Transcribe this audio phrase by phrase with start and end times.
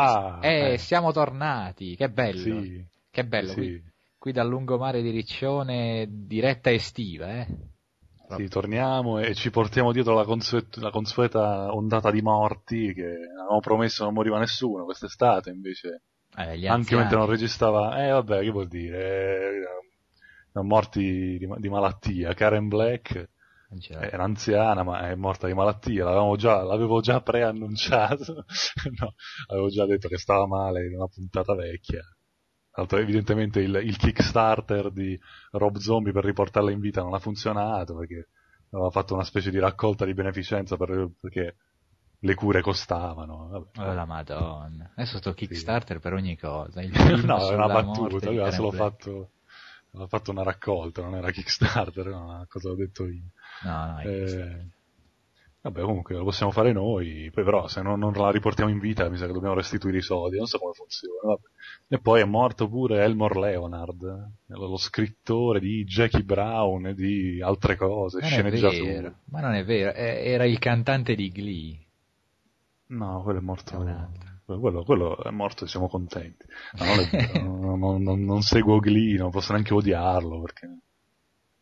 [0.00, 2.42] Ah, Eh, eh, siamo tornati, che bello.
[2.42, 3.82] sì, Che bello, sì, qui,
[4.18, 7.46] qui dal lungomare di Riccione, diretta estiva, eh.
[8.36, 13.06] sì, torniamo e ci portiamo dietro la, consuet- la consueta ondata di morti che
[13.38, 16.02] avevamo promesso non moriva nessuno quest'estate, invece
[16.36, 19.50] Eh, anche mentre non registrava, eh vabbè, che vuol dire?
[20.52, 22.34] Eh, morti di, di malattia.
[22.34, 23.28] Karen Black.
[23.90, 28.44] Era anziana ma è morta di malattia, l'avevamo già, l'avevo già preannunciato,
[28.98, 29.14] no,
[29.48, 32.00] avevo già detto che stava male in una puntata vecchia.
[32.00, 35.18] Tra l'altro evidentemente il, il Kickstarter di
[35.52, 38.28] Rob Zombie per riportarla in vita non ha funzionato perché
[38.70, 41.56] aveva fatto una specie di raccolta di beneficenza per- perché
[42.20, 43.48] le cure costavano.
[43.48, 43.90] Vabbè.
[43.90, 44.90] Oh la madonna.
[44.94, 46.80] Adesso sto Kickstarter per ogni cosa.
[47.24, 49.30] No, era una battuta, aveva solo fatto,
[49.92, 53.30] aveva fatto una raccolta, non era Kickstarter, era una cosa ho detto io.
[53.64, 54.66] No, no, Eh,
[55.60, 59.08] vabbè, comunque lo possiamo fare noi, poi però se non, non la riportiamo in vita
[59.08, 61.20] mi sa che dobbiamo restituire i soldi, non so come funziona.
[61.22, 61.46] vabbè.
[61.88, 67.40] E poi è morto pure Elmore Leonard, eh, lo scrittore di Jackie Brown e di
[67.42, 68.30] altre cose, Non
[68.82, 71.86] vero, ma non è vero, era il cantante di Glee.
[72.88, 73.76] No, quello è morto.
[74.46, 76.46] Quello, quello è morto e siamo contenti.
[77.10, 80.78] Vero, non, non- non- non seguo Glee, non posso neanche odiarlo perché...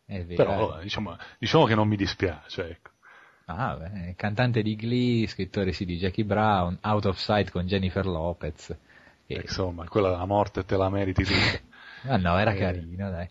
[0.07, 0.45] È vero.
[0.45, 2.91] Però diciamo, diciamo che non mi dispiace, ecco.
[3.47, 8.05] Ah, beh, cantante di Glee, scrittore sì di Jackie Brown, Out of Sight con Jennifer
[8.07, 8.75] Lopez.
[9.27, 11.75] E- Insomma, quella la morte te la meriti tutta.
[12.09, 12.57] Ah no, era Eh.
[12.59, 13.29] carino, dai.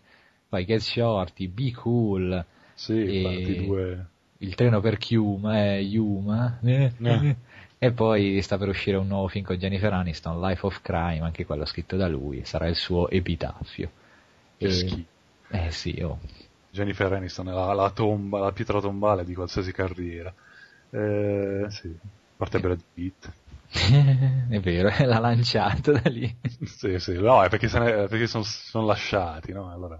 [0.48, 4.06] Poi Get Shorty, Be Cool, Sì, E- due...
[4.38, 7.36] Il treno per Chiuma, eh, Yuma, eh, Eh.
[7.78, 11.46] e poi sta per uscire un nuovo film con Jennifer Aniston, Life of Crime, anche
[11.46, 13.90] quello scritto da lui, sarà il suo epitaffio.
[14.58, 15.08] Che E- schifo.
[15.48, 16.18] Eh sì, oh.
[16.76, 20.32] Jennifer Aniston è la, la tomba, la pietra tombale di qualsiasi carriera.
[20.90, 23.32] Eh, sì, a parte Brad Pitt.
[24.50, 26.30] è vero, l'ha lanciato da lì.
[26.66, 29.72] sì, sì, no, è perché, se ne- perché sono, sono lasciati, no?
[29.72, 29.98] Allora,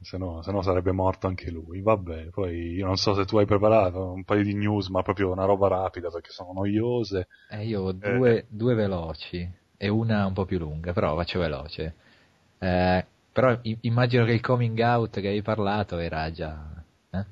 [0.00, 1.82] se no, se no sarebbe morto anche lui.
[1.82, 5.30] Vabbè, poi io non so se tu hai preparato un paio di news, ma proprio
[5.30, 7.28] una roba rapida perché sono noiose.
[7.50, 11.94] Eh, io ho due, due veloci e una un po' più lunga, però faccio veloce.
[12.58, 16.82] Eh, però immagino che il coming out che hai parlato era già...
[17.10, 17.24] eh?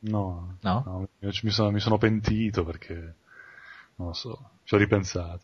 [0.00, 1.06] No, No?
[1.30, 3.14] ci- mi, sono, mi sono pentito perché,
[3.96, 5.42] non lo so, ci ho ripensato.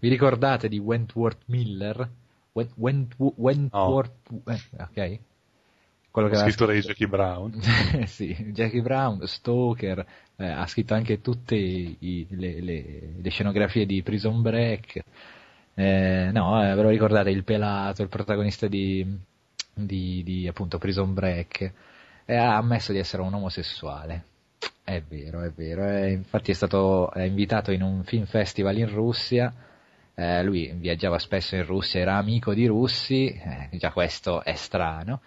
[0.00, 2.08] Vi ricordate di Wentworth Miller?
[2.52, 4.30] Went, Went- Wentworth...
[4.46, 5.18] eh, ok?
[6.10, 7.60] Quello che Lo aveva scrittore di Jackie Brown.
[8.06, 10.04] sì, Jackie Brown, Stoker,
[10.36, 15.02] eh, ha scritto anche tutte i- le, le- le scenografie di Prison Break.
[15.76, 19.04] Eh, no, eh, ve lo ricordate il pelato, il protagonista di,
[19.74, 21.72] di, di, appunto Prison Break,
[22.24, 24.24] e ha ammesso di essere un omosessuale.
[24.84, 25.86] È vero, è vero.
[25.86, 29.52] eh, infatti è stato è invitato in un film festival in Russia.
[30.14, 35.20] eh, lui viaggiava spesso in Russia, era amico di russi, eh, già questo è strano.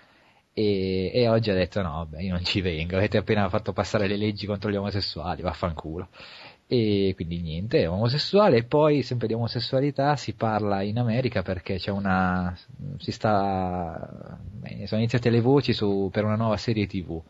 [0.53, 4.07] E, e oggi ha detto no, vabbè, io non ci vengo, avete appena fatto passare
[4.07, 6.07] le leggi contro gli omosessuali, vaffanculo.
[6.69, 11.77] E quindi niente, è omosessuale e poi sempre di omosessualità si parla in America perché
[11.77, 12.53] c'è una,
[12.97, 14.37] si sta,
[14.83, 17.21] sono iniziate le voci su, per una nuova serie tv.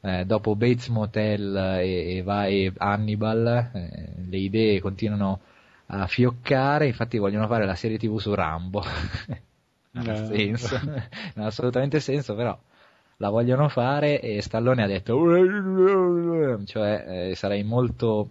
[0.00, 5.40] Eh, dopo Bates Motel e, e, va- e Hannibal, eh, le idee continuano
[5.86, 8.82] a fioccare, infatti vogliono fare la serie tv su Rambo.
[9.92, 12.58] non ha senso, non ha assolutamente senso, però
[13.18, 15.16] la vogliono fare e Stallone ha detto
[16.66, 18.28] cioè eh, sarei molto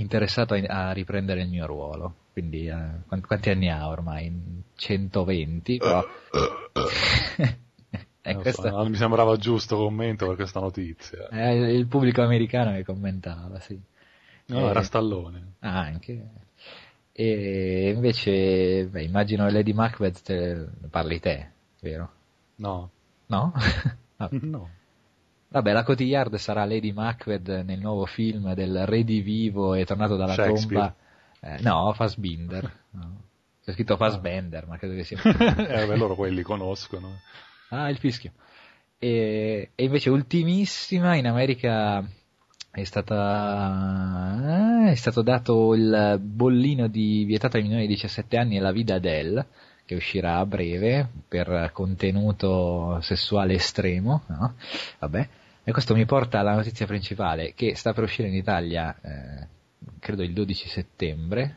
[0.00, 4.32] interessato a, riprendere il mio ruolo quindi eh, quanti, quanti anni ha ormai?
[4.74, 6.02] 120 però
[8.22, 11.28] e Non so, questo non mi sembrava giusto commento per questa notizia.
[11.28, 13.80] è il pubblico americano che commentava sì
[14.50, 15.54] No, Eh, era Stallone.
[15.60, 16.28] Ah, anche.
[17.12, 21.50] E invece, beh, immagino Lady Macbeth te parli te,
[21.80, 22.10] vero?
[22.56, 22.90] No.
[23.26, 23.52] No?
[24.16, 24.38] Vabbè.
[24.42, 24.78] No.
[25.52, 30.14] Vabbè, la Cotillard sarà Lady Macbeth nel nuovo film del Re di Vivo e tornato
[30.14, 30.94] dalla tomba.
[31.40, 32.72] Eh, no, Fassbinder.
[32.90, 33.22] No.
[33.64, 35.18] C'è scritto Fassbender, ma credo che sia.
[35.20, 37.18] eh, beh, loro quelli conoscono.
[37.70, 38.30] Ah, il fischio.
[38.96, 42.04] E, e invece ultimissima in America
[42.70, 44.36] è stata
[44.86, 48.70] eh, è stato dato il bollino di vietato ai minori di 17 anni e la
[48.70, 49.46] vida Adele
[49.84, 54.54] che uscirà a breve per contenuto sessuale estremo, no?
[55.00, 55.28] Vabbè.
[55.62, 59.46] E questo mi porta alla notizia principale che sta per uscire in Italia eh,
[59.98, 61.56] credo il 12 settembre,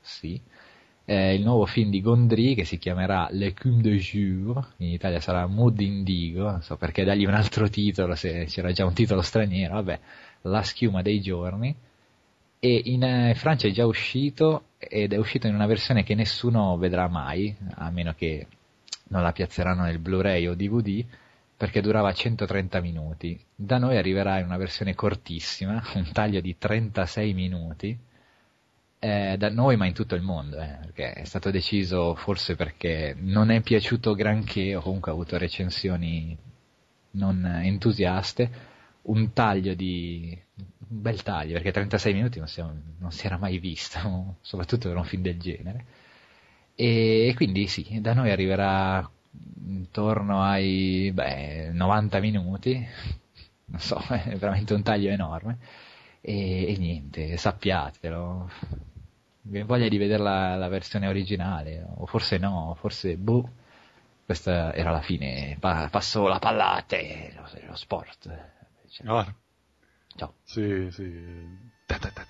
[0.00, 0.40] sì.
[1.04, 5.46] eh, il nuovo film di Gondry che si chiamerà L'écume de jour, in Italia sarà
[5.46, 9.74] Mood Indigo, non so perché dargli un altro titolo se c'era già un titolo straniero,
[9.74, 10.00] vabbè,
[10.42, 11.74] La schiuma dei giorni,
[12.58, 16.76] e in eh, Francia è già uscito ed è uscito in una versione che nessuno
[16.76, 18.46] vedrà mai, a meno che
[19.08, 21.04] non la piazzeranno nel Blu-ray o DVD,
[21.56, 23.38] perché durava 130 minuti.
[23.54, 27.98] Da noi arriverà in una versione cortissima, un taglio di 36 minuti,
[28.98, 33.14] eh, da noi ma in tutto il mondo, eh, perché è stato deciso forse perché
[33.18, 36.36] non è piaciuto granché o comunque ha avuto recensioni
[37.12, 38.72] non entusiaste,
[39.02, 43.58] un taglio di un bel taglio, perché 36 minuti non si, non si era mai
[43.58, 45.84] visto, soprattutto per un film del genere.
[46.74, 49.08] E, e quindi sì, da noi arriverà
[49.66, 52.86] intorno ai beh, 90 minuti,
[53.66, 55.58] non so, è veramente un taglio enorme.
[56.20, 58.50] E, e niente, sappiatelo,
[59.42, 63.48] voglia di vedere la, la, versione originale, o forse no, forse boh,
[64.24, 68.52] questa era la fine, pa- passo la palla a te, lo, lo sport.
[68.88, 69.34] Cioè.
[70.16, 70.34] Ciao.
[70.44, 71.72] Sì, sì.
[71.86, 72.24] Ta ta ta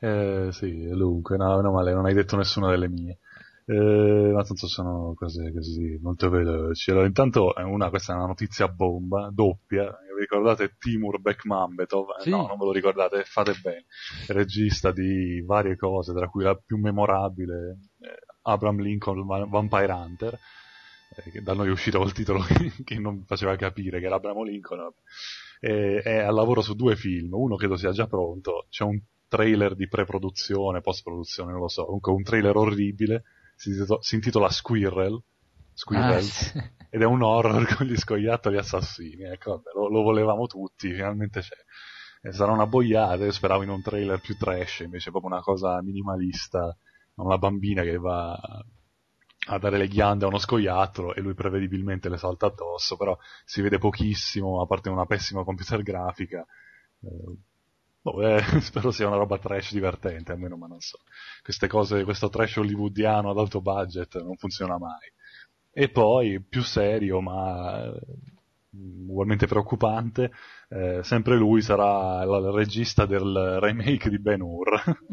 [0.00, 3.18] eh, sì, dunque, no, no male, non hai detto nessuna delle mie.
[3.66, 6.90] Eh, ma tanto sono cose così molto veloci.
[6.90, 9.84] Allora, intanto una, questa è una notizia bomba, doppia.
[9.84, 12.18] Vi ricordate Timur Bekmambetov?
[12.18, 12.30] Sì.
[12.30, 13.86] No, non ve lo ricordate, fate bene.
[14.28, 20.38] Regista di varie cose, tra cui la più memorabile, eh, Abraham Lincoln Vampire Hunter,
[21.16, 22.40] eh, che da noi è uscito col titolo
[22.84, 24.92] che non faceva capire che era Abraham Lincoln.
[25.60, 29.74] Eh, è al lavoro su due film, uno credo sia già pronto, c'è un trailer
[29.74, 33.22] di pre-produzione, post-produzione, non lo so, comunque un trailer orribile
[33.54, 35.22] si, intitola, si intitola Squirrel,
[35.72, 36.58] Squirrel ah, sì.
[36.90, 39.24] ed è un horror con gli scoiattoli assassini.
[39.24, 41.56] Ecco, vabbè, lo, lo, volevamo tutti, finalmente c'è.
[42.22, 45.82] E sarà una boiata, io speravo in un trailer più trash, invece proprio una cosa
[45.82, 46.74] minimalista,
[47.16, 48.32] una bambina che va
[49.46, 53.60] a dare le ghiande a uno scoiattolo e lui prevedibilmente le salta addosso, però si
[53.60, 56.46] vede pochissimo, a parte una pessima computer grafica.
[57.00, 57.36] Eh,
[58.04, 60.98] Boh, eh, spero sia una roba trash divertente, almeno, ma non so.
[61.42, 65.10] Queste cose, questo trash hollywoodiano ad alto budget non funziona mai.
[65.72, 67.98] E poi, più serio, ma eh,
[69.08, 70.32] ugualmente preoccupante,
[70.68, 74.98] eh, sempre lui sarà il regista del remake di Ben Hur.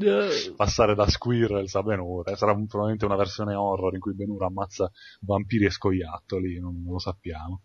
[0.58, 2.28] Passare da Squirrels a Ben Hur.
[2.28, 4.92] Eh, sarà probabilmente una versione horror in cui Ben Hur ammazza
[5.22, 7.62] vampiri e scoiattoli, non, non lo sappiamo.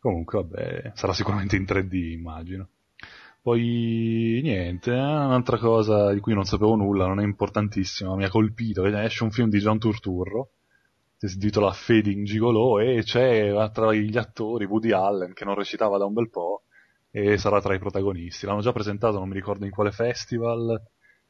[0.00, 2.68] Comunque, vabbè, sarà sicuramente in 3D, immagino.
[3.42, 8.28] Poi niente, eh, un'altra cosa di cui non sapevo nulla, non è importantissima, mi ha
[8.28, 10.50] colpito, esce un film di John Turturro,
[11.18, 15.96] che si intitola Fading Gigolo, e c'è tra gli attori Woody Allen, che non recitava
[15.96, 16.64] da un bel po',
[17.10, 18.44] e sarà tra i protagonisti.
[18.44, 20.78] L'hanno già presentato, non mi ricordo in quale festival,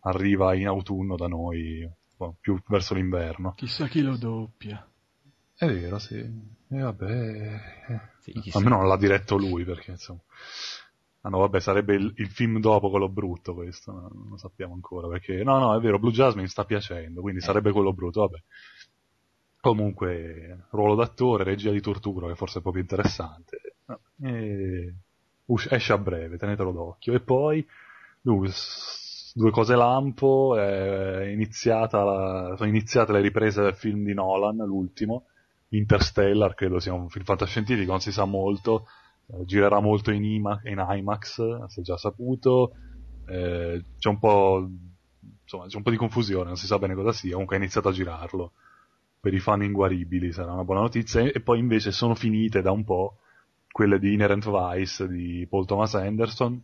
[0.01, 1.89] arriva in autunno da noi,
[2.41, 3.55] più verso l'inverno.
[3.57, 4.85] Chissà chi lo doppia.
[5.55, 6.17] È vero, sì.
[6.19, 7.61] E vabbè...
[8.21, 10.21] Sì, Almeno non l'ha diretto lui, perché insomma...
[11.23, 14.73] Ah no, vabbè, sarebbe il, il, film dopo quello brutto questo, no, non lo sappiamo
[14.73, 17.45] ancora, perché no, no, è vero, Blue Jasmine sta piacendo, quindi eh.
[17.45, 18.43] sarebbe quello brutto, vabbè.
[19.61, 23.61] Comunque, ruolo d'attore, regia di tortura, che forse è proprio interessante.
[24.23, 24.95] E...
[25.69, 27.13] esce a breve, tenetelo d'occhio.
[27.13, 27.67] E poi,
[28.23, 35.27] due cose lampo, è iniziata la, sono iniziate le riprese del film di Nolan, l'ultimo,
[35.69, 38.87] Interstellar, credo sia un film fantascientifico, non si sa molto,
[39.45, 42.73] girerà molto in, IMA, in IMAX, si è già saputo,
[43.27, 44.69] eh, c'è un po'
[45.43, 47.89] insomma c'è un po' di confusione, non si sa bene cosa sia, comunque ha iniziato
[47.89, 48.53] a girarlo.
[49.21, 51.23] Per i fan inguaribili sarà una buona notizia.
[51.23, 53.19] E poi invece sono finite da un po'
[53.71, 56.63] quelle di Inherent Vice di Paul Thomas Anderson,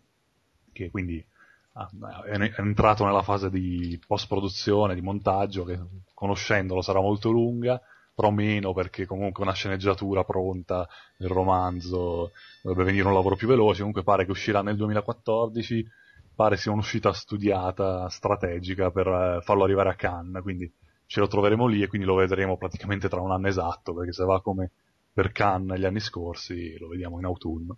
[0.73, 5.79] che quindi è entrato nella fase di post-produzione, di montaggio, che
[6.15, 7.81] conoscendolo sarà molto lunga
[8.17, 12.33] però meno perché comunque una sceneggiatura pronta, il romanzo
[12.63, 15.87] dovrebbe venire un lavoro più veloce, comunque pare che uscirà nel 2014,
[16.35, 20.73] pare sia un'uscita studiata, strategica per eh, farlo arrivare a Cannes, quindi
[21.05, 24.25] ce lo troveremo lì e quindi lo vedremo praticamente tra un anno esatto, perché se
[24.25, 24.71] va come
[25.13, 27.77] per Cannes gli anni scorsi lo vediamo in autunno.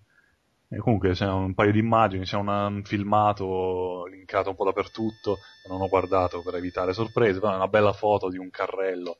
[0.68, 5.80] E comunque c'è un paio di immagini, c'è un filmato linkato un po' dappertutto, non
[5.80, 9.16] ho guardato per evitare sorprese, però è una bella foto di un carrello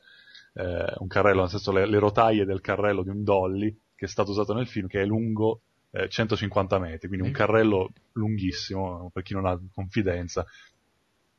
[0.53, 4.07] eh, un carrello, nel senso le, le, rotaie del carrello di un dolly che è
[4.07, 9.23] stato usato nel film, che è lungo eh, 150 metri, quindi un carrello lunghissimo, per
[9.23, 10.45] chi non ha confidenza,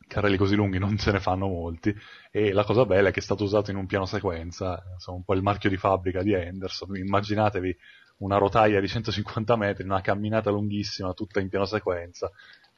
[0.06, 1.94] carrelli così lunghi non se ne fanno molti,
[2.30, 5.24] e la cosa bella è che è stato usato in un piano sequenza, insomma un
[5.24, 7.76] po' il marchio di fabbrica di Henderson, immaginatevi
[8.18, 12.30] una rotaia di 150 metri, una camminata lunghissima, tutta in piano sequenza,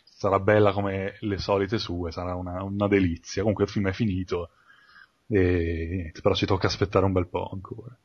[0.04, 4.50] sarà bella come le solite sue, sarà una, una delizia, comunque il film è finito,
[5.32, 7.96] E, però ci tocca aspettare un bel po' ancora.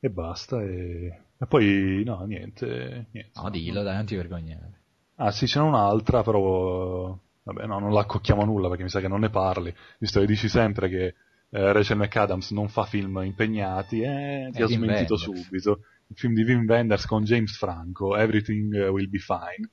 [0.00, 3.06] E basta, e, e poi no, niente.
[3.12, 4.80] niente no, dillo, dai, non ti vergognare.
[5.16, 9.06] Ah sì, c'è un'altra, però vabbè, no, non la accocchiamo nulla perché mi sa che
[9.06, 14.00] non ne parli, visto che dici sempre che eh, Rachel McAdams non fa film impegnati,
[14.00, 15.44] eh, ti ha smentito Wenders.
[15.44, 15.80] subito.
[16.08, 19.70] Il film di Wim Wenders con James Franco, Everything Will Be Fine,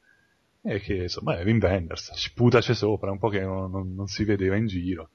[0.62, 4.24] e che insomma è Wim Wenders, sputace sopra, un po' che non, non, non si
[4.24, 5.10] vedeva in giro.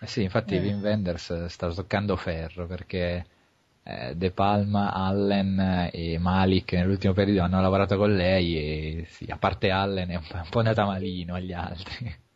[0.00, 0.60] Eh sì, infatti eh.
[0.60, 3.26] Wim Wenders sta toccando ferro perché
[3.82, 9.36] eh, De Palma, Allen e Malik nell'ultimo periodo hanno lavorato con lei e sì, a
[9.38, 12.14] parte Allen è un, po' andata malino agli altri.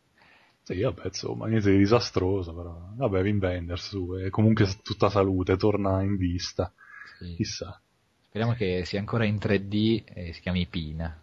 [0.65, 2.93] Sì, vabbè, insomma, niente di disastroso, però.
[2.95, 6.73] Vabbè, Wim Wenders, su, è comunque tutta salute, torna in vista.
[7.19, 7.35] Sì.
[7.35, 7.81] Chissà.
[8.29, 11.21] Speriamo che sia ancora in 3D e si chiami Pina.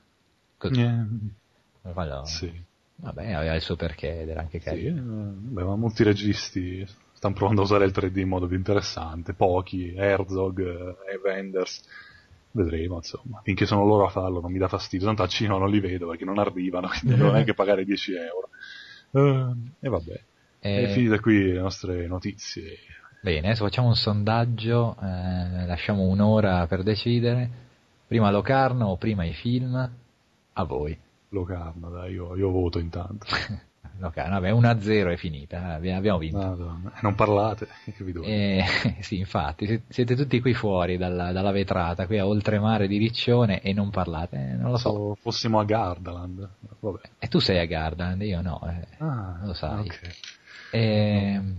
[0.58, 0.82] Così.
[0.82, 1.08] Yeah.
[1.84, 2.52] Allora, sì.
[3.02, 4.96] Vabbè, aveva il suo perché ed era anche carino.
[4.96, 8.58] Sì, eh, beh, ma molti registi stanno provando a usare il 3D in modo più
[8.58, 9.34] interessante.
[9.34, 11.82] Pochi, Herzog e eh, Wenders.
[12.52, 13.42] Vedremo, insomma.
[13.44, 15.06] Finché sono loro a farlo non mi dà fastidio.
[15.06, 18.50] Tanto a Cino non li vedo perché non arrivano, quindi devo neanche pagare 10 euro.
[19.12, 20.22] Uh, e vabbè.
[20.60, 20.84] E...
[20.84, 22.78] E finite qui le nostre notizie.
[23.22, 27.50] Bene, adesso facciamo un sondaggio, eh, lasciamo un'ora per decidere.
[28.08, 29.92] Prima Locarno o prima i film?
[30.54, 30.98] A voi.
[31.30, 33.28] Locarno, dai, io, io voto intanto.
[34.00, 36.38] Locarno, vabbè, 1-0 è finita, eh, abbiamo vinto.
[36.38, 36.92] Madonna.
[37.02, 38.64] Non parlate, che vi eh,
[39.02, 43.74] sì, infatti, siete tutti qui fuori dalla, dalla, vetrata, qui a oltremare di Riccione e
[43.74, 44.90] non parlate, eh, non lo so.
[44.90, 45.18] so.
[45.20, 46.50] Fossimo a Gardaland.
[46.80, 47.00] Vabbè.
[47.20, 49.80] E tu sei a Gardaland, io no, eh, ah, lo sai.
[49.82, 50.12] Okay.
[50.72, 51.54] E, no.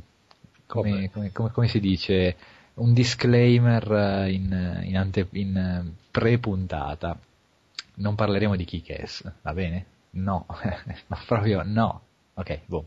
[0.67, 2.37] come, come, come, come, si dice,
[2.75, 7.19] un disclaimer in, in, ante, in pre-puntata
[8.01, 9.87] non parleremo di Kick-Ass, va bene?
[10.11, 10.47] No,
[11.07, 12.03] no proprio no.
[12.35, 12.87] Ok, boh.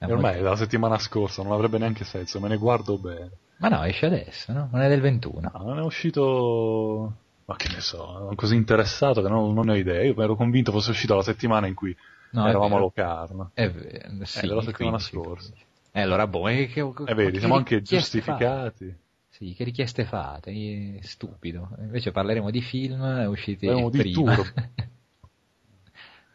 [0.00, 3.30] Ormai è la settimana scorsa, non avrebbe neanche senso, me ne guardo bene.
[3.58, 4.68] Ma no, esce adesso, no?
[4.70, 5.50] Non è del 21.
[5.52, 7.14] No, non è uscito...
[7.44, 10.04] Ma che ne so, sono così interessato che non, non ho idea.
[10.04, 11.96] Io ero convinto fosse uscito la settimana in cui
[12.32, 13.50] no, eravamo a Locarno.
[13.54, 15.52] È vero, sì, è la settimana scorsa.
[15.90, 18.94] E eh, allora, boh, è che, eh, vedi, siamo anche giustificati.
[19.38, 20.98] Sì, che richieste fate?
[21.00, 21.68] Stupido.
[21.78, 24.04] Invece parleremo di film usciti parleremo prima.
[24.04, 24.52] Di tour.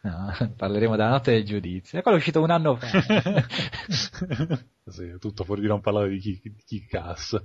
[0.00, 1.98] no, parleremo della notte del giudizio.
[1.98, 2.86] E quello è uscito un anno fa.
[4.88, 7.42] sì, tutto fuori di non parlare di chi, di chi cassa.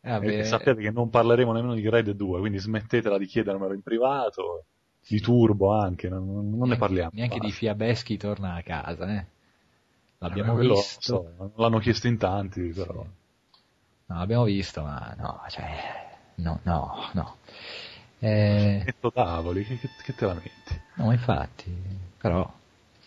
[0.00, 4.64] Eh, sappiate che non parleremo nemmeno di Red 2, quindi smettetela di chiedermelo in privato.
[5.06, 7.10] Di Turbo anche, non, non neanche, ne parliamo.
[7.12, 7.46] Neanche basta.
[7.46, 9.26] di Fiabeschi torna a casa, eh.
[10.16, 11.00] L'abbiamo eh, visto.
[11.36, 13.02] So, l'hanno chiesto in tanti, però.
[13.02, 13.22] Sì.
[14.06, 17.36] No, abbiamo visto, ma no, cioè, no, no, no.
[18.18, 18.94] Eh...
[19.12, 20.80] Tavoli, che, che, te la metti?
[20.94, 21.74] No, infatti,
[22.18, 22.50] però,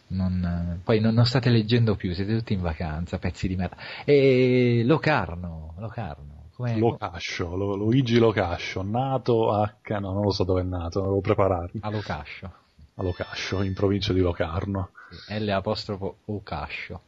[0.07, 3.77] non, poi non, non, state leggendo più, siete tutti in vacanza, pezzi di merda.
[4.05, 6.35] E Locarno, Locarno.
[6.57, 6.75] Com'è?
[6.75, 11.81] Locascio, Lo, Luigi Locascio, nato a, no, non lo so dove è nato, devo prepararmi.
[11.83, 12.51] A Locascio.
[12.95, 14.89] A Locascio, in provincia di Locarno.
[15.11, 17.01] Sì, L apostrofo Locascio.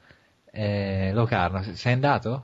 [0.51, 2.43] Eh, Locarno, sei andato?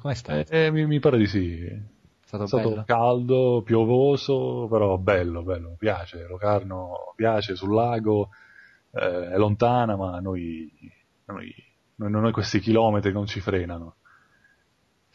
[0.00, 0.38] Come sta?
[0.38, 1.64] Eh, eh, mi, mi, pare di sì.
[1.64, 1.78] È
[2.24, 6.26] stato, è stato caldo, piovoso, però bello, bello, mi piace.
[6.26, 8.30] Locarno piace sul lago,
[8.92, 10.70] eh, è lontana, ma noi,
[11.26, 11.54] noi,
[11.96, 13.96] noi, noi questi chilometri non ci frenano.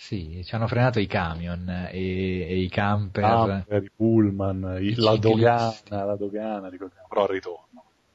[0.01, 3.22] Sì, ci hanno frenato i camion e, e i camper.
[3.22, 7.71] camper i pullman, i, la dogana, la dogana, ricordiamo, però al ritorno.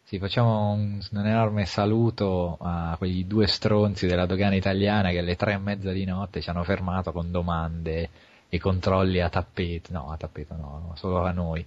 [0.07, 5.35] Sì, facciamo un, un, enorme saluto a quei due stronzi della dogana italiana che alle
[5.35, 8.09] tre e mezza di notte ci hanno fermato con domande
[8.49, 11.67] e controlli a tappeto, no, a tappeto no, solo a noi.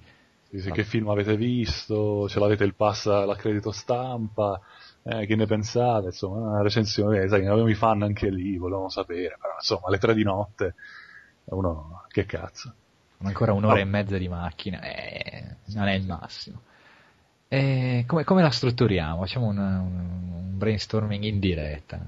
[0.49, 2.29] Sì, sì, che film avete visto?
[2.29, 4.57] Ce l'avete il pass l'accredito stampa?
[5.03, 6.05] Eh, che ne pensate?
[6.05, 9.97] Insomma, una recensione, eh, sai, avevamo i fan anche lì, volevamo sapere, però insomma, alle
[9.97, 10.75] tre di notte,
[11.43, 12.73] uno, che cazzo.
[13.21, 13.79] Ancora un'ora oh.
[13.79, 16.61] e mezza di macchina, eh, non è il massimo.
[17.51, 19.21] E come, come la strutturiamo?
[19.21, 21.99] Facciamo un, un brainstorming in diretta.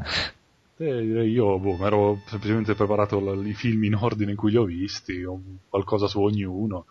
[0.77, 4.57] Eh, io boh, mi ero semplicemente preparato l- i film in ordine in cui li
[4.57, 5.23] ho visti,
[5.67, 6.85] qualcosa su ognuno,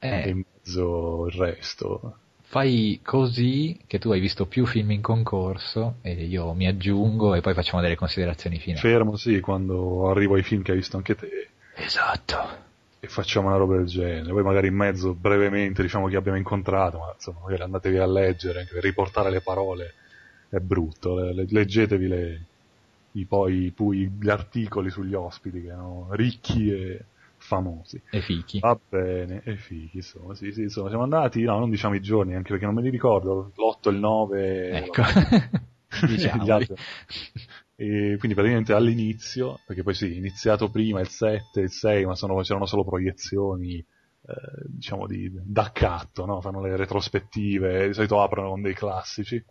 [0.00, 2.16] eh, e in mezzo il resto.
[2.42, 7.40] Fai così che tu hai visto più film in concorso e io mi aggiungo e
[7.40, 8.86] poi facciamo delle considerazioni finali.
[8.86, 11.48] Fermo, sì, quando arrivo ai film che hai visto anche te.
[11.76, 12.70] Esatto
[13.04, 14.30] e facciamo una roba del genere.
[14.32, 18.60] Poi magari in mezzo brevemente diciamo chi abbiamo incontrato, ma insomma magari andatevi a leggere,
[18.60, 19.94] anche per riportare le parole
[20.48, 21.18] è brutto.
[21.18, 22.44] Le, leggetevi le,
[23.12, 27.04] i, poi, poi gli articoli sugli ospiti che erano ricchi e
[27.38, 28.00] famosi.
[28.08, 28.60] E fichi.
[28.60, 32.36] Va bene, e fichi, insomma, sì, sì, insomma, siamo andati, no, non diciamo i giorni,
[32.36, 34.70] anche perché non me li ricordo, l'8 e il 9...
[34.70, 35.02] Ecco.
[36.06, 36.44] diciamo.
[37.74, 42.40] E quindi praticamente all'inizio, perché poi sì, iniziato prima il 7 il 6, ma sono,
[42.42, 43.84] c'erano solo proiezioni, eh,
[44.66, 46.40] diciamo, di, d'accatto, no?
[46.40, 49.42] fanno le retrospettive, di solito aprono con dei classici,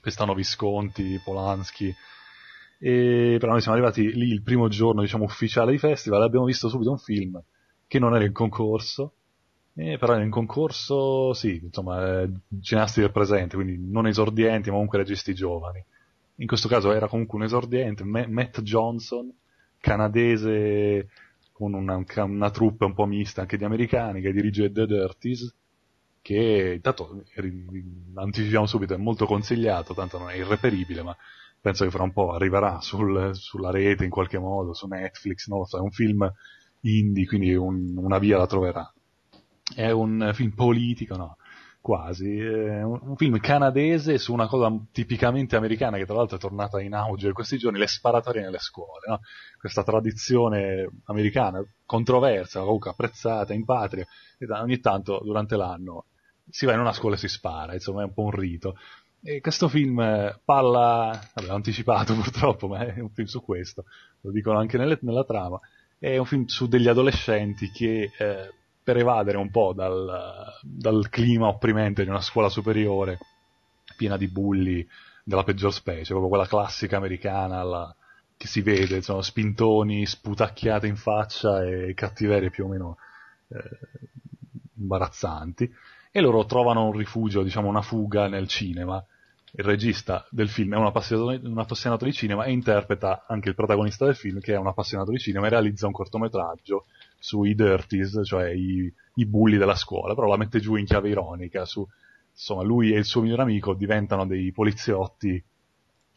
[0.00, 1.94] quest'anno Visconti, Polanski,
[2.78, 6.44] e però noi siamo arrivati lì il primo giorno, diciamo, ufficiale di festival, e abbiamo
[6.44, 7.42] visto subito un film
[7.86, 9.14] che non era in concorso,
[9.74, 12.30] eh, però in concorso, sì, insomma, eh,
[12.60, 15.82] cineasti del presente, quindi non esordienti, ma comunque registi giovani.
[16.36, 19.32] In questo caso era comunque un esordiente, Matt Johnson,
[19.78, 21.08] canadese
[21.52, 25.54] con una, una troupe un po' mista anche di americani, che dirige The Dirties,
[26.20, 27.22] che intanto
[28.14, 31.16] anticipiamo subito, è molto consigliato, tanto non è irreperibile, ma
[31.60, 35.78] penso che fra un po' arriverà sul, sulla rete in qualche modo, su Netflix, so,
[35.78, 36.28] è un film
[36.80, 38.92] indie, quindi un, una via la troverà
[39.74, 41.36] è un film politico, no?
[41.84, 46.80] Quasi, è un, film canadese su una cosa tipicamente americana che tra l'altro è tornata
[46.80, 49.20] in auge in questi giorni, le sparatorie nelle scuole, no?
[49.58, 54.06] Questa tradizione americana controversa, comunque apprezzata in patria,
[54.38, 56.06] e ogni tanto durante l'anno
[56.48, 58.78] si va in una scuola e si spara, insomma è un po' un rito.
[59.22, 59.96] E questo film
[60.42, 63.84] parla, vabbè, l'ho anticipato purtroppo, ma è un film su questo,
[64.22, 65.60] lo dicono anche nelle, nella trama,
[65.98, 68.50] è un film su degli adolescenti che eh,
[68.84, 73.18] per evadere un po' dal, dal clima opprimente di una scuola superiore
[73.96, 74.86] piena di bulli
[75.24, 77.96] della peggior specie, proprio quella classica americana la,
[78.36, 82.98] che si vede, insomma, spintoni, sputacchiate in faccia e cattiverie più o meno
[83.48, 83.58] eh,
[84.78, 85.72] imbarazzanti,
[86.10, 89.02] e loro trovano un rifugio, diciamo una fuga nel cinema.
[89.56, 93.54] Il regista del film è un appassionato, un appassionato di cinema e interpreta anche il
[93.54, 96.86] protagonista del film che è un appassionato di cinema e realizza un cortometraggio
[97.24, 101.64] sui dirties, cioè i, i, bulli della scuola, però la mette giù in chiave ironica,
[101.64, 101.82] su,
[102.30, 105.42] insomma lui e il suo migliore amico diventano dei poliziotti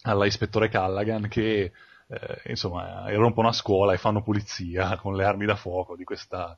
[0.02, 1.72] alla ispettore Callaghan che
[2.08, 6.58] eh, insomma irrompono a scuola e fanno pulizia con le armi da fuoco di, questa,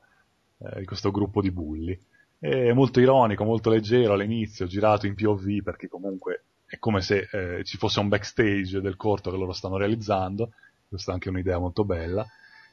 [0.58, 1.96] eh, di questo gruppo di bulli.
[2.36, 7.62] È molto ironico, molto leggero all'inizio, girato in POV perché comunque è come se eh,
[7.62, 10.54] ci fosse un backstage del corto che loro stanno realizzando,
[10.88, 12.26] questa è anche un'idea molto bella,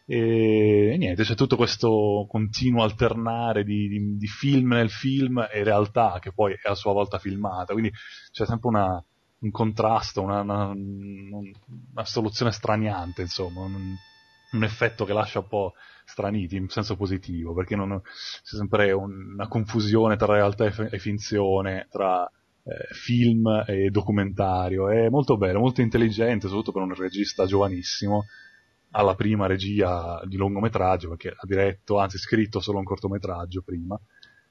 [0.09, 5.63] e, e niente, c'è tutto questo continuo alternare di, di, di, film nel film e
[5.65, 7.91] realtà che poi è a sua volta filmata, quindi
[8.31, 9.03] c'è sempre una,
[9.39, 13.95] un contrasto, una, una, una, soluzione straniante, insomma, un,
[14.53, 15.73] un, effetto che lascia un po'
[16.05, 22.23] straniti in senso positivo, perché non, c'è sempre una confusione tra realtà e, finzione, tra
[22.63, 28.23] eh, film e documentario, è molto bello, molto intelligente, soprattutto per un regista giovanissimo,
[28.91, 33.99] alla prima regia di lungometraggio, perché ha diretto, anzi scritto solo un cortometraggio prima.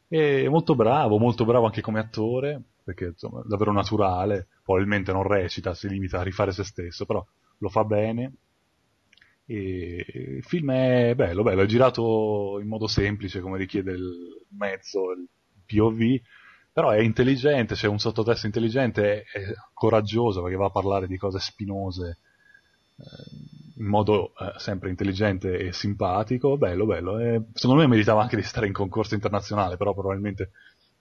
[0.08, 5.24] E molto bravo, molto bravo anche come attore, perché insomma è davvero naturale, probabilmente non
[5.24, 7.24] recita, si limita a rifare se stesso, però
[7.58, 8.34] lo fa bene.
[9.46, 10.04] E
[10.38, 15.28] il film è bello, bello, è girato in modo semplice, come richiede il mezzo, il
[15.64, 16.20] POV,
[16.72, 21.38] però è intelligente, c'è un sottotesto intelligente, è, coraggioso perché va a parlare di cose
[21.38, 22.18] spinose.
[22.98, 27.18] Eh, in modo eh, sempre intelligente e simpatico, bello, bello.
[27.18, 30.50] E secondo me meritava anche di stare in concorso internazionale, però probabilmente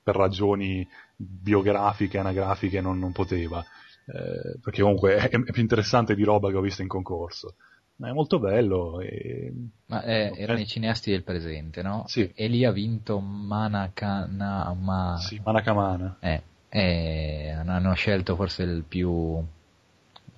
[0.01, 3.63] per ragioni biografiche, anagrafiche non, non poteva,
[4.05, 7.55] eh, perché comunque è, è, più interessante di roba che ho visto in concorso.
[7.97, 8.99] È molto bello.
[8.99, 9.53] E...
[9.85, 12.03] Ma eh, erano i cineasti del presente, no?
[12.07, 12.29] Sì.
[12.35, 15.17] E lì ha vinto Manakamana.
[15.17, 16.17] Sì, Manakamana.
[16.19, 19.41] Eh, eh, hanno scelto forse il più,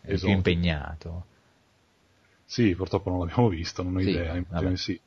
[0.06, 1.26] il più impegnato.
[2.50, 5.00] Sì, purtroppo non l'abbiamo visto, non ho sì, idea, sì.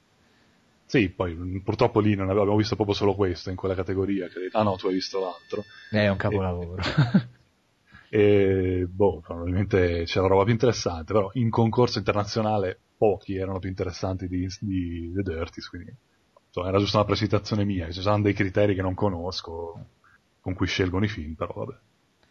[0.84, 4.28] Sì, poi purtroppo lì non abbiamo visto proprio solo questo in quella categoria.
[4.28, 4.58] Credo.
[4.58, 5.64] Ah no, tu hai visto l'altro.
[5.88, 6.82] È un capolavoro.
[8.10, 8.10] E,
[8.82, 14.28] e boh, probabilmente c'era roba più interessante, però in concorso internazionale pochi erano più interessanti
[14.28, 15.94] di, di The Dirties, quindi
[16.46, 19.86] insomma, era giusto una presentazione mia, ci sono dei criteri che non conosco
[20.40, 21.78] con cui scelgono i film, però vabbè.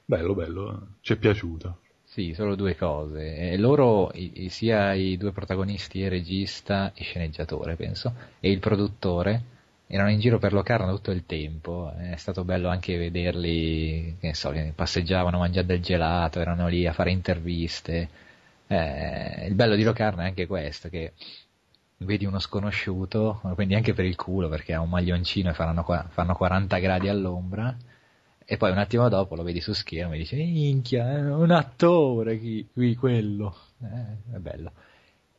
[0.06, 1.80] Bello, bello, ci è piaciuto.
[2.20, 3.52] Sì, solo due cose.
[3.52, 9.42] E loro, i, sia i due protagonisti, il regista e sceneggiatore, penso, e il produttore,
[9.88, 11.94] erano in giro per Locarno tutto il tempo.
[11.98, 17.12] È stato bello anche vederli, che so, passeggiavano, mangiando del gelato, erano lì a fare
[17.12, 18.10] interviste.
[18.68, 21.14] Eh, il bello di Locarno è anche questo, che
[22.00, 26.36] vedi uno sconosciuto, quindi anche per il culo, perché ha un maglioncino e faranno, fanno
[26.36, 27.74] 40 gradi all'ombra,
[28.52, 32.40] e poi un attimo dopo lo vedi su schermo e dici, minchia, è un attore
[32.40, 33.56] qui, qui quello.
[33.80, 34.72] Eh, è bello.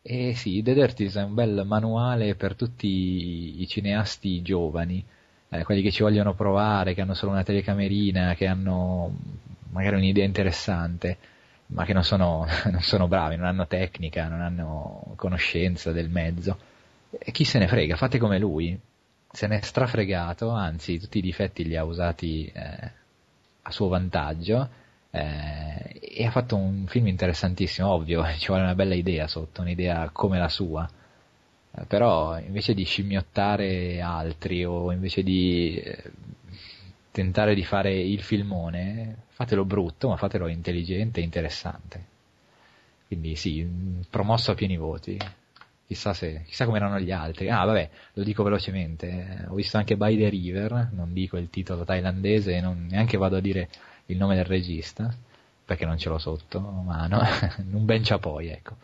[0.00, 5.04] E sì, The Dirties è un bel manuale per tutti i, i cineasti giovani,
[5.48, 9.12] eh, quelli che ci vogliono provare, che hanno solo una telecamerina, che hanno
[9.70, 11.18] magari un'idea interessante.
[11.66, 16.56] ma che non sono, non sono bravi, non hanno tecnica, non hanno conoscenza del mezzo.
[17.10, 18.78] E chi se ne frega, fate come lui,
[19.32, 22.98] se ne è strafregato, anzi tutti i difetti li ha usati eh,
[23.70, 24.68] suo vantaggio
[25.10, 30.10] eh, e ha fatto un film interessantissimo, ovvio, ci vuole una bella idea sotto, un'idea
[30.10, 30.88] come la sua,
[31.72, 36.10] eh, però invece di scimmiottare altri o invece di eh,
[37.10, 42.04] tentare di fare il filmone, fatelo brutto, ma fatelo intelligente e interessante.
[43.06, 43.66] Quindi sì,
[44.08, 45.18] promosso a pieni voti.
[45.90, 47.50] Chissà, se, chissà come erano gli altri.
[47.50, 49.44] Ah, vabbè, lo dico velocemente.
[49.48, 53.34] Ho visto anche By the River, non dico il titolo thailandese e non, neanche vado
[53.34, 53.68] a dire
[54.06, 55.12] il nome del regista,
[55.64, 57.20] perché non ce l'ho sotto mano.
[57.72, 58.76] un ben poi, ecco.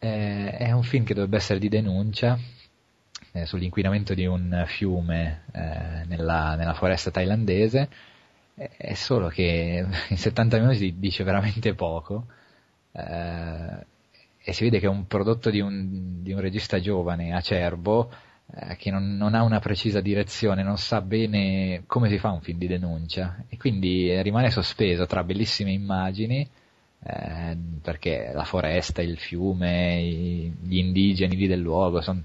[0.00, 2.36] Eh, è un film che dovrebbe essere di denuncia,
[3.30, 7.88] eh, sull'inquinamento di un fiume eh, nella, nella, foresta thailandese,
[8.56, 12.26] è solo che in 70 minuti dice veramente poco
[12.90, 13.86] eh,
[14.44, 18.12] e si vede che è un prodotto di un, di un regista giovane, acerbo,
[18.54, 22.42] eh, che non, non, ha una precisa direzione, non sa bene come si fa un
[22.42, 26.46] film di denuncia e quindi rimane sospeso tra bellissime immagini
[27.02, 32.22] eh, perché la foresta, il fiume, gli indigeni lì del luogo sono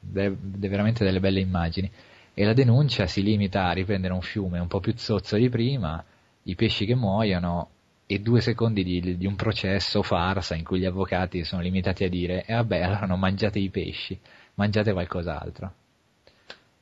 [0.00, 1.90] de- de veramente delle belle immagini.
[2.34, 6.04] E la denuncia si limita a riprendere un fiume un po' più zozzo di prima,
[6.44, 7.68] i pesci che muoiono
[8.14, 12.08] e due secondi di, di un processo farsa in cui gli avvocati sono limitati a
[12.08, 14.18] dire e eh vabbè allora non mangiate i pesci,
[14.54, 15.72] mangiate qualcos'altro.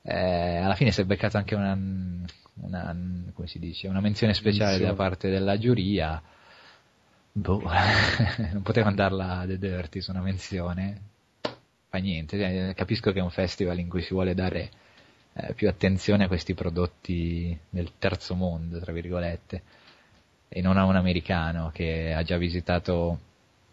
[0.02, 1.78] Eh, alla fine si è beccato anche una,
[2.54, 2.96] una,
[3.32, 6.20] come si dice, una menzione speciale da parte della giuria.
[7.34, 7.62] Boh,
[8.52, 11.10] non poteva andarla a The Dirty su una menzione
[11.92, 12.38] fa niente,
[12.70, 14.70] eh, capisco che è un festival in cui si vuole dare
[15.34, 19.62] eh, più attenzione a questi prodotti del terzo mondo, tra virgolette,
[20.52, 23.18] e non a un americano che ha già visitato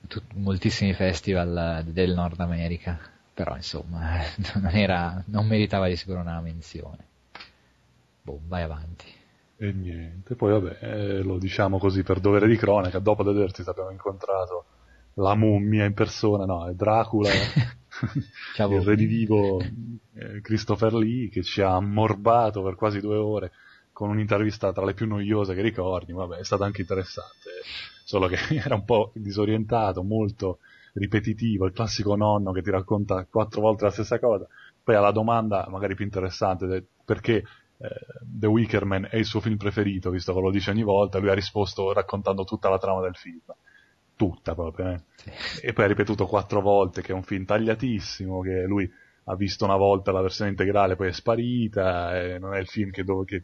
[0.08, 2.98] tut- moltissimi festival del Nord America,
[3.34, 4.20] però insomma
[4.56, 7.06] non, era, non meritava di sicuro una menzione.
[8.22, 9.06] Boh, vai avanti.
[9.58, 13.89] E niente, poi vabbè, eh, lo diciamo così per dovere di cronaca, dopo vederti abbiamo
[13.89, 14.65] incontrato
[15.15, 17.30] la mummia in persona, no, è Dracula
[18.58, 23.52] il redivivo eh, Christopher Lee che ci ha ammorbato per quasi due ore
[23.99, 27.49] con un'intervista tra le più noiose che ricordi, vabbè è stato anche interessante,
[28.05, 30.59] solo che era un po' disorientato, molto
[30.93, 34.47] ripetitivo, il classico nonno che ti racconta quattro volte la stessa cosa,
[34.81, 37.43] poi alla domanda magari più interessante perché eh,
[38.21, 41.31] The Wicker Man è il suo film preferito, visto che lo dice ogni volta, lui
[41.31, 43.41] ha risposto raccontando tutta la trama del film
[44.15, 45.01] tutta proprio, eh.
[45.15, 45.65] sì.
[45.65, 48.89] e poi ha ripetuto quattro volte che è un film tagliatissimo, che lui
[49.25, 52.91] ha visto una volta la versione integrale, poi è sparita, e non è il film
[52.91, 53.43] che, dove, che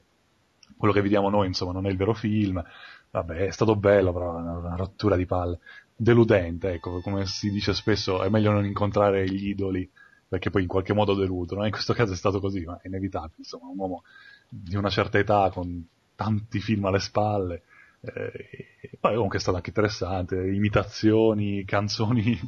[0.78, 2.64] quello che vediamo noi, insomma, non è il vero film.
[3.12, 5.60] Vabbè, è stato bello, però una, una rottura di palle.
[5.96, 9.90] Deludente, ecco, come si dice spesso, è meglio non incontrare gli idoli,
[10.28, 11.66] perché poi in qualche modo deludono.
[11.66, 14.04] In questo caso è stato così, ma è inevitabile, insomma, un uomo
[14.50, 17.64] di una certa età, con tanti film alle spalle,
[18.02, 22.40] eh, poi comunque è stato anche interessante, imitazioni, canzoni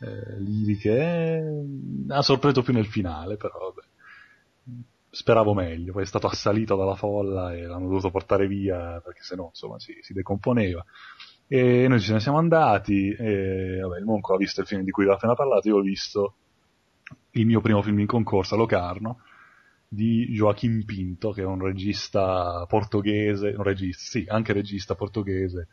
[0.00, 1.64] eh, liriche, eh,
[2.08, 3.85] ha sorpreso più nel finale, però vabbè.
[5.16, 9.46] Speravo meglio, poi è stato assalito dalla folla e l'hanno dovuto portare via perché sennò
[9.46, 10.84] insomma si, si decomponeva.
[11.46, 15.04] E noi ne siamo andati, e vabbè, il Monco ha visto il film di cui
[15.04, 16.34] vi ho appena parlato, io ho visto
[17.30, 19.20] il mio primo film in concorso Locarno,
[19.88, 25.68] di Joaquim Pinto, che è un regista portoghese, un regista, sì, anche regista portoghese,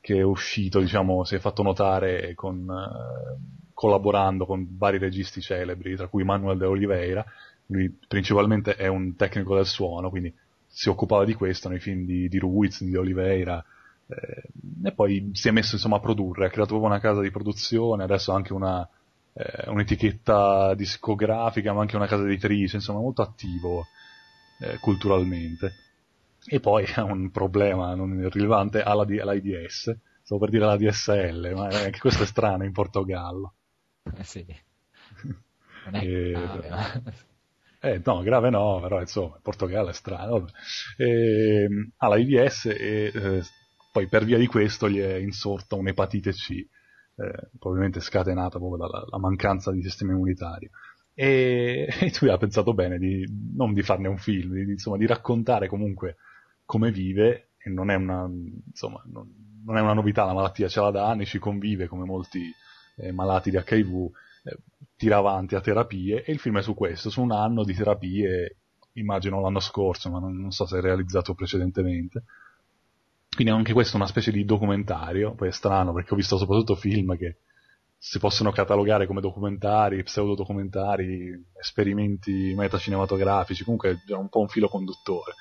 [0.00, 5.96] che è uscito, diciamo, si è fatto notare con, eh, collaborando con vari registi celebri,
[5.96, 7.22] tra cui Manuel de Oliveira,
[7.66, 10.34] lui principalmente è un tecnico del suono, quindi
[10.66, 13.62] si occupava di questo nei film di, di Ruiz, di Oliveira,
[14.06, 14.44] eh,
[14.82, 18.02] e poi si è messo insomma a produrre, ha creato proprio una casa di produzione,
[18.02, 18.88] adesso anche una,
[19.34, 23.84] eh, un'etichetta discografica, ma anche una casa editrice, insomma molto attivo
[24.60, 25.72] eh, culturalmente.
[26.46, 31.66] E poi ha un problema non rilevante alla, all'AIDS, stavo per dire la DSL, ma
[31.66, 33.52] anche questo è strano in Portogallo.
[34.14, 34.46] Eh sì.
[35.84, 37.02] Non è e, grave, ma...
[37.80, 40.46] Eh, no, grave no, però insomma, il Portogallo è strano.
[40.96, 43.42] E, ha l'AIDS e eh,
[43.92, 46.66] poi per via di questo gli è insorta un'epatite C
[47.16, 50.70] eh, probabilmente scatenata proprio dalla mancanza di sistema immunitario.
[51.14, 55.06] E, e lui ha pensato bene di, non di farne un film, di, insomma, di
[55.06, 56.16] raccontare comunque
[56.64, 58.28] come vive, e non è una,
[58.66, 59.28] insomma, non,
[59.64, 62.52] non è una novità, la malattia ce l'ha da anni, ci convive come molti
[62.96, 64.10] eh, malati di HIV,
[64.44, 64.56] eh,
[64.96, 68.56] tira avanti a terapie, e il film è su questo, su un anno di terapie,
[68.92, 72.24] immagino l'anno scorso, ma non, non so se è realizzato precedentemente
[73.36, 76.74] quindi anche questo è una specie di documentario, poi è strano perché ho visto soprattutto
[76.74, 77.36] film che
[77.98, 85.34] si possono catalogare come documentari, pseudodocumentari, esperimenti metacinematografici, comunque è un po' un filo conduttore,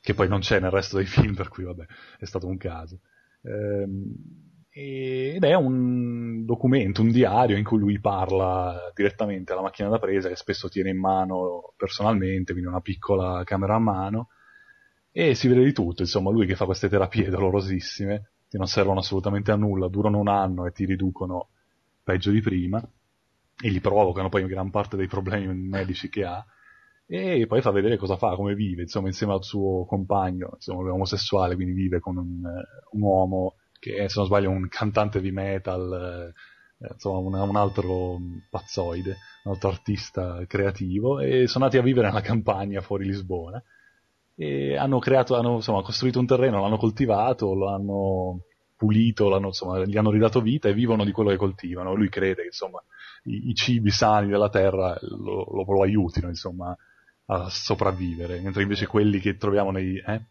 [0.00, 1.84] che poi non c'è nel resto dei film, per cui vabbè,
[2.18, 2.98] è stato un caso.
[3.42, 4.12] Ehm,
[4.72, 10.28] ed è un documento, un diario in cui lui parla direttamente alla macchina da presa
[10.28, 14.28] che spesso tiene in mano personalmente, quindi una piccola camera a mano,
[15.10, 19.00] e si vede di tutto, insomma, lui che fa queste terapie dolorosissime, che non servono
[19.00, 21.48] assolutamente a nulla, durano un anno e ti riducono
[22.04, 22.80] peggio di prima,
[23.62, 26.44] e gli provocano poi gran parte dei problemi medici che ha,
[27.06, 30.92] e poi fa vedere cosa fa, come vive, insomma, insieme al suo compagno, insomma, è
[30.92, 32.40] omosessuale, quindi vive con un,
[32.92, 36.32] un uomo che è, se non sbaglio, un cantante di metal,
[36.78, 42.06] eh, insomma, un, un, altro pazzoide, un altro artista creativo, e sono andati a vivere
[42.06, 43.60] nella campagna fuori Lisbona
[44.40, 48.40] e hanno creato, hanno insomma, costruito un terreno, l'hanno coltivato, lo hanno
[48.74, 51.94] pulito, insomma, gli hanno ridato vita e vivono di quello che coltivano.
[51.94, 52.82] Lui crede che insomma,
[53.24, 56.74] i, i cibi sani della terra lo, lo, lo, aiutino insomma,
[57.26, 59.98] a sopravvivere, mentre invece quelli che troviamo nei...
[59.98, 60.22] Eh?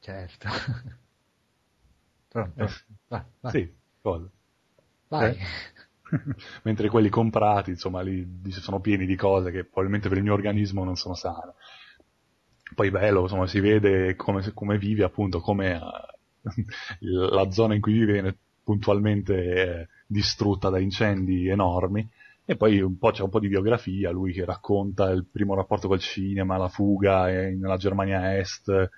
[0.00, 0.48] Certo.
[2.32, 2.62] Pronto?
[2.62, 2.68] Eh.
[3.08, 3.52] Vai, vai.
[3.52, 4.28] Sì, cosa?
[5.08, 5.30] Vai.
[5.30, 5.36] Eh?
[6.64, 10.84] mentre quelli comprati, insomma, lì sono pieni di cose che probabilmente per il mio organismo
[10.84, 11.54] non sono sane
[12.74, 16.40] poi bello, insomma, si vede come, come vive, appunto, come uh,
[17.34, 22.08] la zona in cui vive viene puntualmente eh, distrutta da incendi enormi.
[22.44, 25.88] E poi un po' c'è un po' di biografia, lui che racconta il primo rapporto
[25.88, 28.90] col cinema, la fuga eh, nella Germania Est,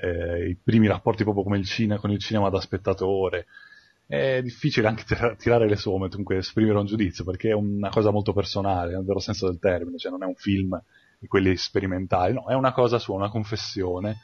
[0.00, 3.46] eh, i primi rapporti proprio come il cinema, con il cinema da spettatore.
[4.06, 5.04] È difficile anche
[5.36, 9.18] tirare le somme, comunque esprimere un giudizio, perché è una cosa molto personale, nel vero
[9.18, 10.80] senso del termine, cioè non è un film
[11.18, 14.16] di quelli sperimentali, no, è una cosa sua, una confessione,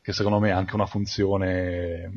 [0.00, 2.12] che secondo me ha anche una funzione,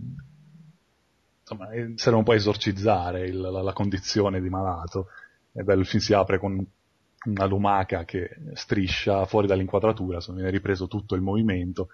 [1.39, 5.08] insomma, serve un po' a esorcizzare il, la, la, condizione di malato.
[5.52, 6.63] È bello, il film si apre con
[7.26, 11.88] una lumaca che striscia fuori dall'inquadratura, insomma, viene ripreso tutto il movimento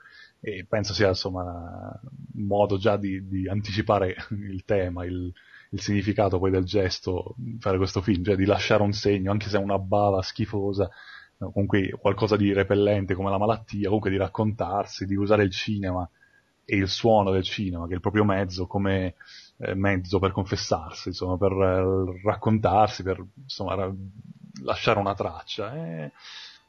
[0.45, 1.97] e penso sia insomma
[2.35, 5.31] un modo già di, di anticipare il tema, il,
[5.69, 9.57] il, significato poi del gesto, fare questo film, cioè di lasciare un segno, anche se
[9.57, 10.89] è una bava schifosa,
[11.37, 16.07] comunque qualcosa di repellente come la malattia, comunque di raccontarsi, di usare il cinema
[16.65, 19.15] e il suono del cinema, che è il proprio mezzo, come
[19.59, 23.95] eh, mezzo per confessarsi, insomma, per eh, raccontarsi, per insomma, ra-
[24.63, 25.73] lasciare una traccia.
[25.73, 26.11] È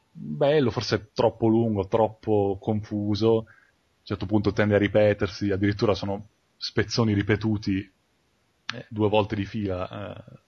[0.09, 3.47] bello, forse troppo lungo, troppo confuso,
[4.05, 10.15] un certo punto tende a ripetersi, addirittura sono spezzoni ripetuti eh, due volte di fila
[10.15, 10.39] eh,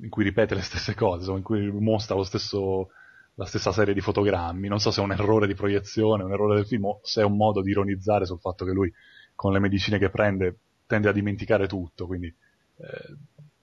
[0.00, 2.88] in cui ripete le stesse cose, insomma, in cui mostra lo stesso
[3.34, 4.68] la stessa serie di fotogrammi.
[4.68, 7.24] Non so se è un errore di proiezione, un errore del film, o se è
[7.24, 8.92] un modo di ironizzare sul fatto che lui,
[9.34, 12.06] con le medicine che prende, tende a dimenticare tutto.
[12.06, 13.16] Quindi, eh,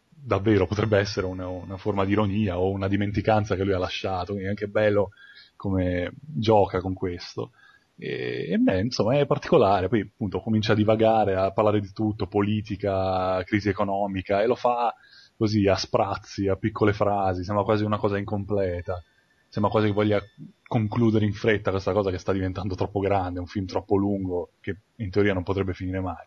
[0.10, 4.28] davvero potrebbe essere una, una, forma di ironia o una dimenticanza che lui ha lasciato.
[4.28, 5.10] Quindi è anche bello
[5.56, 7.52] come gioca con questo.
[8.00, 9.90] E, e beh, insomma, è particolare.
[9.90, 14.94] Poi, appunto, comincia a divagare, a parlare di tutto, politica, crisi economica, e lo fa
[15.38, 19.02] così a sprazzi, a piccole frasi, sembra quasi una cosa incompleta
[19.50, 20.22] sembra quasi che voglia
[20.68, 24.78] concludere in fretta questa cosa che sta diventando troppo grande, un film troppo lungo che
[24.98, 26.26] in teoria non potrebbe finire mai.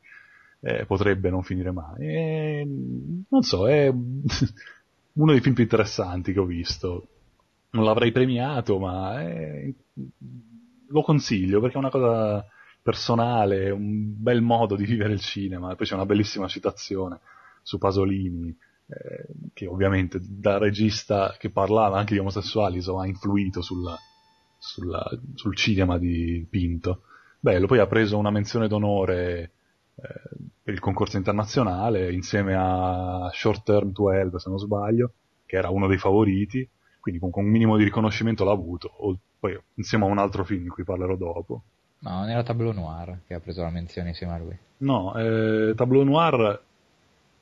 [0.60, 2.00] Eh, potrebbe non finire mai.
[2.00, 2.66] E,
[3.28, 3.88] non so, è
[5.12, 7.06] uno dei film più interessanti che ho visto.
[7.70, 9.72] Non l'avrei premiato, ma è...
[10.92, 12.46] lo consiglio perché è una cosa
[12.82, 15.74] personale, un bel modo di vivere il cinema.
[15.74, 17.20] Poi c'è una bellissima citazione
[17.62, 18.54] su Pasolini
[18.86, 23.96] eh, che ovviamente da regista che parlava anche di omosessuali insomma, ha influito sulla,
[24.58, 27.02] sulla, sul cinema di Pinto.
[27.38, 29.52] Bello, poi ha preso una menzione d'onore
[29.94, 30.08] eh,
[30.62, 35.12] per il concorso internazionale insieme a Short Term 12 se non sbaglio,
[35.46, 36.68] che era uno dei favoriti,
[37.02, 40.62] quindi con un minimo di riconoscimento l'ha avuto, o, poi insieme a un altro film
[40.62, 41.62] di cui parlerò dopo.
[41.98, 44.56] No, non era Tableau Noir che ha preso la menzione insieme a lui.
[44.78, 46.62] No, eh, Tableau Noir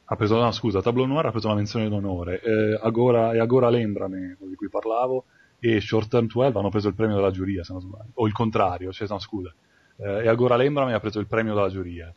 [0.05, 3.69] ha preso, no, scusa, Tableau Noir ha preso una menzione d'onore, eh, Agora, e Agora
[3.69, 5.25] Lembrame, di cui parlavo,
[5.59, 8.33] e Short Term 12 hanno preso il premio della giuria, se non sbaglio, o il
[8.33, 9.53] contrario, cioè, no, scusa,
[9.97, 12.13] eh, e Agora Lembrame ha preso il premio della giuria,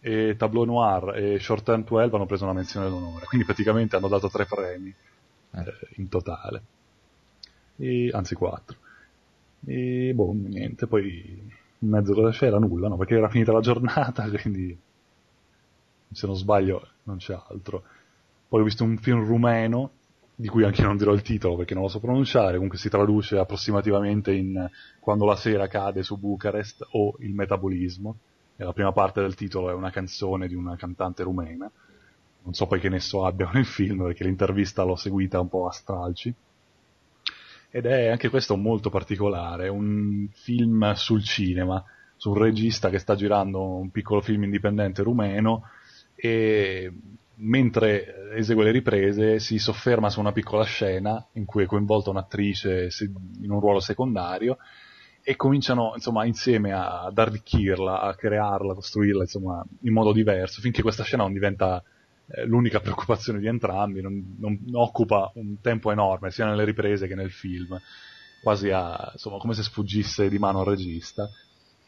[0.00, 4.06] e Tableau Noir e Short Term 12 hanno preso una menzione d'onore, quindi praticamente hanno
[4.06, 4.94] dato tre premi
[5.56, 5.60] eh.
[5.60, 6.62] eh, in totale,
[7.76, 8.76] e, anzi quattro.
[9.64, 11.42] E boh, niente, poi
[11.78, 12.58] in mezzo cosa c'era?
[12.58, 12.96] Nulla, no?
[12.96, 14.76] Perché era finita la giornata, quindi
[16.12, 17.82] se non sbaglio non c'è altro.
[18.48, 19.90] Poi ho visto un film rumeno,
[20.34, 23.38] di cui anche non dirò il titolo perché non lo so pronunciare, comunque si traduce
[23.38, 24.68] approssimativamente in
[25.00, 28.16] Quando la sera cade su Bucarest o Il metabolismo,
[28.56, 31.70] e la prima parte del titolo è una canzone di una cantante rumena.
[32.42, 35.72] Non so poi che nesso abbia nel film, perché l'intervista l'ho seguita un po' a
[35.72, 36.32] stralci.
[37.76, 41.84] Ed è anche questo molto particolare, un film sul cinema,
[42.16, 45.64] su un regista che sta girando un piccolo film indipendente rumeno
[46.14, 46.90] e
[47.34, 52.88] mentre esegue le riprese si sofferma su una piccola scena in cui è coinvolta un'attrice
[53.42, 54.56] in un ruolo secondario
[55.22, 60.80] e cominciano insomma insieme ad arricchirla, a crearla, a costruirla insomma in modo diverso finché
[60.80, 61.82] questa scena non diventa
[62.46, 67.30] l'unica preoccupazione di entrambi, non, non, occupa un tempo enorme sia nelle riprese che nel
[67.30, 67.80] film,
[68.42, 71.28] quasi a, insomma come se sfuggisse di mano al regista.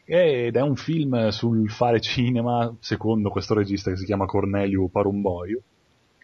[0.04, 5.60] Ed è un film sul fare cinema secondo questo regista che si chiama Corneliu Parumboiu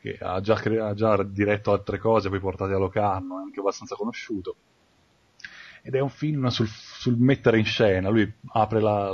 [0.04, 3.60] che ha già, cre- ha già diretto altre cose poi portate a Locarno è anche
[3.60, 4.56] abbastanza conosciuto.
[5.82, 8.10] Ed è un film sul, sul mettere in scena.
[8.10, 9.10] Lui apre la,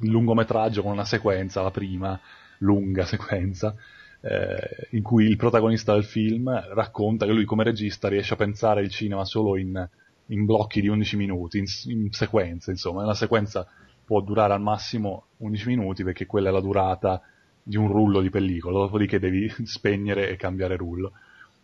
[0.00, 2.20] il lungometraggio con una sequenza la prima
[2.58, 3.74] lunga sequenza
[4.20, 8.82] eh, in cui il protagonista del film racconta che lui come regista riesce a pensare
[8.82, 9.88] il cinema solo in
[10.28, 13.66] in blocchi di 11 minuti, in, in sequenze, insomma, una sequenza
[14.04, 17.22] può durare al massimo 11 minuti perché quella è la durata
[17.62, 21.12] di un rullo di pellicola, dopodiché devi spegnere e cambiare rullo.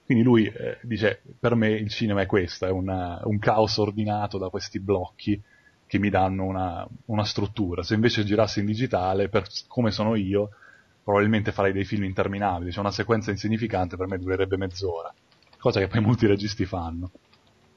[0.05, 4.37] Quindi lui eh, dice, per me il cinema è questo, è una, un caos ordinato
[4.37, 5.41] da questi blocchi
[5.87, 7.83] che mi danno una, una, struttura.
[7.83, 10.51] Se invece girassi in digitale, per come sono io,
[11.05, 15.12] probabilmente farei dei film interminabili, cioè una sequenza insignificante per me durerebbe mezz'ora,
[15.59, 17.11] cosa che poi molti registi fanno.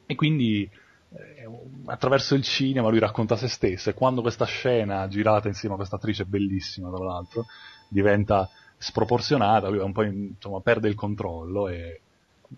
[0.06, 0.68] E quindi
[1.10, 1.50] eh,
[1.86, 5.98] attraverso il cinema lui racconta se stesso e quando questa scena girata insieme a questa
[5.98, 7.46] attrice bellissima tra l'altro
[7.90, 12.00] diventa sproporzionata, lui un po' insomma, perde il controllo e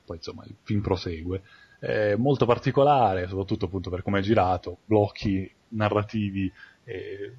[0.06, 1.42] poi insomma il film prosegue.
[1.80, 6.52] È molto particolare, soprattutto appunto per come è girato, blocchi narrativi,
[6.90, 7.34] e,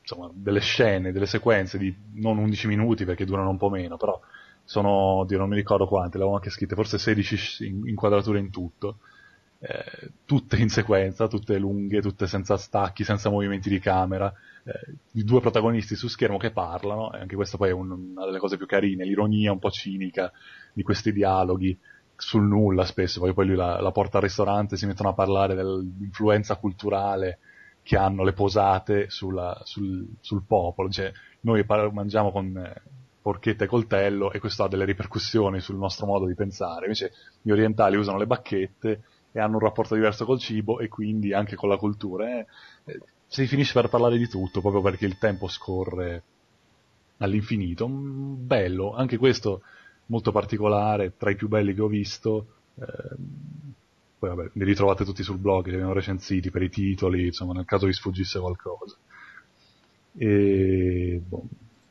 [0.00, 4.20] insomma, delle scene, delle sequenze di non 11 minuti perché durano un po' meno, però
[4.64, 8.98] sono, oddio, non mi ricordo quante, le avevo anche scritte, forse 16 inquadrature in tutto
[9.64, 14.32] eh, tutte in sequenza, tutte lunghe, tutte senza stacchi, senza movimenti di camera,
[14.64, 18.24] eh, i due protagonisti su schermo che parlano, e anche questa poi è un, una
[18.24, 20.32] delle cose più carine, l'ironia un po' cinica
[20.72, 21.78] di questi dialoghi
[22.16, 25.54] sul nulla spesso, poi, poi lui la, la porta al ristorante si mettono a parlare
[25.54, 27.38] dell'influenza culturale
[27.82, 32.82] che hanno le posate sulla, sul, sul, popolo, cioè noi mangiamo con eh,
[33.20, 37.50] porchetta e coltello e questo ha delle ripercussioni sul nostro modo di pensare, invece gli
[37.50, 41.68] orientali usano le bacchette e hanno un rapporto diverso col cibo e quindi anche con
[41.68, 42.38] la cultura.
[42.38, 42.46] Eh,
[42.84, 46.22] eh, si finisce per parlare di tutto proprio perché il tempo scorre
[47.18, 47.88] all'infinito.
[47.88, 49.62] Mm, bello, anche questo
[50.06, 52.46] molto particolare, tra i più belli che ho visto.
[52.74, 53.16] Eh,
[54.22, 57.64] poi vabbè, li ritrovate tutti sul blog, li abbiamo recensiti per i titoli, insomma, nel
[57.64, 58.94] caso vi sfuggisse qualcosa.
[60.16, 61.44] E boh,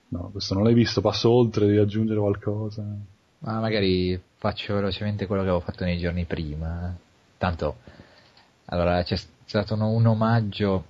[0.08, 2.86] no, questo non l'hai visto, passo oltre, devi aggiungere qualcosa.
[3.39, 6.96] Ma magari faccio velocemente quello che avevo fatto nei giorni prima.
[7.38, 7.80] Tanto,
[8.67, 10.86] allora c'è stato un, un omaggio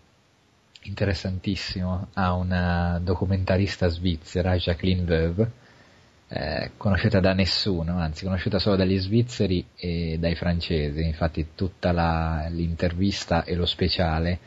[0.83, 5.51] interessantissimo a una documentarista svizzera, Jacqueline Veuve,
[6.33, 12.47] eh, conosciuta da nessuno, anzi conosciuta solo dagli svizzeri e dai francesi, infatti tutta la,
[12.49, 14.39] l'intervista e lo speciale,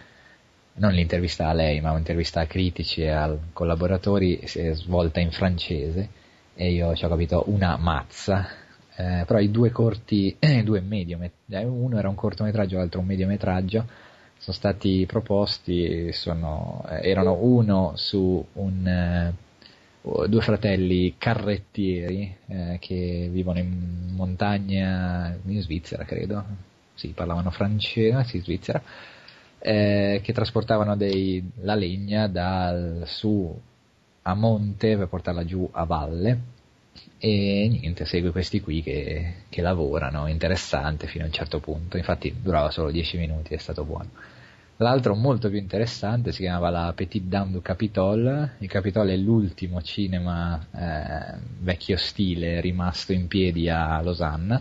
[0.77, 5.31] non l'intervista a lei, ma un'intervista a critici e a collaboratori si è svolta in
[5.31, 6.09] francese
[6.55, 8.49] e io ci ho capito una mazza,
[8.97, 11.18] eh, però i due corti, eh, due medio,
[11.49, 13.87] uno era un cortometraggio, l'altro un mediometraggio,
[14.38, 19.44] sono stati proposti, sono, eh, erano uno su un, eh,
[20.27, 26.45] due fratelli carrettieri eh, che vivono in montagna, in Svizzera credo,
[26.95, 28.83] sì, parlavano francese, sì, Svizzera,
[29.59, 33.59] che trasportavano dei, la legna dal su
[34.27, 36.52] a monte per portarla giù a valle.
[37.19, 42.35] E niente, segue questi qui che, che, lavorano, interessante fino a un certo punto, infatti
[42.42, 44.11] durava solo 10 minuti, è stato buono.
[44.79, 49.81] L'altro molto più interessante si chiamava la Petite Dame du Capitole, il Capitole è l'ultimo
[49.83, 54.60] cinema eh, vecchio stile rimasto in piedi a Losanna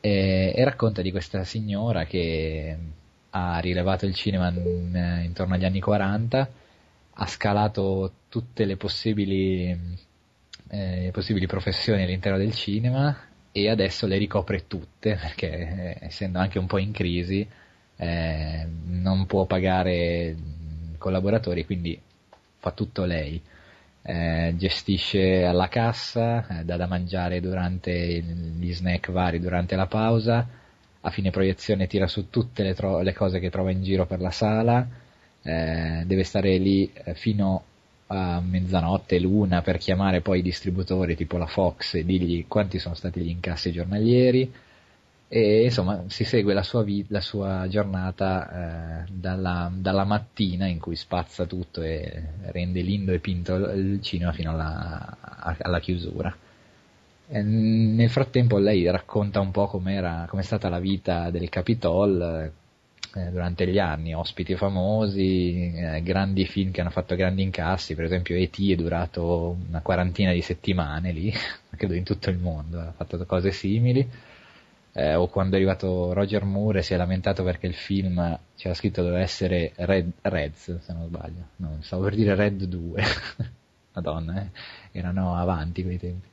[0.00, 2.76] e, e, racconta di questa signora che
[3.30, 6.50] ha rilevato il cinema in, intorno agli anni 40,
[7.12, 9.96] ha scalato tutte le possibili
[10.70, 13.16] eh, possibili professioni all'interno del cinema
[13.52, 17.48] e adesso le ricopre tutte perché eh, essendo anche un po' in crisi
[17.96, 20.36] eh, non può pagare
[20.98, 22.00] collaboratori quindi
[22.58, 23.40] fa tutto lei.
[24.06, 30.46] Eh, gestisce alla cassa eh, dà da mangiare durante gli snack vari durante la pausa
[31.00, 34.20] a fine proiezione tira su tutte le, tro- le cose che trova in giro per
[34.20, 34.86] la sala
[35.42, 37.64] eh, deve stare lì eh, fino
[38.08, 42.94] a mezzanotte, l'una per chiamare poi i distributori tipo la Fox e dirgli quanti sono
[42.94, 44.52] stati gli incassi giornalieri
[45.28, 50.78] e insomma si segue la sua, vi- la sua giornata eh, dalla, dalla, mattina in
[50.78, 52.22] cui spazza tutto e
[52.52, 55.16] rende lindo e pinto il cinema fino alla,
[55.58, 56.34] alla chiusura.
[57.26, 62.52] E nel frattempo lei racconta un po' com'era, com'è stata la vita del Capitol
[63.16, 68.04] eh, durante gli anni, ospiti famosi, eh, grandi film che hanno fatto grandi incassi, per
[68.04, 68.70] esempio E.T.
[68.70, 71.32] è durato una quarantina di settimane lì,
[71.76, 74.08] credo in tutto il mondo, ha fatto cose simili
[74.96, 79.02] eh, o quando è arrivato Roger Moore si è lamentato perché il film c'era scritto
[79.02, 83.02] doveva essere Red, Reds, se non sbaglio, no, stavo per dire Red 2,
[83.92, 84.48] madonna, eh?
[84.92, 86.28] erano avanti quei tempi,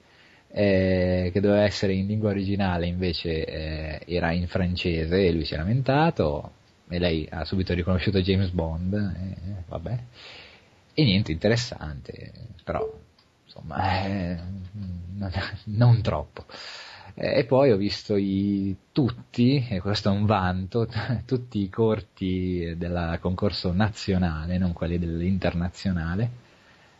[0.50, 5.56] eh, che doveva essere in lingua originale invece eh, era in francese e lui si
[5.56, 6.52] è lamentato
[6.88, 10.00] e lei ha subito riconosciuto James Bond, eh, vabbè,
[10.94, 12.32] e niente, interessante,
[12.64, 12.88] però
[13.44, 14.38] insomma, eh,
[15.14, 15.32] non,
[15.64, 16.46] non troppo.
[17.14, 20.88] Eh, e poi ho visto i, tutti, e questo è un vanto,
[21.26, 26.30] tutti i corti del concorso nazionale, non quelli dell'internazionale,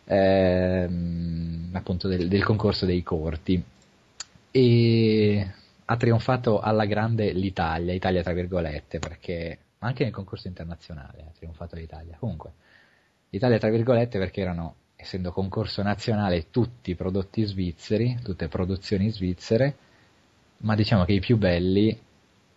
[0.04, 3.62] ehm, appunto del, del concorso dei corti.
[4.50, 5.52] E
[5.84, 11.76] ha trionfato alla grande l'Italia, Italia tra virgolette, perché anche nel concorso internazionale ha trionfato
[11.76, 12.16] l'Italia.
[12.18, 12.52] Comunque,
[13.30, 19.76] l'Italia tra virgolette perché erano, essendo concorso nazionale, tutti prodotti svizzeri, tutte produzioni svizzere,
[20.62, 21.96] ma diciamo che i più belli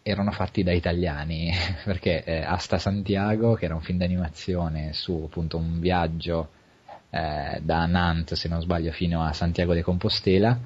[0.01, 1.51] erano fatti da italiani,
[1.83, 6.49] perché eh, Asta Santiago, che era un film d'animazione su appunto un viaggio
[7.09, 10.57] eh, da Nantes, se non sbaglio, fino a Santiago de Compostela,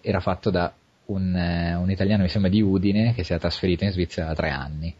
[0.00, 0.72] era fatto da
[1.06, 4.34] un, eh, un italiano, mi sembra di Udine, che si è trasferito in Svizzera da
[4.34, 4.94] tre anni.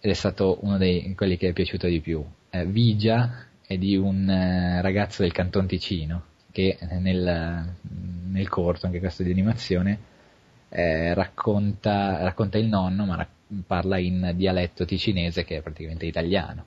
[0.00, 2.24] Ed è stato uno dei quelli che è piaciuto di più.
[2.50, 7.74] Eh, Vigia è di un eh, ragazzo del Canton Ticino, che nel,
[8.28, 10.08] nel corto, anche questo di animazione,
[10.70, 16.64] eh, racconta, racconta, il nonno, ma rac- parla in dialetto ticinese che è praticamente italiano.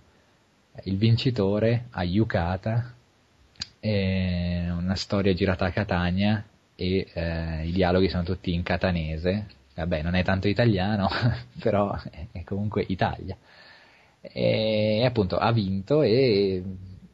[0.84, 2.93] Il vincitore a Yukata
[3.80, 6.43] è una storia girata a Catania
[6.76, 9.47] e eh, i dialoghi sono tutti in catanese.
[9.76, 11.10] Vabbè, non è tanto italiano,
[11.60, 11.97] però
[12.32, 13.38] è comunque Italia.
[14.22, 16.64] E appunto ha vinto e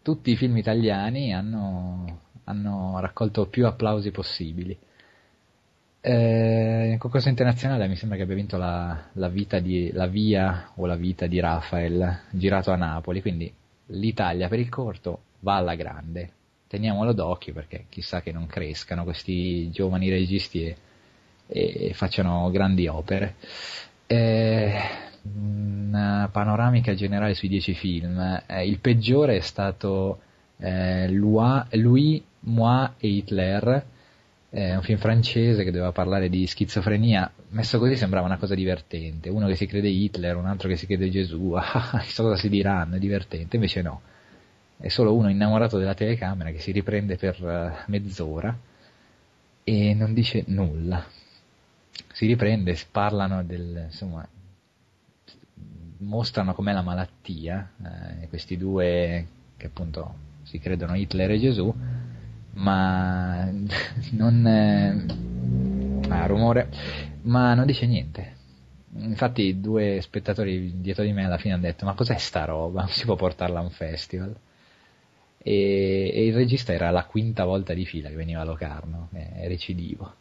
[0.01, 4.77] tutti i film italiani hanno, hanno raccolto più applausi possibili.
[6.11, 10.87] Eh, in concorso internazionale mi sembra che abbia vinto la, la, di, la, via o
[10.87, 13.53] la vita di Rafael girato a Napoli, quindi
[13.87, 16.31] l'Italia per il corto va alla grande.
[16.67, 20.75] Teniamolo d'occhio perché chissà che non crescano questi giovani registi e,
[21.45, 23.35] e facciano grandi opere.
[24.07, 24.79] Eh,
[25.35, 28.41] una panoramica generale sui dieci film.
[28.47, 30.21] Eh, il peggiore è stato
[30.57, 33.85] eh, Louis, Moi e Hitler
[34.49, 39.29] è un film francese che doveva parlare di schizofrenia, messo così sembrava una cosa divertente,
[39.29, 42.49] uno che si crede Hitler, un altro che si crede Gesù, ah, chissà cosa si
[42.49, 44.01] diranno, è divertente, invece no,
[44.77, 48.57] è solo uno innamorato della telecamera che si riprende per uh, mezz'ora
[49.63, 51.05] e non dice nulla,
[52.11, 54.27] si riprende, parlano del, insomma,
[55.99, 57.71] mostrano com'è la malattia,
[58.21, 59.27] eh, questi due
[59.57, 61.73] che appunto si credono Hitler e Gesù,
[62.59, 63.49] ma
[64.11, 65.05] non eh,
[66.09, 66.69] ah, rumore,
[67.23, 68.37] ma non dice niente.
[68.97, 72.87] Infatti due spettatori dietro di me alla fine hanno detto ma cos'è sta roba?
[72.87, 74.35] Si può portarla a un festival.
[75.41, 79.47] E, e il regista era la quinta volta di fila che veniva a Locarno, è
[79.47, 80.13] recidivo.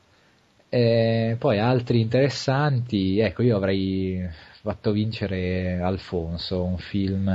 [0.69, 4.23] E poi altri interessanti, ecco io avrei
[4.61, 7.27] fatto vincere Alfonso, un film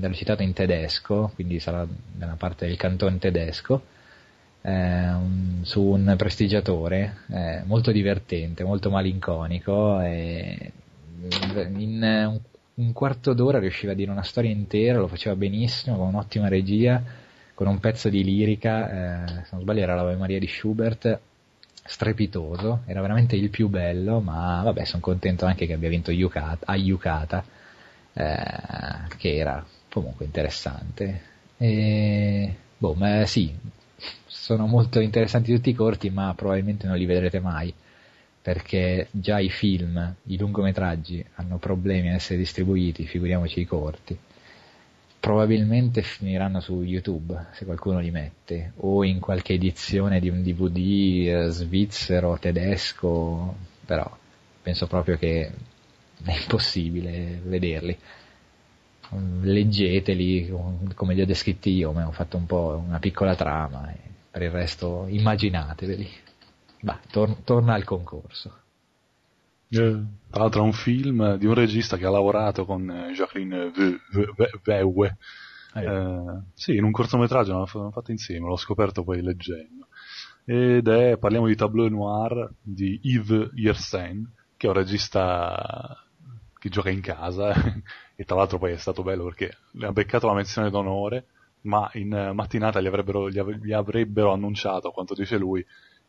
[0.00, 1.86] recitato in tedesco, quindi sarà
[2.18, 3.82] nella parte del cantone tedesco,
[4.62, 10.72] eh, un, su un prestigiatore, eh, molto divertente, molto malinconico, e
[11.76, 12.40] in un,
[12.74, 17.02] un, quarto d'ora riusciva a dire una storia intera, lo faceva benissimo, con un'ottima regia,
[17.54, 21.20] con un pezzo di lirica, eh, se non sbaglio era l'Ave Maria di Schubert,
[21.84, 26.66] strepitoso, era veramente il più bello, ma vabbè sono contento anche che abbia vinto Yukata,
[26.66, 27.44] a Yukata,
[28.12, 29.64] eh, che era
[29.96, 31.22] comunque interessante.
[31.56, 33.50] E, boh, ma sì,
[34.26, 37.72] sono molto interessanti tutti i corti, ma probabilmente non li vedrete mai,
[38.42, 44.18] perché già i film, i lungometraggi hanno problemi a essere distribuiti, figuriamoci i corti.
[45.18, 50.76] Probabilmente finiranno su YouTube, se qualcuno li mette, o in qualche edizione di un DVD
[50.76, 54.08] eh, svizzero, tedesco, però
[54.62, 55.50] penso proprio che
[56.22, 57.98] è impossibile vederli
[59.40, 60.52] leggeteli
[60.94, 63.98] come li ho descritti io, ma ho fatto un po' una piccola trama e
[64.30, 66.08] per il resto immaginateveli.
[66.80, 68.60] Bah, tor- torna al concorso.
[69.68, 73.72] Eh, tra l'altro è un film di un regista che ha lavorato con eh, Jacqueline
[74.62, 75.16] Veue.
[75.72, 79.88] Ah, eh, sì, in un cortometraggio l'hanno fatto insieme, l'ho scoperto poi leggendo.
[80.44, 85.96] Ed è, parliamo di Tableau Noir di Yves Yersen, che è un regista
[86.58, 87.52] che gioca in casa
[88.16, 91.26] e tra l'altro poi è stato bello perché ha beccato la menzione d'onore
[91.66, 95.64] ma in mattinata gli avrebbero, gli avrebbero annunciato, a quanto dice lui,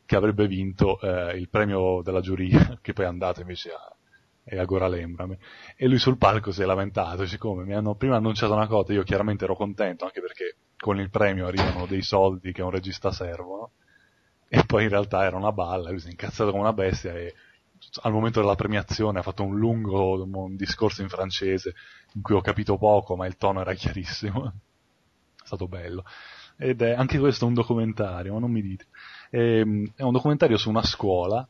[0.06, 4.62] che avrebbe vinto eh, il premio della giuria, che poi è andato invece a, a
[4.62, 5.40] Agora Lembrame.
[5.76, 8.94] E lui sul palco si è lamentato, dice come mi hanno prima annunciato una cosa,
[8.94, 13.12] io chiaramente ero contento, anche perché con il premio arrivano dei soldi che un regista
[13.12, 13.72] servono,
[14.48, 17.34] e poi in realtà era una balla, lui si è incazzato come una bestia e
[18.02, 21.74] al momento della premiazione ha fatto un lungo un discorso in francese
[22.14, 24.46] in cui ho capito poco, ma il tono era chiarissimo.
[24.48, 26.04] è stato bello.
[26.58, 28.88] Ed è anche questo un documentario, ma non mi dite.
[29.30, 31.48] È, ehm, è un documentario su una scuola,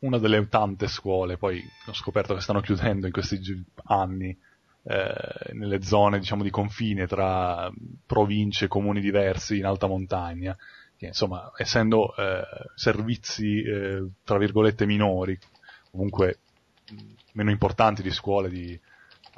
[0.00, 3.40] una delle tante scuole, poi ho scoperto che stanno chiudendo in questi
[3.86, 4.36] anni
[4.84, 7.70] eh, nelle zone diciamo di confine tra
[8.06, 10.56] province e comuni diversi in alta montagna
[10.98, 12.42] che insomma essendo eh,
[12.74, 15.38] servizi eh, tra virgolette minori
[15.90, 16.40] comunque
[17.32, 18.78] meno importanti di scuole di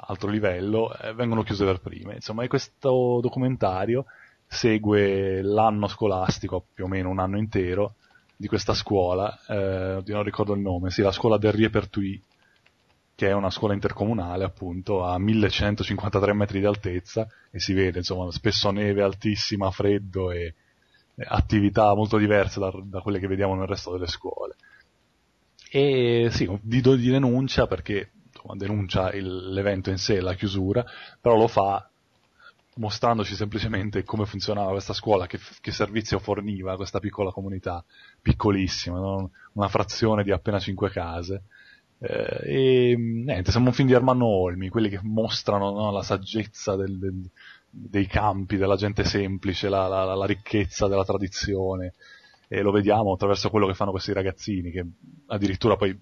[0.07, 2.15] alto livello eh, vengono chiuse per prime.
[2.15, 4.05] Insomma e questo documentario
[4.47, 7.95] segue l'anno scolastico, più o meno un anno intero,
[8.35, 12.19] di questa scuola, eh, non ricordo il nome, sì, la scuola del Riepertui,
[13.13, 18.31] che è una scuola intercomunale appunto a 1153 metri di altezza e si vede insomma
[18.31, 20.55] spesso neve altissima, freddo e
[21.25, 24.55] attività molto diverse da, da, quelle che vediamo nel resto delle scuole.
[25.69, 30.85] E sì, di, di denuncia perché insomma, denuncia il, l'evento in sé, la chiusura,
[31.19, 31.89] però lo fa
[32.75, 37.83] mostrandoci semplicemente come funzionava questa scuola, che, che servizio forniva a questa piccola comunità,
[38.21, 39.31] piccolissima, no?
[39.53, 41.43] una frazione di appena cinque case.
[41.99, 46.75] Eh, e niente, siamo un film di Armando Olmi, quelli che mostrano no, la saggezza
[46.75, 47.29] del, del,
[47.71, 51.93] dei campi, della gente semplice, la, la, la, ricchezza della tradizione.
[52.47, 54.85] E lo vediamo attraverso quello che fanno questi ragazzini, che
[55.27, 55.97] addirittura poi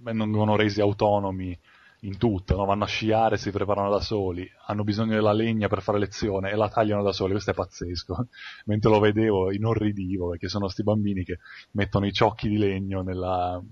[0.00, 1.56] vengono resi autonomi
[2.04, 2.64] in tutto, no?
[2.64, 6.56] vanno a sciare, si preparano da soli, hanno bisogno della legna per fare lezione e
[6.56, 8.28] la tagliano da soli, questo è pazzesco.
[8.66, 11.38] Mentre lo vedevo inorridivo perché sono sti bambini che
[11.72, 13.62] mettono i ciocchi di legno nella...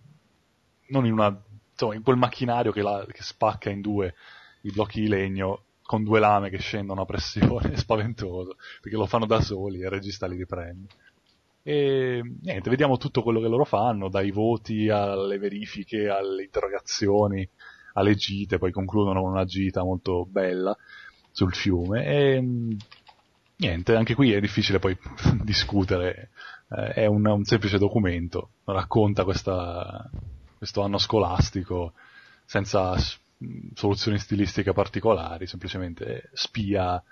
[0.89, 1.43] non in una...
[1.73, 3.05] insomma in quel macchinario che, la...
[3.11, 4.15] che spacca in due
[4.63, 9.07] i blocchi di legno con due lame che scendono a pressione, è spaventoso, perché lo
[9.07, 10.87] fanno da soli e il regista li riprende.
[11.65, 17.47] E niente, vediamo tutto quello che loro fanno, dai voti alle verifiche, alle interrogazioni,
[17.95, 20.77] alle gite, poi concludono con una gita molto bella
[21.33, 22.77] sul fiume e
[23.57, 24.97] niente, anche qui è difficile poi
[25.43, 26.31] discutere,
[26.71, 30.09] eh, è un, un, semplice documento, racconta questa,
[30.57, 31.95] questo anno scolastico
[32.45, 32.97] senza
[33.75, 37.03] soluzioni stilistiche particolari, semplicemente spia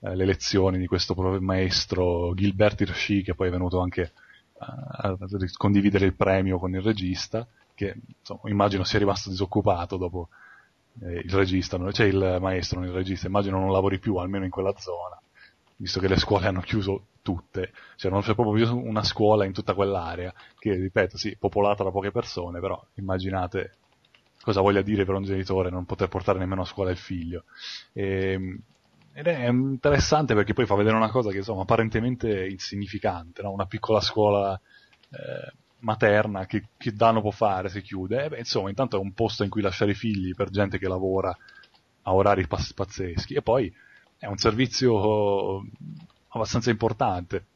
[0.00, 4.12] eh, le lezioni di questo maestro Gilbert Hirschi che poi è venuto anche
[4.58, 5.18] a, a
[5.56, 10.28] condividere il premio con il regista che insomma, immagino sia rimasto disoccupato dopo
[11.02, 14.50] eh, il regista, cioè il maestro, non il regista, immagino non lavori più almeno in
[14.50, 15.18] quella zona,
[15.76, 19.74] visto che le scuole hanno chiuso tutte, cioè non c'è proprio una scuola in tutta
[19.74, 23.76] quell'area, che ripeto, sì, popolata da poche persone, però immaginate
[24.42, 27.44] cosa voglia dire per un genitore non poter portare nemmeno a scuola il figlio.
[27.92, 28.60] E, ehm,
[29.12, 33.50] ed è interessante perché poi fa vedere una cosa che insomma apparentemente insignificante, no?
[33.50, 34.58] una piccola scuola
[35.10, 38.24] eh, materna che, che danno può fare se chiude?
[38.24, 40.88] Eh beh, insomma, intanto è un posto in cui lasciare i figli per gente che
[40.88, 41.36] lavora
[42.02, 43.72] a orari paz- pazzeschi e poi
[44.16, 45.64] è un servizio
[46.28, 47.46] abbastanza importante.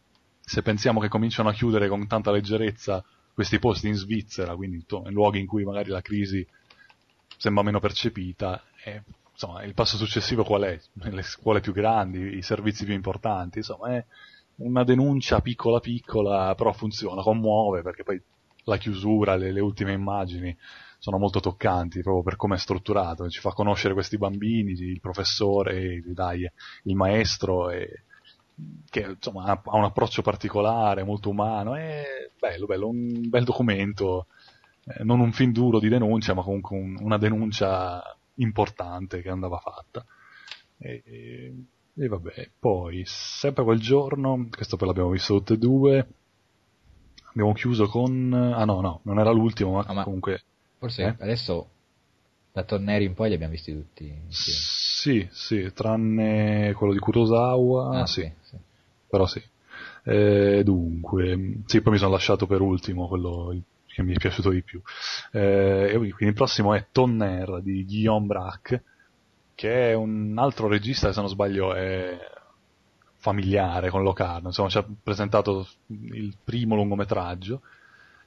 [0.40, 5.12] Se pensiamo che cominciano a chiudere con tanta leggerezza questi posti in Svizzera, quindi in
[5.12, 6.46] luoghi in cui magari la crisi
[7.44, 10.80] sembra meno percepita, eh, insomma, il passo successivo qual è?
[10.94, 14.04] Le scuole più grandi, i servizi più importanti, insomma, è,
[14.56, 18.18] una denuncia piccola piccola, però funziona, commuove perché poi
[18.64, 20.56] la chiusura, le, le ultime immagini
[20.98, 26.02] sono molto toccanti proprio per come è strutturato, ci fa conoscere questi bambini, il professore,
[26.06, 26.50] dai,
[26.84, 28.04] il maestro, e,
[28.88, 34.28] che insomma ha un approccio particolare, molto umano, è bello, bello, un bel documento,
[34.86, 38.02] eh, non un film duro di denuncia, ma comunque un, una denuncia
[38.34, 40.04] importante che andava fatta.
[40.78, 41.54] E, e
[41.96, 46.08] e vabbè, poi, sempre quel giorno, questo poi l'abbiamo visto tutte e due,
[47.30, 48.32] abbiamo chiuso con...
[48.32, 50.42] Ah no, no, non era l'ultimo, ma, no, ma comunque...
[50.78, 51.14] Forse eh?
[51.20, 51.68] adesso
[52.50, 54.06] da Torneri in poi li abbiamo visti tutti.
[54.06, 54.58] Insieme.
[54.58, 58.00] Sì, sì, tranne quello di Kurosawa.
[58.00, 58.56] Ah, sì, sì.
[59.08, 59.40] Però sì.
[60.02, 63.56] Eh, dunque, sì, poi mi sono lasciato per ultimo quello
[63.94, 64.82] che mi è piaciuto di più.
[65.30, 68.82] Eh, quindi il prossimo è Tonner di Guillaume Braque,
[69.54, 72.18] che è un altro regista se non sbaglio è
[73.18, 77.62] familiare con Locarno, insomma ci ha presentato il primo lungometraggio,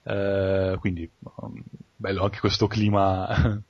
[0.03, 1.61] eh, quindi um,
[1.95, 3.28] bello anche questo clima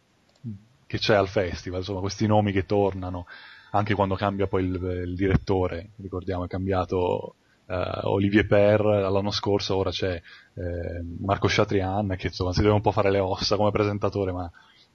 [0.85, 3.25] che c'è al festival, insomma questi nomi che tornano,
[3.71, 4.75] anche quando cambia poi il,
[5.05, 7.35] il direttore, ricordiamo è cambiato
[7.68, 12.82] uh, Olivier Per l'anno scorso, ora c'è eh, Marco Chatrian che insomma si deve un
[12.82, 14.49] po' fare le ossa come presentatore, ma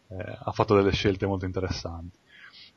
[0.09, 2.19] eh, ha fatto delle scelte molto interessanti.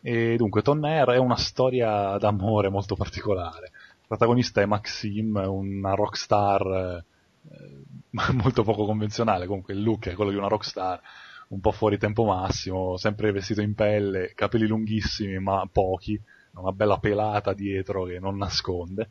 [0.01, 3.71] E dunque Tonner è una storia d'amore molto particolare.
[4.01, 7.03] Il protagonista è Maxime, una rockstar
[7.49, 7.83] eh,
[8.33, 11.01] molto poco convenzionale, comunque il look è quello di una rockstar,
[11.47, 16.19] un po' fuori tempo massimo, sempre vestito in pelle, capelli lunghissimi ma pochi,
[16.53, 19.09] una bella pelata dietro che non nasconde.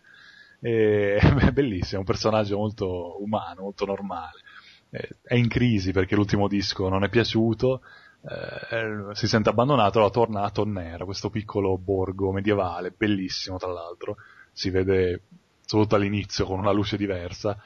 [0.64, 4.40] E, è bellissimo, è un personaggio molto umano, molto normale.
[4.88, 7.82] È in crisi perché l'ultimo disco non è piaciuto,
[8.22, 14.16] eh, si sente abbandonato, allora torna a Tonnera, questo piccolo borgo medievale, bellissimo tra l'altro,
[14.52, 15.24] si vede
[15.66, 17.60] soprattutto all'inizio con una luce diversa,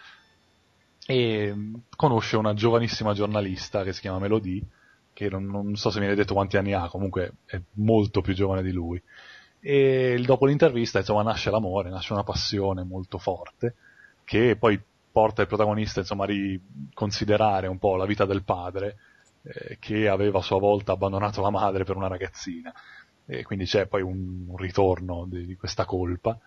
[1.07, 1.55] e
[1.94, 4.66] conosce una giovanissima giornalista che si chiama Melody,
[5.12, 8.34] che non, non so se mi hai detto quanti anni ha, comunque è molto più
[8.34, 9.01] giovane di lui.
[9.61, 13.74] E dopo l'intervista, insomma, nasce l'amore, nasce una passione molto forte,
[14.24, 14.80] che poi
[15.11, 18.96] porta il protagonista, insomma, a riconsiderare un po' la vita del padre,
[19.42, 22.72] eh, che aveva a sua volta abbandonato la madre per una ragazzina.
[23.26, 26.38] E quindi c'è poi un, un ritorno di, di, questa colpa.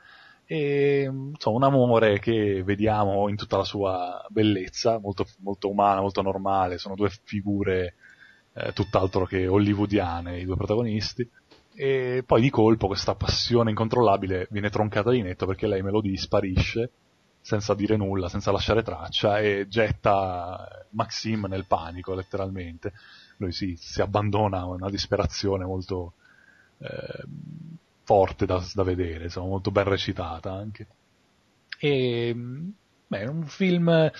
[0.46, 6.22] E insomma, un amore che vediamo in tutta la sua bellezza, molto, molto umana, molto
[6.22, 6.78] normale.
[6.78, 7.96] Sono due figure
[8.54, 11.30] eh, tutt'altro che hollywoodiane, i due protagonisti
[11.74, 16.92] e poi di colpo questa passione incontrollabile viene troncata di netto perché lei Melody sparisce
[17.42, 22.94] senza dire nulla, senza lasciare traccia e getta Maxim nel panico letteralmente.
[23.38, 26.14] Lui si, si abbandona a una disperazione molto
[26.78, 27.24] eh,
[28.04, 30.88] forte da, da vedere, insomma, molto ben recitata anche.
[31.80, 32.36] E
[33.12, 34.14] Beh, è un film, eh,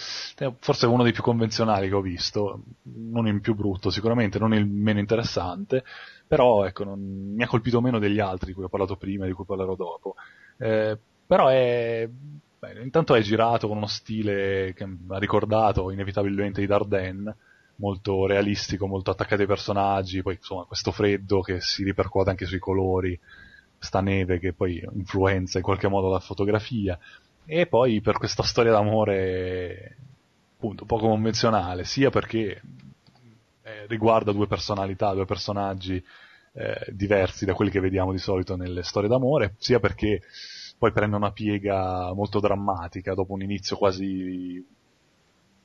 [0.60, 4.68] forse uno dei più convenzionali che ho visto, non il più brutto sicuramente, non il
[4.68, 5.86] meno interessante,
[6.28, 7.00] però ecco, non,
[7.34, 9.76] mi ha colpito meno degli altri di cui ho parlato prima e di cui parlerò
[9.78, 10.16] dopo.
[10.58, 12.06] Eh, però è,
[12.60, 17.38] beh, intanto è girato con uno stile che ha ricordato inevitabilmente i Dardenne,
[17.78, 22.60] molto realistico, molto attaccato ai personaggi, poi insomma questo freddo che si ripercuote anche sui
[22.60, 23.18] colori,
[23.80, 27.00] sta neve che poi influenza in qualche modo la fotografia
[27.46, 29.98] e poi per questa storia d'amore
[30.56, 32.62] appunto poco convenzionale, sia perché
[33.64, 36.04] eh, riguarda due personalità, due personaggi
[36.54, 40.22] eh, diversi da quelli che vediamo di solito nelle storie d'amore, sia perché
[40.78, 44.64] poi prende una piega molto drammatica dopo un inizio quasi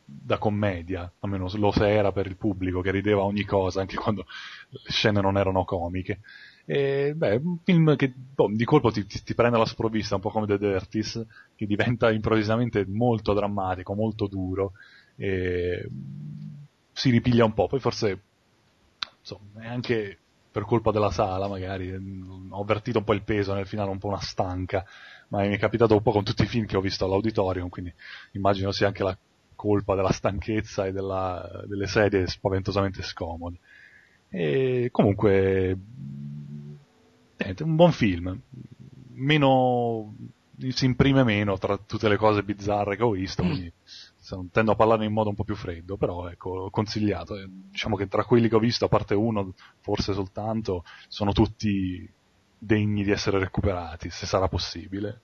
[0.04, 4.24] da commedia, almeno lo era per il pubblico che rideva ogni cosa, anche quando
[4.70, 6.20] le scene non erano comiche.
[6.68, 10.20] E, beh, un film che boh, di colpo ti, ti, ti, prende alla sprovvista, un
[10.20, 14.72] po' come The Dirties, che diventa improvvisamente molto drammatico, molto duro,
[15.14, 15.88] e
[16.92, 17.68] si ripiglia un po'.
[17.68, 18.20] Poi forse,
[19.20, 20.18] insomma, è anche
[20.50, 24.08] per colpa della sala, magari, ho avvertito un po' il peso nel finale, un po'
[24.08, 24.84] una stanca,
[25.28, 27.92] ma mi è capitato un po' con tutti i film che ho visto all'auditorium, quindi
[28.32, 29.16] immagino sia anche la
[29.54, 33.58] colpa della stanchezza e della, delle sedie spaventosamente scomode.
[34.28, 35.78] E comunque
[37.36, 38.40] niente, un buon film.
[39.12, 40.14] Meno,
[40.68, 43.72] si imprime meno tra tutte le cose bizzarre che ho visto, quindi
[44.50, 47.36] tendo a parlarne in modo un po' più freddo, però ecco, consigliato.
[47.70, 52.08] Diciamo che tra quelli che ho visto, a parte uno, forse soltanto, sono tutti
[52.58, 55.20] degni di essere recuperati, se sarà possibile.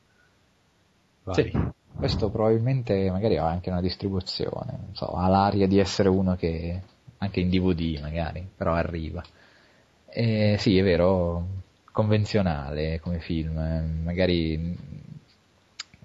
[1.25, 1.35] Vai.
[1.35, 1.53] Sì,
[1.95, 6.83] questo probabilmente magari ha anche una distribuzione, non so, ha l'aria di essere uno che
[7.19, 9.23] anche in DVD magari, però arriva.
[10.07, 11.47] E sì, è vero,
[11.93, 14.77] convenzionale come film, magari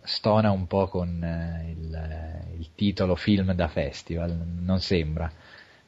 [0.04, 5.32] stona un po' con eh, il, il, titolo film da festival, non sembra,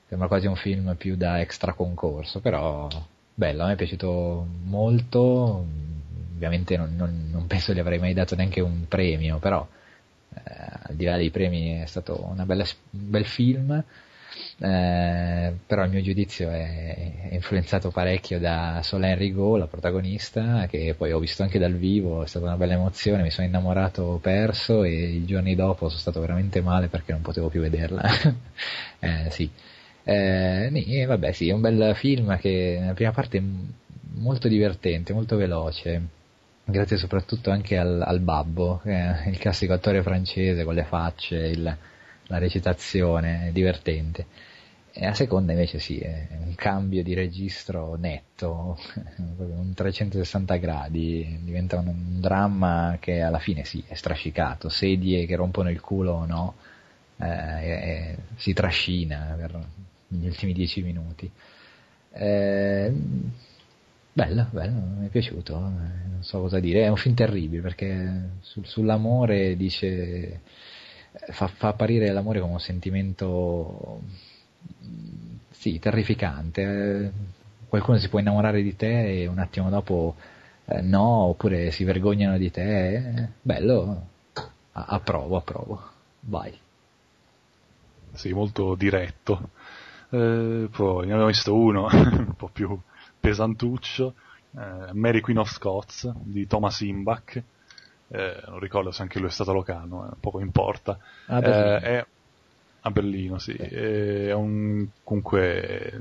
[0.07, 2.87] sembra quasi un film più da extra concorso, però
[3.33, 5.65] bello, a me è piaciuto molto,
[6.33, 9.65] ovviamente non, non, non penso gli avrei mai dato neanche un premio, però
[10.33, 10.41] eh,
[10.83, 13.83] al di là dei premi è stato bella, un bel film,
[14.59, 20.95] eh, però il mio giudizio è, è, influenzato parecchio da Solène Rigaud, la protagonista, che
[20.97, 24.83] poi ho visto anche dal vivo, è stata una bella emozione, mi sono innamorato perso
[24.83, 28.03] e i giorni dopo sono stato veramente male perché non potevo più vederla.
[28.99, 29.49] eh, sì.
[30.03, 33.41] Eh, vabbè, sì, è un bel film che nella prima parte
[34.15, 36.01] molto divertente, molto veloce,
[36.65, 41.77] grazie soprattutto anche al, al babbo, il classico attore francese con le facce, il,
[42.29, 44.25] la recitazione, divertente.
[44.91, 48.77] E la seconda invece sì, è un cambio di registro netto,
[49.17, 55.69] un 360 gradi, diventa un dramma che alla fine sì, è strascicato, sedie che rompono
[55.69, 56.55] il culo o no,
[57.17, 59.59] eh, si trascina per
[60.07, 61.29] gli ultimi dieci minuti.
[62.11, 62.91] Eh,
[64.11, 68.29] bello, bello, mi è piaciuto, eh, non so cosa dire, è un film terribile perché
[68.41, 70.41] sul, sull'amore dice,
[71.31, 74.01] fa, fa apparire l'amore come un sentimento
[75.51, 77.11] sì, terrificante.
[77.67, 80.15] Qualcuno si può innamorare di te e un attimo dopo
[80.65, 83.29] eh, no, oppure si vergognano di te.
[83.41, 84.07] Bello,
[84.71, 85.81] approvo, approvo.
[86.21, 86.57] Vai.
[88.13, 89.49] Sì, molto diretto.
[90.09, 92.79] Eh, poi ne abbiamo visto uno un po' più
[93.19, 94.13] pesantuccio,
[94.57, 97.41] eh, Mary Queen of Scots di Thomas Imbach.
[98.11, 100.97] Eh, non ricordo se anche lui è stato locano, eh, poco importa.
[101.27, 102.05] Ah, eh, è
[102.81, 103.53] a Berlino, sì.
[103.53, 105.99] È un, comunque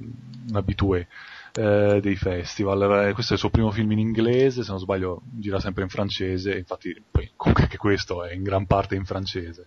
[0.48, 1.09] un abitué
[1.54, 3.12] eh, dei festival.
[3.12, 6.56] Questo è il suo primo film in inglese, se non sbaglio gira sempre in francese,
[6.56, 9.66] infatti poi, comunque anche questo è in gran parte in francese.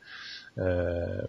[0.56, 1.28] Eh,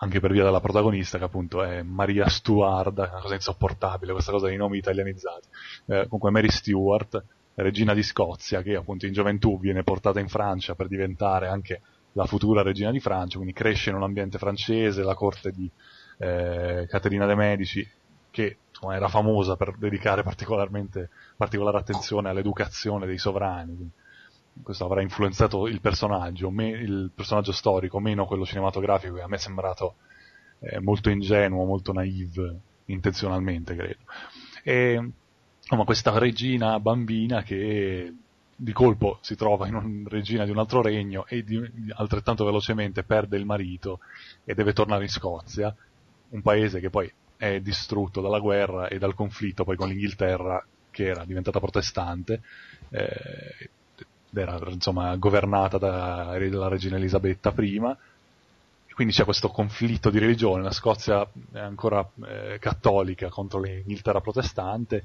[0.00, 4.46] anche per via della protagonista che appunto è Maria Stuart, una cosa insopportabile questa cosa
[4.46, 5.48] dei nomi italianizzati.
[5.86, 7.22] Eh, comunque Mary Stuart,
[7.62, 11.80] regina di Scozia, che appunto in gioventù viene portata in Francia per diventare anche
[12.12, 15.70] la futura regina di Francia, quindi cresce in un ambiente francese, la corte di
[16.18, 17.88] eh, Caterina de' Medici,
[18.30, 23.74] che insomma, era famosa per dedicare particolare attenzione all'educazione dei sovrani.
[23.74, 23.92] Quindi,
[24.62, 29.36] questo avrà influenzato il personaggio, me, il personaggio storico, meno quello cinematografico, che a me
[29.36, 29.96] è sembrato
[30.60, 34.00] eh, molto ingenuo, molto naive, intenzionalmente credo.
[34.64, 35.10] E,
[35.68, 38.14] insomma, questa regina bambina che
[38.56, 41.60] di colpo si trova in una regina di un altro regno e di,
[41.94, 44.00] altrettanto velocemente perde il marito
[44.44, 45.72] e deve tornare in Scozia,
[46.30, 51.06] un paese che poi è distrutto dalla guerra e dal conflitto poi con l'Inghilterra che
[51.06, 52.40] era diventata protestante
[52.88, 53.70] eh,
[54.34, 57.80] era insomma governata dalla regina Elisabetta I
[58.98, 61.22] quindi c'è questo conflitto di religione, la Scozia
[61.52, 65.04] è ancora eh, cattolica contro l'Inghilterra protestante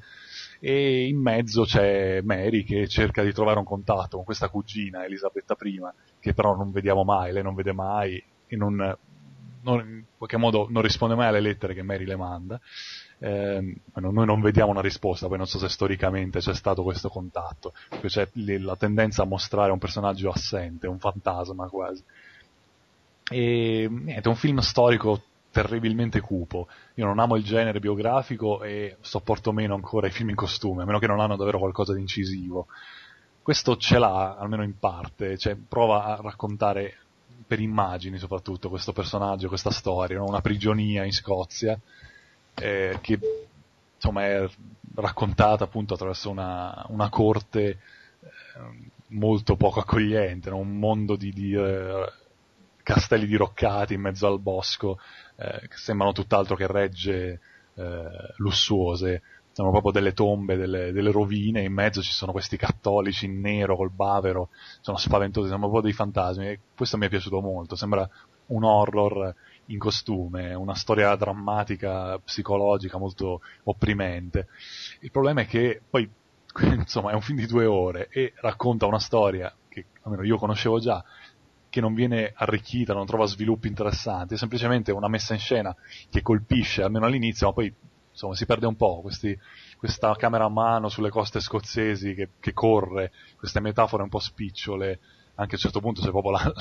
[0.60, 5.56] e in mezzo c'è Mary che cerca di trovare un contatto con questa cugina Elisabetta
[5.62, 5.80] I,
[6.20, 8.16] che però non vediamo mai, lei non vede mai
[8.48, 8.98] e non,
[9.62, 12.60] non, in qualche modo non risponde mai alle lettere che Mary le manda.
[13.20, 17.74] Eh, noi non vediamo una risposta, poi non so se storicamente c'è stato questo contatto,
[18.02, 22.04] c'è la tendenza a mostrare un personaggio assente, un fantasma quasi.
[23.30, 25.22] E niente, è un film storico
[25.52, 26.68] terribilmente cupo.
[26.96, 30.86] Io non amo il genere biografico e sopporto meno ancora i film in costume, a
[30.86, 32.68] meno che non hanno davvero qualcosa di incisivo.
[33.42, 36.98] Questo ce l'ha, almeno in parte, cioè prova a raccontare
[37.46, 40.26] per immagini soprattutto questo personaggio, questa storia, no?
[40.26, 41.78] una prigionia in Scozia
[42.56, 43.20] eh, che
[43.96, 44.50] insomma è
[44.96, 47.78] raccontata appunto attraverso una, una corte eh,
[49.08, 50.58] molto poco accogliente, no?
[50.58, 52.12] un mondo di, di eh,
[52.84, 55.00] castelli diroccati in mezzo al bosco
[55.38, 57.40] eh, che sembrano tutt'altro che regge
[57.76, 59.22] eh, lussuose,
[59.54, 63.76] sono proprio delle tombe, delle, delle, rovine, in mezzo ci sono questi cattolici in nero
[63.76, 64.50] col bavero,
[64.82, 68.08] sono spaventosi, sono proprio dei fantasmi e questo mi è piaciuto molto, sembra
[68.48, 69.34] un horror
[69.68, 74.48] in costume, una storia drammatica, psicologica molto opprimente.
[75.02, 76.10] Il problema è che poi,
[76.74, 80.80] insomma, è un film di due ore e racconta una storia che almeno io conoscevo
[80.80, 81.04] già,
[81.74, 85.76] che non viene arricchita, non trova sviluppi interessanti, è semplicemente una messa in scena
[86.08, 87.74] che colpisce almeno all'inizio, ma poi
[88.12, 89.36] insomma si perde un po', questi,
[89.76, 95.00] questa camera a mano sulle coste scozzesi che, che, corre, queste metafore un po' spicciole,
[95.34, 96.54] anche a un certo punto c'è proprio la,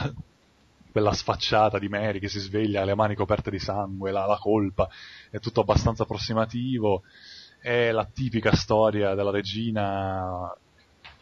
[0.91, 4.89] quella sfacciata di Mary che si sveglia, le mani coperte di sangue, la, la colpa,
[5.31, 7.03] è tutto abbastanza approssimativo,
[7.61, 10.57] è la tipica storia della regina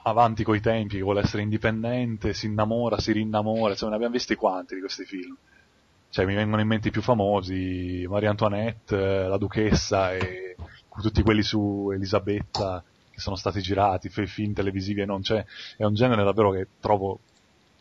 [0.03, 4.35] avanti coi tempi, che vuole essere indipendente, si innamora, si rinnamora, insomma ne abbiamo visti
[4.35, 5.37] quanti di questi film.
[6.11, 8.97] Cioè mi vengono in mente i più famosi, Maria Antoinette,
[9.29, 10.57] la duchessa e
[11.01, 15.45] tutti quelli su Elisabetta che sono stati girati, film televisivi e non c'è,
[15.77, 17.21] è un genere davvero che trovo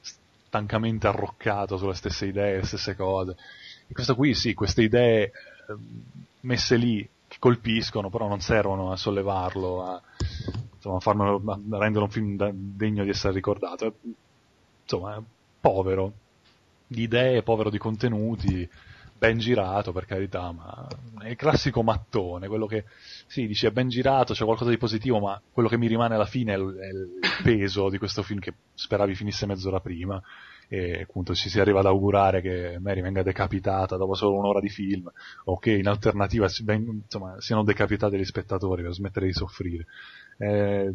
[0.01, 3.36] stancamente arroccato sulle stesse idee, le stesse cose.
[3.88, 5.32] E questo qui sì, queste idee eh,
[6.41, 10.01] messe lì che colpiscono, però non servono a sollevarlo, a,
[10.75, 11.41] insomma, farmelo,
[11.71, 13.95] rendere un film degno di essere ricordato.
[14.83, 15.21] Insomma, è
[15.59, 16.13] povero
[16.87, 18.67] di idee, povero di contenuti,
[19.19, 20.87] ben girato per carità, ma
[21.21, 22.85] è il classico mattone, quello che
[23.27, 26.25] sì, dice è ben girato, c'è qualcosa di positivo, ma quello che mi rimane alla
[26.25, 27.09] fine è il, è il
[27.43, 30.21] peso di questo film che speravi finisse mezz'ora prima
[30.71, 34.69] e appunto ci si arriva ad augurare che Mary venga decapitata dopo solo un'ora di
[34.69, 35.11] film
[35.45, 39.87] o che in alternativa insomma, siano decapitate gli spettatori per smettere di soffrire.
[40.41, 40.93] Eh,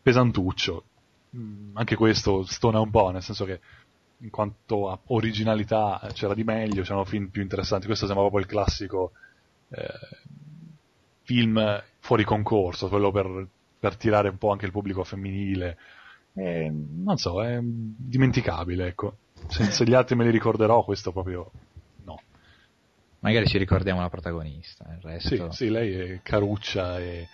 [0.00, 0.84] pesantuccio,
[1.36, 3.60] mm, anche questo stona un po', nel senso che
[4.20, 7.86] in quanto a originalità eh, c'era di meglio, c'erano film più interessanti.
[7.86, 9.12] Questo sembra proprio il classico
[9.68, 9.86] eh,
[11.22, 13.46] film fuori concorso, quello per,
[13.78, 15.76] per, tirare un po' anche il pubblico femminile.
[16.32, 19.16] E, non so, è dimenticabile, ecco.
[19.48, 21.50] Se, se gli altri me li ricorderò, questo proprio
[22.04, 22.20] no.
[23.20, 25.50] Magari ci ricordiamo la protagonista, il resto...
[25.50, 27.28] Sì, sì lei è caruccia e eh,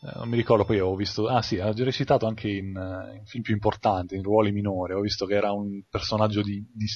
[0.00, 3.42] non mi ricordo, poi ho visto, ah sì, ha recitato anche in, uh, in, film
[3.42, 6.86] più importanti, in ruoli minori, ho visto che era un personaggio di, di,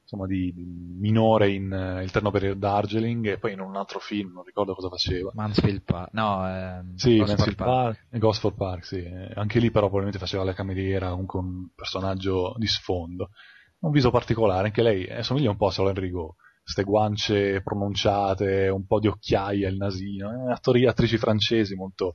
[0.00, 0.64] insomma, di, di
[0.98, 4.74] minore in uh, Il Terno per Darjeeling e poi in un altro film, non ricordo
[4.74, 5.30] cosa faceva.
[5.34, 8.06] Mansfield Park, no, ehm, sì, Mansfield Park.
[8.08, 8.18] Park.
[8.18, 9.04] Gosford Park, sì,
[9.34, 13.30] anche lì però probabilmente faceva la cameriera, comunque un personaggio di sfondo.
[13.78, 16.34] Un viso particolare, anche lei eh, somiglia un po' a Solène Rigaud
[16.66, 22.14] queste guance pronunciate, un po' di occhiaie al nasino, eh, attori, attrici francesi molto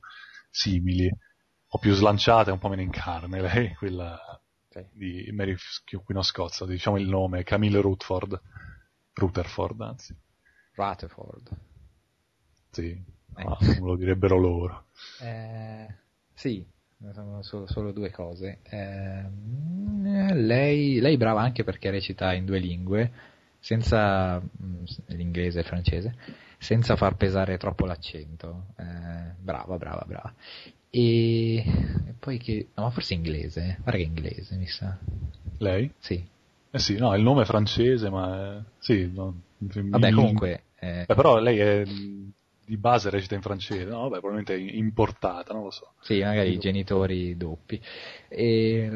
[0.52, 4.18] simili, un po' più slanciate, un po' meno in carne, lei, quella
[4.68, 4.88] okay.
[4.92, 8.40] di Mary of Scots, diciamo il nome, Camille Rutherford,
[9.14, 10.16] Rutherford anzi.
[10.74, 11.50] Rutherford.
[12.70, 13.42] Sì, eh.
[13.42, 14.86] ah, non lo direbbero loro.
[15.20, 15.86] Eh,
[16.34, 16.64] sì,
[17.12, 18.60] sono solo, solo due cose.
[18.62, 19.24] Eh,
[20.34, 23.12] lei, lei brava anche perché recita in due lingue,
[23.58, 26.14] senza mm, l'inglese e il francese,
[26.62, 28.66] senza far pesare troppo l'accento.
[28.76, 30.32] Eh, brava, brava, brava.
[30.88, 32.68] E, e poi che...
[32.74, 34.96] No, ma forse inglese, guarda che è inglese, mi sa.
[35.58, 35.92] Lei?
[35.98, 36.24] Sì.
[36.70, 38.58] Eh sì, no, il nome è francese, ma...
[38.58, 38.62] È...
[38.78, 40.62] Sì, no, Vabbè, comunque...
[40.78, 41.04] Eh...
[41.06, 41.84] Beh, però lei è
[42.64, 44.08] di base recita in francese, no?
[44.08, 45.92] Vabbè, probabilmente importata, non lo so.
[46.00, 47.80] Sì, magari i genitori doppi.
[48.28, 48.88] E...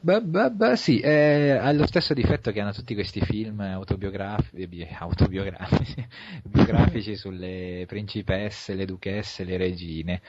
[0.00, 6.06] Beh, beh, beh, sì, ha lo stesso difetto che hanno tutti questi film autobiografici, autobiografici
[6.42, 10.20] biografici sulle principesse, le duchesse, le regine,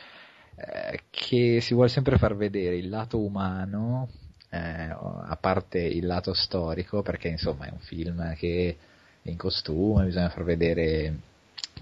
[0.56, 4.10] eh, che si vuole sempre far vedere il lato umano,
[4.49, 8.78] eh, a parte il lato storico, perché insomma è un film che
[9.22, 11.30] è in costume, bisogna far vedere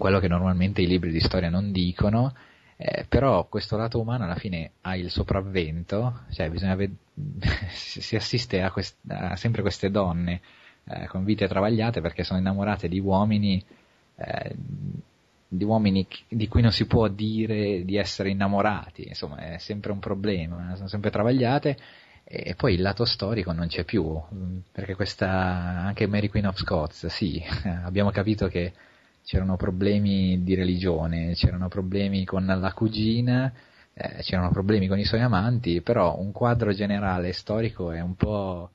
[0.00, 2.34] quello che normalmente i libri di storia non dicono,
[2.78, 6.96] eh, però questo lato umano alla fine ha il sopravvento, cioè bisogna ved-
[7.68, 10.40] si assiste a, quest- a, sempre queste donne
[10.84, 13.62] eh, con vite travagliate perché sono innamorate di uomini,
[14.16, 14.56] eh,
[15.46, 19.98] di uomini di cui non si può dire di essere innamorati, insomma è sempre un
[19.98, 21.76] problema, sono sempre travagliate
[22.24, 24.18] e poi il lato storico non c'è più,
[24.72, 27.42] perché questa, anche Mary Queen of Scots, sì,
[27.84, 28.72] abbiamo capito che
[29.24, 33.52] c'erano problemi di religione, c'erano problemi con la cugina,
[33.92, 38.70] eh, c'erano problemi con i suoi amanti, però un quadro generale storico è un po'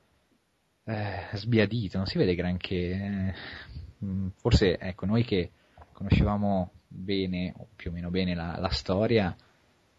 [0.84, 2.74] eh, sbiadito, non si vede granché.
[2.76, 3.34] Eh.
[4.04, 5.50] Mm, forse, ecco, noi che
[5.92, 9.34] conoscevamo bene, o più o meno bene, la, la storia,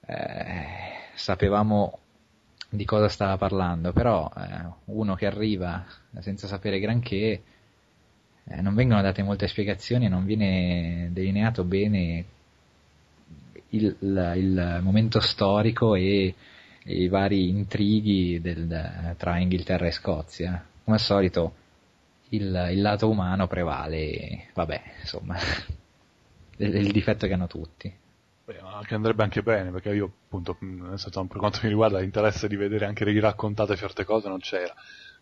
[0.05, 0.65] eh,
[1.15, 1.99] sapevamo
[2.69, 5.85] di cosa stava parlando, però eh, uno che arriva
[6.19, 7.41] senza sapere granché
[8.49, 12.25] eh, non vengono date molte spiegazioni e non viene delineato bene
[13.69, 16.33] il, il, il momento storico e,
[16.83, 20.65] e, i vari intrighi del, tra Inghilterra e Scozia.
[20.83, 21.55] Come al solito
[22.29, 25.35] il, il lato umano prevale, vabbè, insomma,
[26.57, 27.93] il, il difetto che hanno tutti.
[28.45, 30.57] Beh, che andrebbe anche bene, perché io appunto,
[30.95, 34.73] senso, per quanto mi riguarda, l'interesse di vedere anche raccontate certe cose non c'era.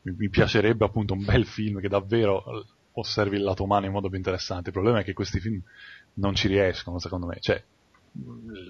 [0.04, 2.44] Mi piacerebbe appunto un bel film che davvero
[2.96, 4.70] osservi il lato umano in modo più interessante.
[4.70, 5.62] Il problema è che questi film
[6.16, 7.38] non ci riescono, secondo me.
[7.40, 7.62] Cioè,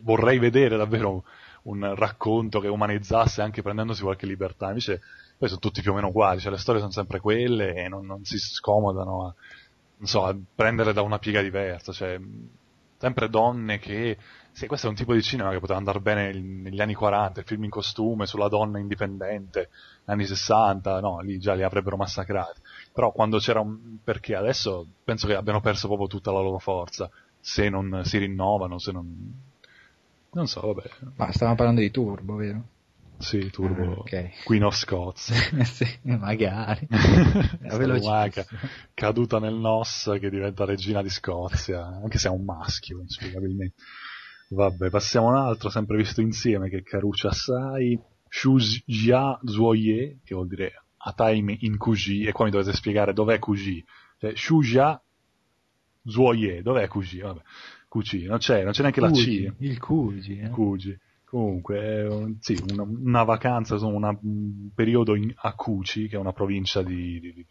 [0.02, 1.24] vorrei vedere davvero
[1.64, 4.68] un racconto che umanizzasse anche prendendosi qualche libertà.
[4.68, 5.02] Invece,
[5.38, 8.06] poi sono tutti più o meno uguali, cioè le storie sono sempre quelle e non,
[8.06, 9.36] non si scomodano a,
[9.98, 11.92] non so, a prendere da una piega diversa.
[11.92, 12.20] Cioè,
[12.98, 14.18] sempre donne che
[14.56, 17.46] sì, questo è un tipo di cinema che poteva andare bene negli anni 40, il
[17.46, 19.70] film in costume sulla donna indipendente,
[20.06, 22.62] anni 60, no, lì già li avrebbero massacrati.
[22.96, 23.98] Però quando c'era un...
[24.02, 28.80] perché adesso penso che abbiano perso proprio tutta la loro forza, se non si rinnovano,
[28.80, 29.34] se non...
[30.32, 30.90] Non so, vabbè.
[31.18, 32.64] Ma stavamo parlando di Turbo, vero?
[33.18, 33.84] Sì, Turbo.
[33.84, 34.32] Ah, okay.
[34.46, 35.34] Queen of Scots.
[35.64, 36.88] sì, magari.
[38.02, 38.46] Maga,
[38.94, 43.76] caduta nel NOS che diventa regina di Scozia, anche se è un maschio, inspiegabilmente.
[44.52, 50.34] Vabbè, passiamo a un altro, sempre visto insieme, che è Caruccia Sai, Shuzhia Zuoye, che
[50.34, 53.84] vuol dire a time in Kuji, e qua mi dovete spiegare dov'è Kuji.
[54.18, 55.00] Cioè, Shuzhia
[56.04, 57.20] Zuoye, dov'è Cugi?
[57.20, 57.42] Vabbè,
[57.88, 59.56] Cugi, non c'è, non c'è neanche Cugi, la C.
[59.60, 60.50] Il Cugi, eh.
[60.50, 61.00] Cugi.
[61.26, 66.20] Comunque, un, sì, una, una, vacanza, insomma, una, un periodo in, a Kuchi, che è
[66.20, 67.46] una provincia di, di,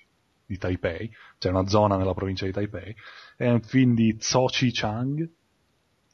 [0.47, 2.95] di, Taipei, cioè una zona nella provincia di Taipei.
[3.37, 5.29] È un film di Chi Chang,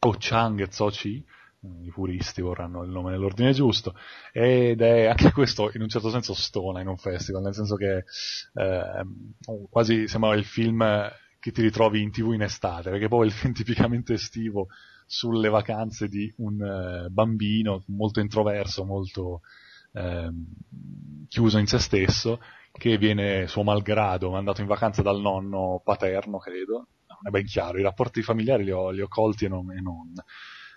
[0.01, 1.25] o Chang Chi,
[1.83, 3.95] i puristi vorranno il nome nell'ordine giusto,
[4.33, 8.05] ed è anche questo in un certo senso stona in un festival, nel senso che
[8.55, 9.07] eh,
[9.69, 13.33] quasi sembra il film che ti ritrovi in tv in estate, perché poi è il
[13.33, 14.69] film tipicamente estivo
[15.07, 19.41] sulle vacanze di un uh, bambino molto introverso, molto
[19.93, 22.41] uh, chiuso in se stesso,
[22.73, 27.79] che viene suo malgrado mandato in vacanza dal nonno paterno, credo, non è ben chiaro,
[27.79, 29.73] i rapporti familiari li ho, li ho colti e non.
[29.73, 30.13] E non.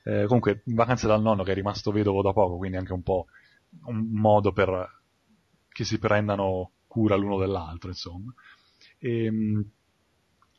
[0.03, 3.27] Eh, comunque, vacanze dal nonno che è rimasto vedovo da poco, quindi anche un po'
[3.85, 5.01] un modo per
[5.69, 8.33] che si prendano cura l'uno dell'altro, insomma.
[8.99, 9.69] E, ehm,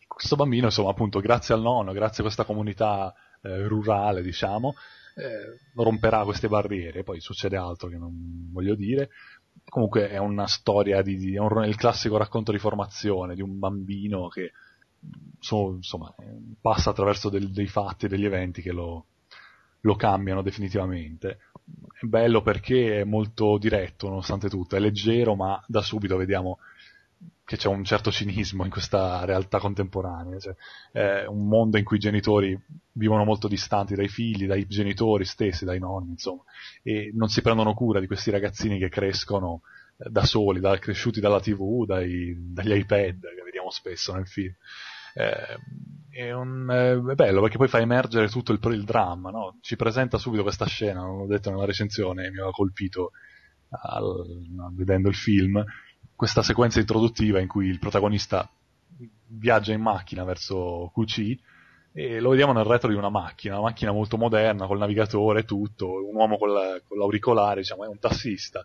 [0.06, 4.74] questo bambino, insomma, appunto, grazie al nonno, grazie a questa comunità eh, rurale, diciamo,
[5.16, 9.10] eh, romperà queste barriere, poi succede altro che non voglio dire.
[9.68, 13.58] Comunque è una storia di, di è, un, il classico racconto di formazione di un
[13.58, 14.52] bambino che
[15.38, 16.12] so, insomma,
[16.60, 19.06] passa attraverso del, dei fatti, degli eventi che lo,
[19.84, 21.38] lo cambiano definitivamente.
[22.00, 26.58] È bello perché è molto diretto nonostante tutto, è leggero ma da subito vediamo
[27.46, 30.54] che c'è un certo cinismo in questa realtà contemporanea, cioè,
[30.92, 32.58] è un mondo in cui i genitori
[32.92, 36.42] vivono molto distanti dai figli, dai genitori stessi, dai nonni, insomma,
[36.82, 39.60] e non si prendono cura di questi ragazzini che crescono
[39.98, 44.54] eh, da soli, da, cresciuti dalla tv, dai, dagli iPad, che vediamo spesso nel film.
[45.14, 45.58] Eh,
[46.10, 49.58] è, un, eh, è, bello perché poi fa emergere tutto il, il dramma, no?
[49.60, 53.12] ci presenta subito questa scena, non l'ho detto nella recensione, mi aveva colpito
[53.68, 54.24] al,
[54.72, 55.64] vedendo il film,
[56.14, 58.48] questa sequenza introduttiva in cui il protagonista
[59.26, 61.36] viaggia in macchina verso QC
[61.92, 65.44] e lo vediamo nel retro di una macchina, una macchina molto moderna, col navigatore e
[65.44, 68.64] tutto, un uomo con, la, con l'auricolare, diciamo, è un tassista.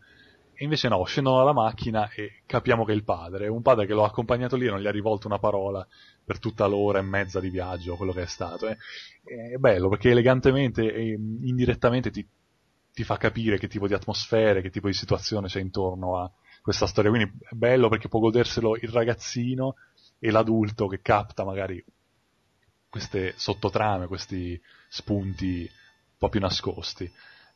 [0.62, 3.93] E invece no, scendono dalla macchina e capiamo che è il padre, un padre che
[3.93, 5.88] lo accompagnato lì e non gli ha rivolto una parola
[6.22, 8.68] per tutta l'ora e mezza di viaggio, quello che è stato.
[8.68, 8.76] È,
[9.53, 12.28] è bello perché elegantemente e indirettamente ti,
[12.91, 16.30] ti fa capire che tipo di atmosfere, che tipo di situazione c'è intorno a,
[16.62, 17.10] questa storia.
[17.10, 19.76] Quindi è bello perché può goderselo il ragazzino
[20.20, 21.82] e l'adulto che capta magari
[22.89, 27.10] queste sottotrame, questi spunti un po' più nascosti.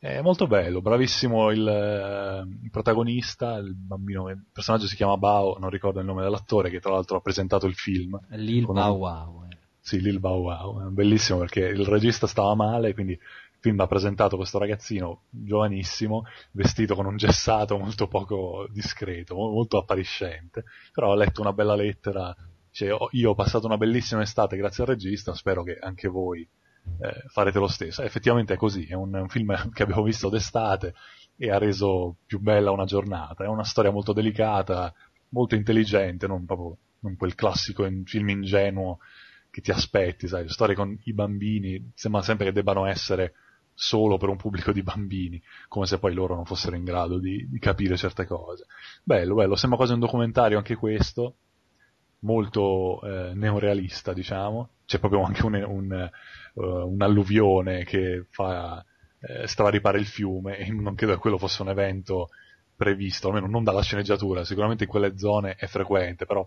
[0.04, 5.70] È molto bello, bravissimo il, il protagonista, il bambino, il personaggio si chiama Bao, non
[5.70, 8.20] ricordo il nome dell'attore che tra l'altro ha presentato il film.
[8.32, 9.44] Lil Bao Wow.
[9.48, 9.56] Eh.
[9.80, 13.18] Sì, Lil Bao Wow, bellissimo perché il regista stava male, quindi
[13.60, 20.64] film ha presentato questo ragazzino giovanissimo, vestito con un gessato molto poco discreto, molto appariscente,
[20.92, 22.36] però ho letto una bella lettera,
[22.70, 26.46] cioè, io ho passato una bellissima estate grazie al regista, spero che anche voi
[27.00, 28.02] eh, farete lo stesso.
[28.02, 30.94] effettivamente è così, è un, un film che abbiamo visto d'estate
[31.36, 34.92] e ha reso più bella una giornata, è una storia molto delicata,
[35.30, 38.98] molto intelligente, non proprio non quel classico in, film ingenuo
[39.50, 43.34] che ti aspetti, sai, storie con i bambini sembra sempre che debbano essere
[43.74, 47.46] solo per un pubblico di bambini, come se poi loro non fossero in grado di,
[47.48, 48.66] di capire certe cose.
[49.02, 51.36] Bello, bello, sembra quasi un documentario anche questo,
[52.24, 54.70] molto eh, neorealista, diciamo.
[54.84, 56.10] C'è proprio anche un, un,
[56.54, 58.84] uh, un'alluvione che fa
[59.20, 62.28] eh, stravaripare il fiume e non credo che quello fosse un evento
[62.76, 66.46] previsto, almeno non dalla sceneggiatura, sicuramente in quelle zone è frequente, però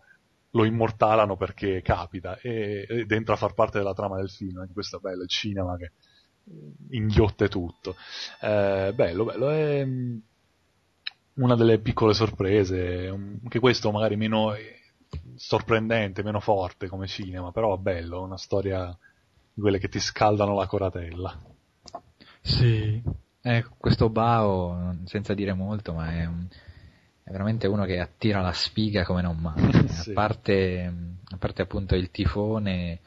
[0.52, 4.74] lo immortalano perché capita e, ed entra a far parte della trama del film, anche
[4.74, 5.92] questo è bello, il cinema che
[6.92, 7.96] inghiotte tutto.
[8.42, 10.18] Eh, bello, bello, è mm,
[11.36, 14.54] una delle piccole sorprese, anche questo magari meno
[15.36, 18.96] sorprendente, meno forte come cinema, però bello, una storia
[19.54, 21.40] di quelle che ti scaldano la coratella.
[22.42, 23.02] Sì,
[23.42, 26.48] eh, questo Bao, senza dire molto, ma è, un,
[27.24, 30.12] è, veramente uno che attira la sfiga come non mai, sì.
[30.12, 30.94] a, parte,
[31.24, 33.00] a parte appunto il tifone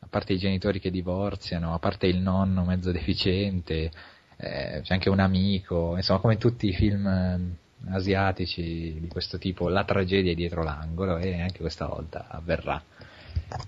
[0.00, 3.90] a parte i genitori che divorziano, a parte il nonno mezzo deficiente,
[4.36, 7.56] eh, c'è anche un amico, insomma come tutti i film eh,
[7.88, 12.82] asiatici di questo tipo, la tragedia è dietro l'angolo e anche questa volta avverrà.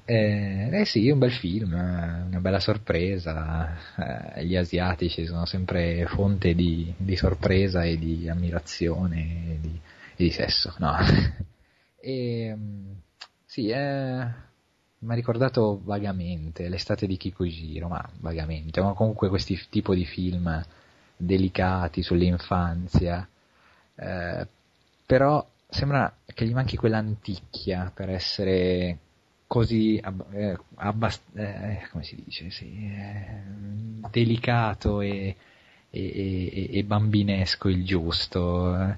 [0.05, 3.77] Eh, eh sì, un bel film, eh, una bella sorpresa,
[4.37, 9.21] eh, gli asiatici sono sempre fonte di, di sorpresa e di ammirazione
[9.55, 9.81] e di,
[10.17, 10.95] e di sesso, no?
[12.01, 12.93] e, mm,
[13.45, 14.27] sì, è
[15.03, 20.65] mi ha ricordato vagamente l'estate di Kikujiro, ma vagamente, ma comunque questi tipo di film
[21.17, 23.29] delicati sull'infanzia,
[24.03, 24.46] eh,
[25.07, 28.98] però sembra che gli manchi quell'anticchia per essere
[29.46, 33.42] così eh, abbast- eh, come si dice, sì, eh,
[34.11, 35.36] delicato e,
[35.90, 38.96] e, e, bambinesco il giusto.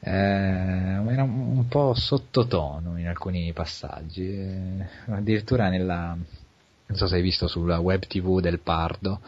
[0.00, 6.16] Eh, era un, po' sottotono in alcuni passaggi, addirittura nella,
[6.86, 9.20] non so se hai visto sulla web tv del Pardo,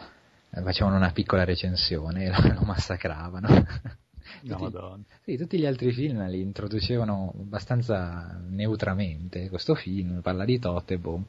[0.63, 3.47] facevano una piccola recensione e lo massacravano.
[4.47, 4.77] Tutti,
[5.23, 9.49] sì, tutti gli altri film li introducevano abbastanza neutramente.
[9.49, 11.23] Questo film parla di Tote boom.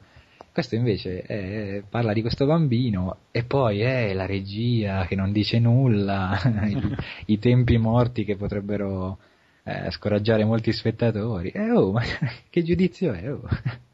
[0.51, 5.57] Questo invece è, parla di questo bambino e poi è la regia che non dice
[5.57, 6.95] nulla, i,
[7.33, 9.17] i, tempi morti che potrebbero
[9.63, 11.49] eh, scoraggiare molti spettatori.
[11.49, 12.01] Eh, oh, ma
[12.49, 13.31] che giudizio è?
[13.31, 13.41] Oh.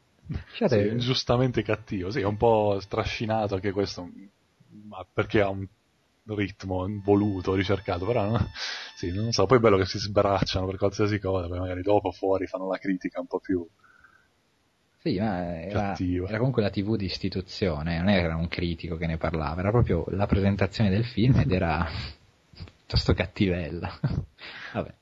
[0.54, 4.08] Sì, giustamente cattivo, sì, è un po' strascinato anche questo,
[4.86, 5.66] ma perché ha un
[6.34, 8.50] ritmo voluto, ricercato, però no?
[8.96, 12.10] sì, non so, poi è bello che si sbracciano per qualsiasi cosa, poi magari dopo
[12.10, 13.66] fuori fanno la critica un po' più
[15.02, 19.16] sì, ma era, era, comunque la TV di istituzione, non era un critico che ne
[19.16, 21.88] parlava, era proprio la presentazione del film ed era
[22.52, 23.90] piuttosto cattivella.
[24.74, 24.94] Vabbè.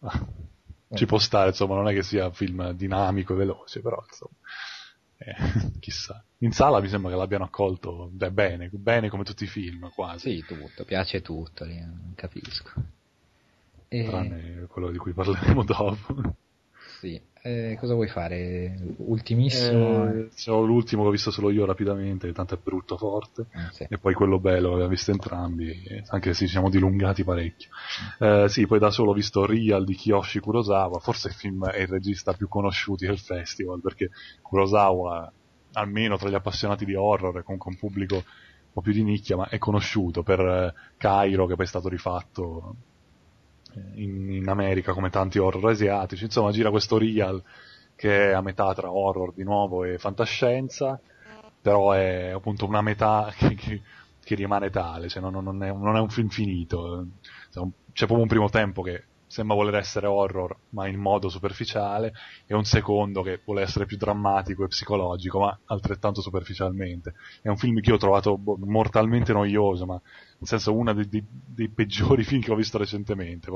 [0.95, 4.37] Ci può stare, insomma, non è che sia un film dinamico e veloce, però insomma.
[5.17, 6.25] Eh, chissà.
[6.39, 10.37] In sala mi sembra che l'abbiano accolto beh, bene, bene come tutti i film, quasi.
[10.37, 12.71] Sì, tutto, piace tutto, non capisco.
[13.89, 14.05] E...
[14.05, 16.37] Tranne quello di cui parleremo dopo.
[17.01, 18.77] Sì, eh, cosa vuoi fare?
[18.99, 20.09] Ultimissimo?
[20.11, 23.87] Eh, l'ultimo che ho visto solo io rapidamente, tanto è brutto forte, eh, sì.
[23.89, 27.71] e poi quello bello che abbiamo visto entrambi, anche se ci siamo dilungati parecchio.
[28.19, 31.81] Eh, sì, poi da solo ho visto Real di Kiyoshi Kurosawa, forse il film è
[31.81, 34.11] il regista più conosciuto del festival, perché
[34.43, 35.33] Kurosawa,
[35.79, 39.49] almeno tra gli appassionati di horror, comunque un pubblico un po' più di nicchia, ma
[39.49, 42.77] è conosciuto per eh, Cairo, che poi è stato rifatto
[43.95, 47.43] in, in, America come tanti horror asiatici, insomma gira questo real
[47.95, 51.01] che è a metà tra horror di nuovo e fantascienza,
[51.61, 53.83] però è appunto una metà che, che,
[54.23, 57.07] che rimane tale, cioè non, non, è, non, è, un film finito,
[57.51, 62.13] c'è proprio un primo tempo che sembra voler essere horror ma in modo superficiale
[62.47, 67.15] e un secondo che vuole essere più drammatico e psicologico ma altrettanto superficialmente.
[67.41, 71.25] È un film che io ho trovato mortalmente noioso ma nel senso uno dei, dei,
[71.29, 73.51] dei, peggiori film che ho visto recentemente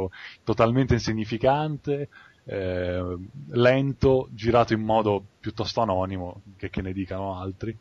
[0.44, 2.08] totalmente insignificante
[2.44, 3.16] eh,
[3.50, 7.76] lento girato in modo piuttosto anonimo che, che ne dicano altri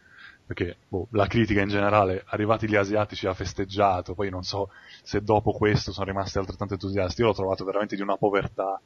[0.54, 4.70] perché boh, la critica in generale, arrivati gli asiatici ha festeggiato, poi non so
[5.02, 8.80] se dopo questo sono rimasti altrettanto entusiasti, io l'ho trovato veramente di una povertà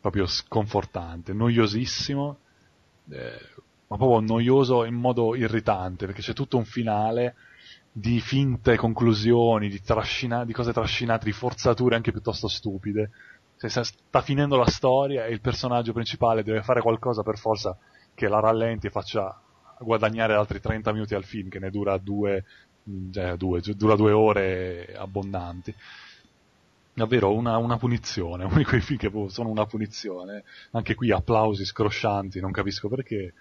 [0.00, 2.38] proprio sconfortante, noiosissimo,
[3.10, 3.40] eh,
[3.88, 7.34] ma proprio noioso in modo irritante, perché c'è tutto un finale
[7.92, 13.10] di finte conclusioni, di, trascina- di cose trascinate, di forzature anche piuttosto stupide.
[13.56, 17.76] Se sta finendo la storia e il personaggio principale deve fare qualcosa per forza
[18.14, 19.40] che la rallenti e faccia
[19.80, 22.44] guadagnare altri 30 minuti al film, che ne dura due,
[23.12, 25.74] cioè due, dura due ore abbondanti.
[26.94, 30.44] Davvero una, una punizione, uno di quei film che sono una punizione.
[30.72, 33.32] Anche qui applausi scroscianti, non capisco perché.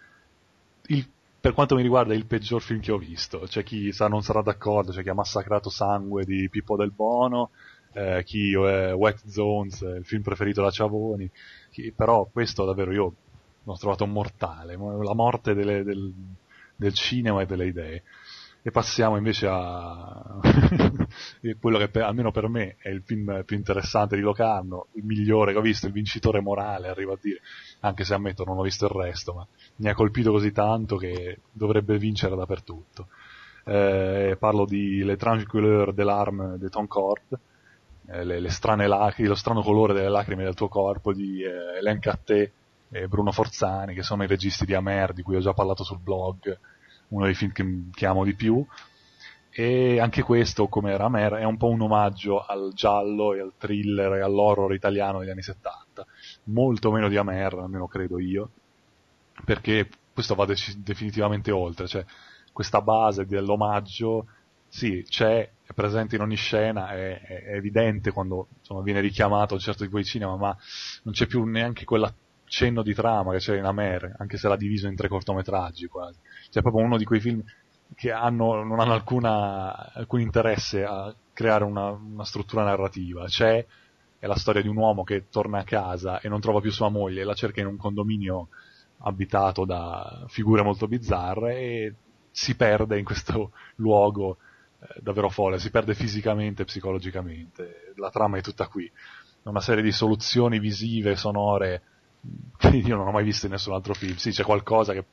[0.88, 1.08] Il,
[1.40, 3.40] per quanto mi riguarda è il peggior film che ho visto.
[3.48, 7.52] C'è chi sa, non sarà d'accordo, c'è chi ha massacrato sangue di Pippo del Bono,
[7.94, 11.30] eh, chi è Wet Zones, il film preferito da Ciavoni.
[11.70, 13.14] Chi, però questo davvero io
[13.66, 16.14] l'ho trovato mortale, la morte delle, del,
[16.76, 18.04] del, cinema e delle idee.
[18.62, 20.40] E passiamo invece a
[21.60, 25.52] quello che per, almeno per me è il film più interessante di Locarno, il migliore
[25.52, 27.42] che ho visto, il vincitore morale, arrivo a dire,
[27.82, 29.48] anche se ammetto non ho visto il resto, ma
[29.78, 33.08] mi ha colpito così tanto che dovrebbe vincere dappertutto.
[33.66, 37.40] Eh, parlo di Le Tranquilleur de l'Arme di Tom Cord,
[38.08, 41.78] eh, le, le, strane lacrime, lo strano colore delle lacrime del tuo corpo di eh,
[41.80, 42.52] Hélène Catté,
[42.96, 46.00] e Bruno Forzani, che sono i registi di Amer, di cui ho già parlato sul
[46.00, 46.58] blog,
[47.10, 48.66] uno dei film che, che amo di più.
[49.50, 53.54] E anche questo, come era Amer, è un po' un omaggio al giallo e al
[53.58, 56.06] thriller e all'horror italiano degli anni 70.
[56.46, 58.50] Molto meno di Amer, almeno credo io,
[59.44, 62.06] perché questo va de- definitivamente oltre, cioè
[62.54, 64.28] questa base dell'omaggio,
[64.70, 69.60] sì, c'è, è presente in ogni scena, è, è evidente quando insomma, viene richiamato un
[69.60, 70.58] certo tipo di cinema, ma
[71.04, 72.14] non c'è più neanche quella
[72.56, 76.18] cenno di trama che c'è in Amer, anche se l'ha diviso in tre cortometraggi quasi.
[76.50, 77.44] Cioè, proprio uno di quei film
[77.94, 83.26] che hanno, non hanno alcuna, alcun interesse a creare una, una, struttura narrativa.
[83.26, 83.66] C'è,
[84.18, 86.88] è la storia di un uomo che torna a casa e non trova più sua
[86.88, 88.48] moglie la cerca in un condominio
[89.00, 91.94] abitato da figure molto bizzarre e
[92.32, 94.38] si perde in questo luogo
[94.80, 97.92] eh, davvero folle, si perde fisicamente e psicologicamente.
[97.98, 98.90] La trama è tutta qui.
[99.44, 101.82] Una serie di soluzioni visive, sonore,
[102.58, 104.16] che io non ho mai visto nessun altro film.
[104.16, 105.06] Sì, c'è qualcosa che,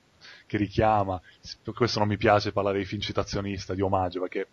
[0.47, 1.21] che richiama,
[1.63, 4.49] per questo non mi piace parlare di film citazionista, di omaggio, perché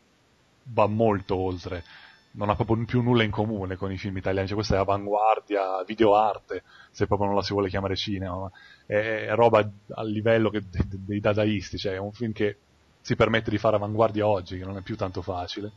[0.72, 1.84] va molto oltre,
[2.32, 5.84] non ha proprio più nulla in comune con i film italiani, cioè questa è avanguardia,
[5.86, 8.50] videoarte, se proprio non la si vuole chiamare cinema,
[8.86, 12.58] è, è roba a livello che, dei, dadaisti, cioè è un film che
[13.02, 15.72] si permette di fare avanguardia oggi, che non è più tanto facile,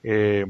[0.00, 0.46] e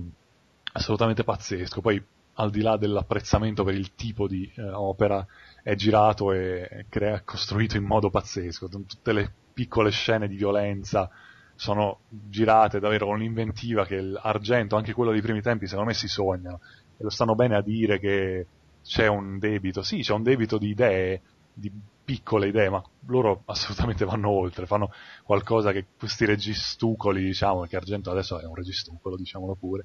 [0.73, 2.03] assolutamente pazzesco, poi
[2.35, 5.27] al di là dell'apprezzamento per il tipo di eh, opera,
[5.63, 8.69] è girato e crea, costruito in modo pazzesco.
[8.69, 11.11] Tutte le piccole scene di violenza
[11.55, 16.09] sono girate davvero con un'inventiva che l'argento, anche quello dei primi tempi, secondo me si
[16.09, 16.61] sognano.
[16.97, 18.47] E lo stanno bene a dire che
[18.83, 19.83] c'è un debito.
[19.83, 21.21] Sì, c'è un debito di idee,
[21.53, 21.71] di
[22.03, 24.91] piccole idee, ma loro assolutamente vanno oltre, fanno
[25.23, 29.85] qualcosa che questi registucoli, diciamo, che Argento adesso è un registucolo, diciamolo pure,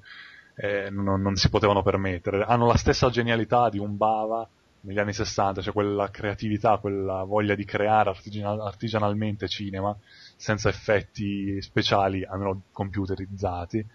[0.55, 2.43] eh, non, non, si potevano permettere.
[2.43, 4.47] Hanno la stessa genialità di un Bava
[4.85, 9.95] negli anni 60, cioè quella creatività, quella voglia di creare artigianal- artigianalmente cinema
[10.35, 13.85] senza effetti speciali, almeno computerizzati.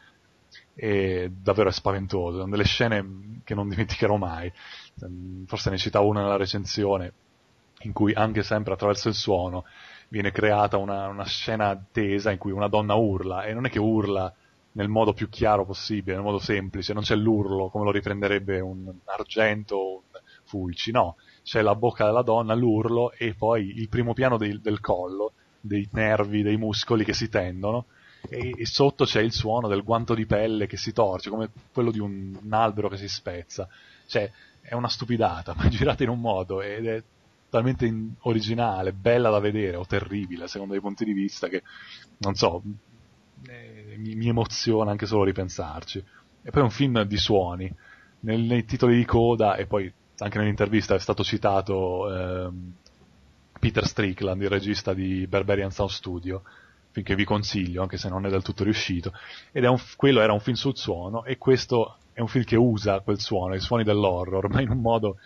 [0.75, 4.53] E davvero è spaventoso, sono delle scene che non dimenticherò mai.
[5.47, 7.13] Forse ne citavo una nella recensione,
[7.83, 9.65] in cui anche sempre attraverso il suono
[10.09, 13.79] viene creata una, una scena tesa in cui una donna urla, e non è che
[13.79, 14.33] urla
[14.73, 18.93] nel modo più chiaro possibile, nel modo semplice, non c'è l'urlo come lo riprenderebbe un
[19.05, 20.19] argento un
[20.51, 24.81] fulci, no, c'è la bocca della donna, l'urlo e poi il primo piano dei, del
[24.81, 27.87] collo, dei nervi, dei muscoli che si tendono
[28.29, 31.91] e, e, sotto c'è il suono del guanto di pelle che si torce, come quello
[31.91, 33.69] di un, un albero che si spezza,
[34.07, 37.03] cioè è una stupidata, ma girata in un modo ed è
[37.49, 41.63] talmente originale, bella da vedere o terribile secondo i punti di vista che
[42.19, 42.63] non so,
[43.49, 46.05] eh, mi, mi, emoziona anche solo ripensarci.
[46.43, 47.73] E poi è un film di suoni.
[48.23, 49.91] Nel, nei titoli di coda e poi
[50.25, 52.73] anche nell'intervista è stato citato ehm,
[53.59, 56.43] Peter Strickland, il regista di Berberian Sound Studio,
[56.91, 59.13] film che vi consiglio, anche se non è del tutto riuscito.
[59.53, 63.01] Ed un, quello era un film sul suono e questo è un film che usa
[63.01, 65.19] quel suono, i suoni dell'horror, ma in un modo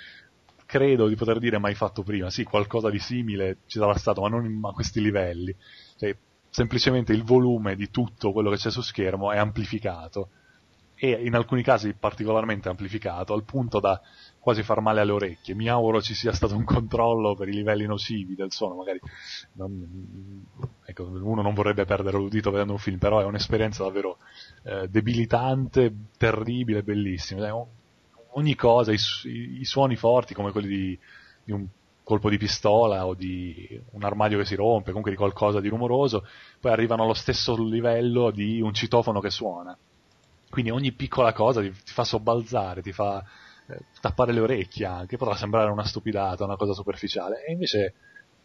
[0.67, 2.31] credo di poter dire mai fatto prima.
[2.31, 5.55] Sì, qualcosa di simile ci sarà stato, ma non a questi livelli.
[5.97, 6.17] Cioè,
[6.51, 10.31] semplicemente il volume di tutto quello che c'è su schermo è amplificato
[10.97, 14.01] e in alcuni casi particolarmente amplificato al punto da
[14.45, 15.55] quasi far male alle orecchie.
[15.55, 19.01] Mi auguro ci sia stato un controllo per i livelli nocivi del suono, magari
[19.53, 20.45] non,
[20.85, 24.19] ecco, uno non vorrebbe perdere l'udito vedendo un film, però è un'esperienza davvero
[24.65, 27.41] eh, debilitante, terribile, bellissima.
[27.41, 27.67] Cioè,
[28.33, 30.99] ogni cosa, i, i, suoni forti come quelli di,
[31.43, 31.67] di un
[32.03, 36.27] colpo di pistola o di un armadio che si rompe, comunque di qualcosa di rumoroso,
[36.61, 39.75] poi arrivano allo stesso livello di un citofono che suona.
[40.51, 43.44] Quindi ogni piccola cosa ti, ti fa sobbalzare, ti fa eh,
[44.01, 47.95] tappare le orecchie anche, potrà sembrare una stupidata, una cosa superficiale, e invece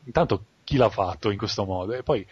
[0.03, 1.93] intanto chi l'ha fatto in questo modo?
[1.93, 2.25] E poi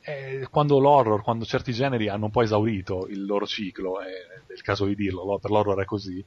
[0.00, 4.52] eh, quando l'horror, quando certi generi hanno un po' esaurito il loro ciclo, è, è
[4.52, 6.24] il caso di dirlo, per l'horror è così,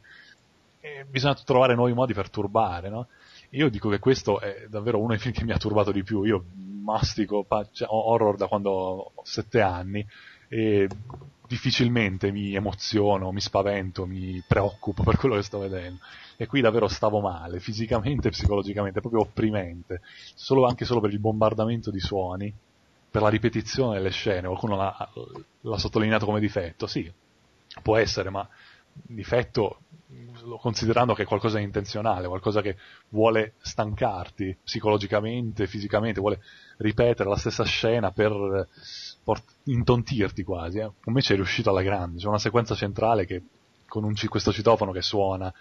[1.07, 3.07] bisogna trovare nuovi modi per turbare, no?
[3.51, 6.23] Io dico che questo è davvero uno dei film che mi ha turbato di più.
[6.23, 6.45] Io
[6.83, 10.05] mastico cioè, horror da quando ho sette anni
[10.47, 10.87] e
[11.47, 15.99] difficilmente mi emoziono, mi spavento, mi preoccupo per quello che sto vedendo.
[16.37, 20.01] E qui davvero stavo male, fisicamente e psicologicamente, proprio opprimente.
[20.33, 22.53] Solo, anche solo per il bombardamento di suoni,
[23.09, 24.47] per la ripetizione delle scene.
[24.47, 25.09] Qualcuno l'ha,
[25.61, 26.87] l'ha sottolineato come difetto.
[26.87, 27.11] Sì,
[27.81, 28.47] può essere, ma
[28.91, 29.79] difetto
[30.59, 32.77] considerando che è qualcosa di intenzionale, qualcosa che
[33.09, 36.41] vuole stancarti psicologicamente, fisicamente, vuole
[36.77, 38.67] ripetere la stessa scena per
[39.25, 40.77] port- intontirti quasi.
[40.79, 40.91] Eh.
[41.05, 43.41] Invece è riuscito alla grande, c'è una sequenza centrale che
[43.87, 45.53] con un, questo citofono che suona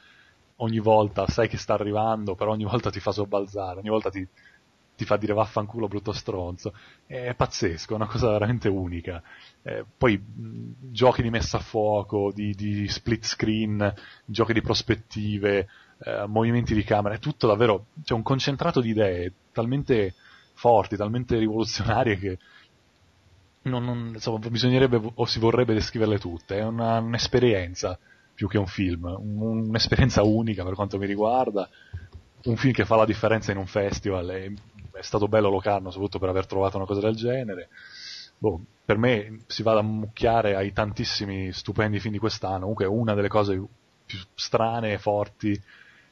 [0.56, 4.26] ogni volta, sai che sta arrivando, però ogni volta ti fa sobbalzare, ogni volta ti,
[4.96, 6.74] ti fa dire vaffanculo brutto stronzo.
[7.06, 9.22] È pazzesco, è una cosa veramente unica.
[9.62, 13.94] Eh, poi mh, giochi di messa a fuoco, di, di, split screen,
[14.26, 15.68] giochi di prospettive,
[16.04, 20.14] eh, movimenti di camera, è tutto davvero, c'è un concentrato di idee talmente
[20.54, 22.38] forti, talmente rivoluzionarie che
[23.64, 26.58] non, non, insomma, bisognerebbe o si vorrebbe descriverle tutte.
[26.58, 27.98] È una, un'esperienza
[28.34, 31.68] più che un film, un, un'esperienza unica per quanto mi riguarda,
[32.44, 34.54] un film che fa la differenza in un festival e
[34.92, 37.68] è stato bello Locarno soprattutto per aver trovato una cosa del genere.
[38.38, 43.14] Boh, per me si va ad ammucchiare ai tantissimi stupendi film di quest'anno, comunque una
[43.14, 43.62] delle cose
[44.04, 45.58] più strane e forti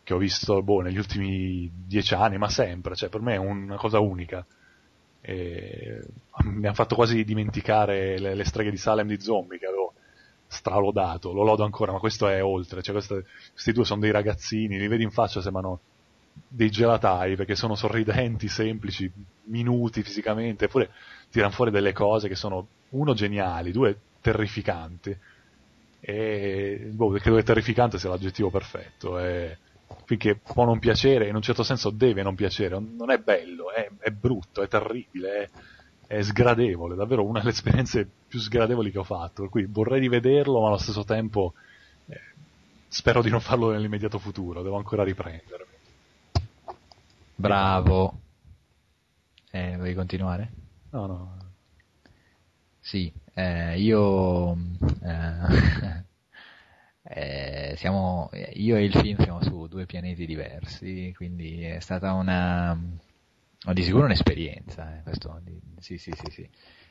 [0.05, 3.77] che ho visto boh, negli ultimi dieci anni, ma sempre, cioè per me è una
[3.77, 4.45] cosa unica.
[5.25, 6.03] E
[6.43, 9.95] mi ha fatto quasi dimenticare le, le, streghe di Salem di zombie che avevo
[10.49, 14.79] stralodato, lo lodo ancora, ma questo è oltre, cioè queste, questi due sono dei ragazzini,
[14.79, 15.81] li vedi in faccia, sembrano
[16.49, 19.11] dei gelatai perché sono sorridenti, semplici,
[19.45, 20.91] minuti fisicamente, eppure
[21.31, 25.17] tirano fuori delle cose che sono uno geniali, due terrificanti.
[26.01, 29.19] E boh, credo che terrificante sia l'aggettivo perfetto.
[29.19, 29.57] E,
[30.05, 33.89] finché può non piacere, in un certo senso deve non piacere, non è bello, è,
[33.99, 35.51] è brutto, è terribile,
[36.07, 39.43] è, è, sgradevole, davvero una delle esperienze più sgradevoli che ho fatto.
[39.43, 41.55] Per cui vorrei rivederlo, ma allo stesso tempo
[42.07, 42.21] eh,
[42.89, 45.71] spero di non farlo nell'immediato futuro, devo ancora riprendermi.
[47.35, 48.21] Bravo.
[49.51, 50.51] Eh, vuoi continuare?
[50.91, 51.37] No, no.
[52.81, 54.57] Sì, eh, io
[57.15, 62.79] eh, siamo, io e il film siamo su due pianeti diversi, quindi è stata una,
[63.73, 65.41] di sicuro un'esperienza, eh, questo,
[65.79, 66.49] sì, sì, sì, sì.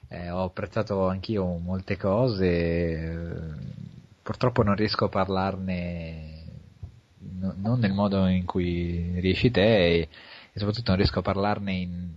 [0.09, 3.55] Eh, ho apprezzato anch'io molte cose,
[4.21, 6.43] purtroppo non riesco a parlarne
[7.19, 10.09] no, non nel modo in cui riesci te e,
[10.53, 12.09] e soprattutto non riesco a parlarne in,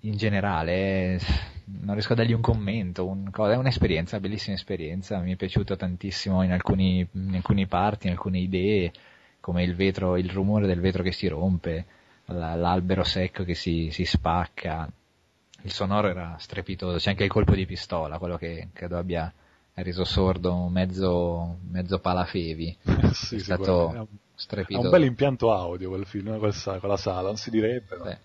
[0.00, 1.20] in generale,
[1.64, 6.42] non riesco a dargli un commento, un, è un'esperienza, bellissima esperienza, mi è piaciuto tantissimo
[6.42, 8.92] in alcuni, in alcuni parti, in alcune idee,
[9.40, 11.86] come il vetro, il rumore del vetro che si rompe,
[12.26, 14.90] l'albero secco che si, si spacca,
[15.62, 19.32] il sonoro era strepitoso, c'è anche il colpo di pistola, quello che credo abbia
[19.74, 22.76] reso sordo mezzo, mezzo palafevi,
[23.12, 24.86] sì, è stato strepitoso.
[24.86, 27.96] Ha un bel impianto audio quel film, quella, quella sala, non si direbbe.
[27.96, 28.18] No?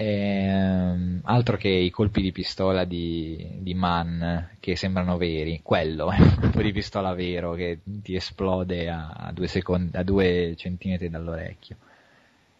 [0.00, 4.22] Ehm, altro che i colpi di pistola di, di Mann
[4.60, 9.32] che sembrano veri, quello è un colpo di pistola vero che ti esplode a, a,
[9.32, 11.76] due, secondi, a due centimetri dall'orecchio.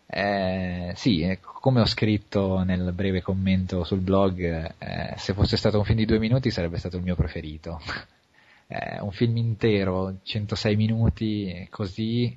[0.05, 5.79] Eh, sì, eh, come ho scritto nel breve commento sul blog, eh, se fosse stato
[5.79, 7.81] un film di due minuti sarebbe stato il mio preferito.
[8.67, 12.37] eh, un film intero, 106 minuti, così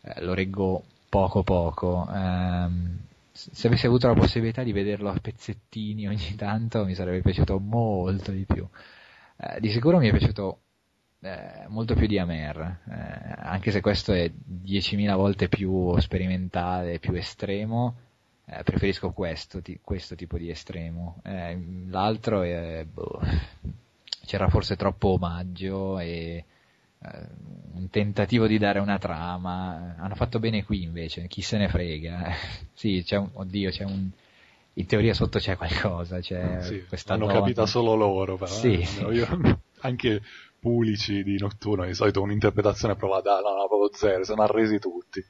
[0.00, 2.08] eh, lo reggo poco poco.
[2.12, 3.08] Ehm,
[3.52, 8.30] se avessi avuto la possibilità di vederlo a pezzettini ogni tanto mi sarebbe piaciuto molto
[8.32, 8.66] di più.
[9.36, 10.60] Eh, di sicuro mi è piaciuto
[11.20, 17.14] eh, molto più di Amer, eh, anche se questo è 10.000 volte più sperimentale, più
[17.14, 17.94] estremo,
[18.46, 21.20] eh, preferisco questo, ti, questo, tipo di estremo.
[21.24, 23.20] Eh, l'altro è, boh,
[24.24, 26.44] c'era forse troppo omaggio e
[27.02, 32.30] un tentativo di dare una trama, hanno fatto bene qui invece, chi se ne frega.
[32.74, 34.10] sì, c'è un, oddio, c'è un,
[34.74, 37.38] in teoria sotto c'è qualcosa, c'è sì, questa Hanno donna.
[37.40, 38.50] capito solo loro, però.
[38.50, 38.80] Sì.
[38.80, 39.12] Eh?
[39.14, 39.26] Io,
[39.80, 40.20] anche
[40.58, 45.24] Pulici di Notturno, di solito un'interpretazione provata, no, no, proprio zero, sono arresi tutti.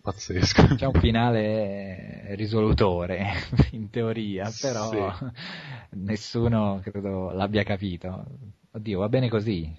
[0.00, 0.74] Pazzesco.
[0.76, 3.32] C'è un finale risolutore,
[3.72, 5.26] in teoria, però Sì.
[5.90, 8.24] nessuno credo l'abbia capito.
[8.72, 9.74] Oddio, va bene così,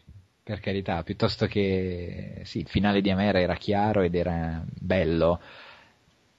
[0.50, 5.40] per carità, piuttosto che sì, il finale di Amera era chiaro ed era bello,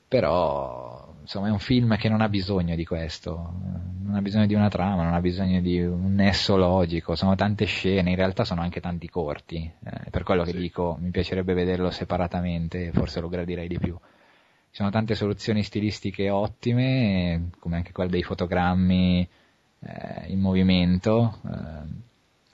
[0.09, 3.55] però insomma è un film che non ha bisogno di questo,
[4.03, 7.67] non ha bisogno di una trama, non ha bisogno di un nesso logico, sono tante
[7.67, 10.59] scene, in realtà sono anche tanti corti, eh, per quello che Sì.
[10.59, 13.95] dico mi piacerebbe vederlo separatamente, forse lo gradirei di più.
[13.95, 19.29] Ci sono tante soluzioni stilistiche ottime, come anche quella dei fotogrammi
[19.83, 22.09] eh, in movimento, eh,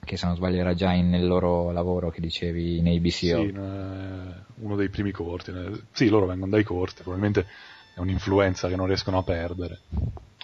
[0.07, 3.11] che se non sbaglio era già in- nel loro lavoro che dicevi in ABC.
[3.11, 5.51] Sì, eh, uno dei primi corti.
[5.91, 7.45] Sì, loro vengono dai corti, probabilmente
[7.93, 9.81] è un'influenza che non riescono a perdere.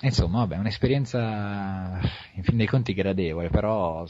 [0.01, 1.99] Insomma, vabbè, un'esperienza
[2.33, 4.05] in fin dei conti gradevole, però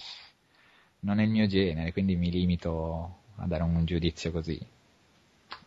[1.02, 4.60] non è il mio genere, quindi mi limito a dare un giudizio così.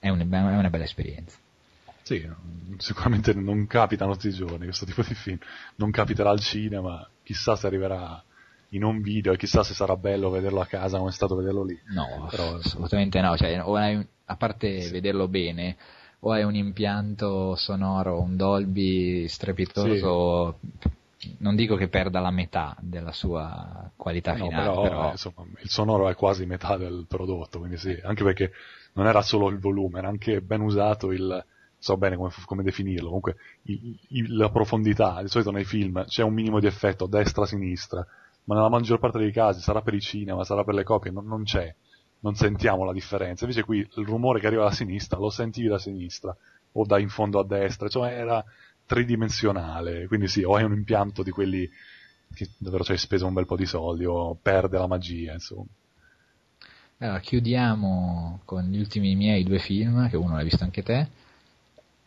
[0.01, 1.39] È, un- è una bella esperienza.
[2.03, 2.29] Sì,
[2.79, 5.39] sicuramente non capitano tutti i giorni questo tipo di film.
[5.77, 8.23] Non capiterà al cinema, chissà se arriverà
[8.71, 11.65] in un video e chissà se sarà bello vederlo a casa come è stato vederlo
[11.65, 11.79] lì.
[11.89, 15.77] No, Però- assolutamente no, cioè, o hai un- a parte vederlo bene,
[16.21, 20.59] o hai un impianto sonoro, un Dolby strepitoso,
[21.39, 25.71] non dico che perda la metà della sua qualità No, finale, però, però, insomma, il
[25.71, 28.53] sonoro è quasi metà del prodotto, quindi sì, anche perché
[28.95, 31.45] non era solo il volume, era anche ben usato il,
[31.79, 36.23] so bene come, come definirlo, comunque il- il- la profondità, di solito nei film c'è
[36.23, 38.07] un minimo di effetto a destra, a sinistra,
[38.47, 41.27] ma nella maggior parte dei casi, sarà per i cinema, sarà per le copie, non,
[41.27, 41.73] non c'è,
[42.21, 45.79] non sentiamo la differenza, invece qui il rumore che arriva da sinistra lo sentivi da
[45.79, 46.37] sinistra,
[46.73, 48.45] o da in fondo a destra, cioè era
[48.87, 51.69] tridimensionale, quindi sì, o hai un impianto di quelli
[52.35, 55.67] che davvero ci hai speso un bel po' di soldi, o perde la magia, insomma.
[56.99, 61.09] Allora, chiudiamo con gli ultimi miei due film, che uno l'hai visto anche te.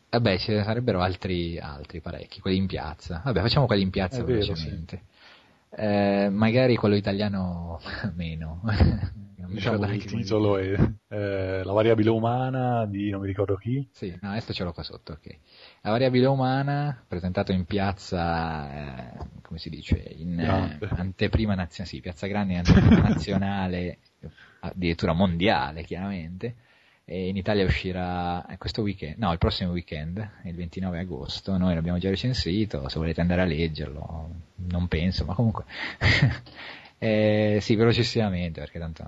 [0.09, 3.21] Vabbè, ce ne sarebbero altri, altri parecchi, quelli in piazza.
[3.23, 5.03] Vabbè, facciamo quelli in piazza È vero, velocemente.
[5.80, 7.80] Eh, magari quello italiano
[8.15, 8.61] meno.
[9.49, 10.76] diciamo che il titolo è
[11.07, 13.88] eh, La variabile umana di non mi ricordo chi.
[13.91, 15.38] Sì, no, adesso ce l'ho qua sotto, ok.
[15.81, 22.01] La variabile umana, presentato in piazza, eh, come si dice, in eh, anteprima nazionale, sì,
[22.01, 23.99] piazza grande anteprima nazionale,
[24.60, 26.56] addirittura mondiale, chiaramente.
[27.11, 31.57] E in Italia uscirà eh, questo weekend, no, il prossimo weekend, il 29 agosto.
[31.57, 34.30] Noi l'abbiamo già recensito, se volete andare a leggerlo,
[34.68, 35.65] non penso, ma comunque
[37.02, 39.06] Eh, sì, velocissimamente, perché tanto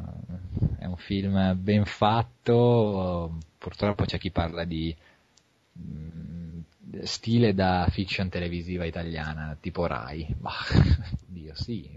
[0.79, 4.95] è un film ben fatto, purtroppo c'è chi parla di
[5.77, 6.59] mm,
[7.03, 10.25] stile da fiction televisiva italiana, tipo Rai.
[10.39, 10.53] Bah,
[11.27, 11.87] Dio, sì.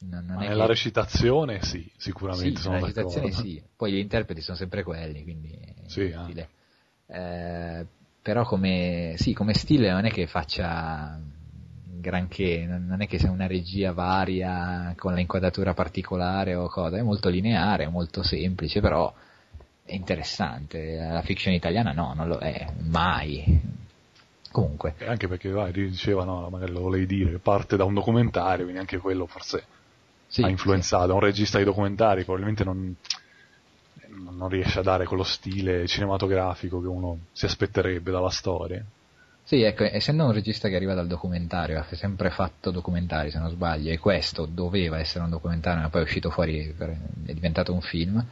[0.00, 0.68] Non, non nella che...
[0.68, 5.58] recitazione sì, sicuramente sì, sono nella recitazione sì, poi gli interpreti sono sempre quelli, quindi
[5.86, 6.48] sì, eh.
[7.06, 7.86] eh,
[8.22, 11.18] però come, sì, come stile non è che faccia
[11.98, 17.28] granché, non è che sia una regia varia con l'inquadratura particolare o cosa, è molto
[17.28, 19.12] lineare, molto semplice, però
[19.82, 20.96] è interessante.
[20.96, 23.60] La fiction italiana no, non lo è, mai.
[24.50, 24.94] Comunque.
[25.06, 28.98] Anche perché vai, diceva, no, magari lo volevi dire, parte da un documentario, quindi anche
[28.98, 29.64] quello forse
[30.28, 31.06] sì, ha influenzato.
[31.06, 31.12] Sì.
[31.12, 32.94] Un regista di documentari probabilmente non,
[34.36, 38.84] non riesce a dare quello stile cinematografico che uno si aspetterebbe dalla storia.
[39.42, 43.48] Sì, ecco, essendo un regista che arriva dal documentario, ha sempre fatto documentari se non
[43.48, 47.80] sbaglio, e questo doveva essere un documentario, ma poi è uscito fuori, è diventato un
[47.80, 48.22] film,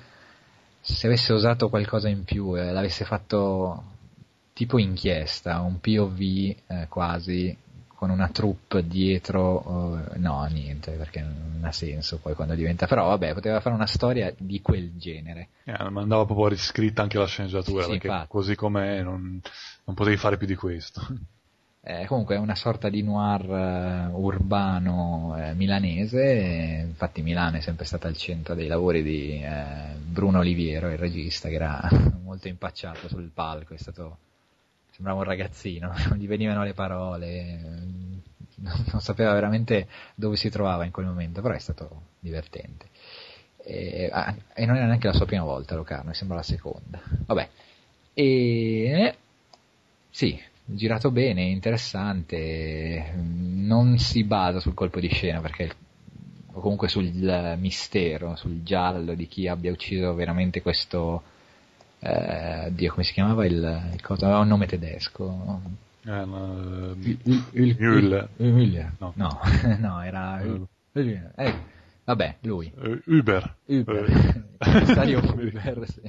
[0.83, 3.83] se avesse usato qualcosa in più, eh, l'avesse fatto
[4.53, 7.57] tipo inchiesta, un POV eh, quasi,
[8.07, 13.09] con una troupe dietro, uh, no, niente, perché non ha senso poi quando diventa, però
[13.09, 15.49] vabbè, poteva fare una storia di quel genere.
[15.65, 18.29] Ma andava proprio riscritta anche la sceneggiatura, sì, perché infatti.
[18.29, 19.41] così com'è non,
[19.85, 21.05] non potevi fare più di questo.
[21.89, 27.85] Eh, comunque è una sorta di noir uh, urbano eh, milanese, infatti Milano è sempre
[27.85, 31.89] stata al centro dei lavori di eh, Bruno Oliviero, il regista, che era
[32.25, 34.19] molto impacciato sul palco, è stato
[34.97, 37.61] sembrava un ragazzino, non gli venivano le parole,
[38.57, 42.89] non sapeva veramente dove si trovava in quel momento, però è stato divertente.
[43.59, 44.11] E,
[44.55, 47.01] e non era neanche la sua prima volta Locarno, mi sembra la seconda.
[47.27, 47.49] Vabbè.
[48.15, 49.15] E
[50.09, 55.75] sì, girato bene, interessante, non si basa sul colpo di scena perché
[56.53, 57.13] o comunque sul
[57.59, 61.35] mistero, sul giallo di chi abbia ucciso veramente questo
[62.01, 64.27] eh, Dio come si chiamava il, il cosa?
[64.27, 65.61] aveva un nome tedesco.
[66.05, 66.95] Eh, no,
[68.39, 68.93] Müller.
[68.99, 69.13] No.
[69.17, 69.41] no,
[69.79, 71.55] no era eh,
[72.05, 72.73] vabbè lui.
[73.07, 73.57] Uber.
[73.67, 74.45] Uber.
[74.85, 76.01] Stadio Uber sì,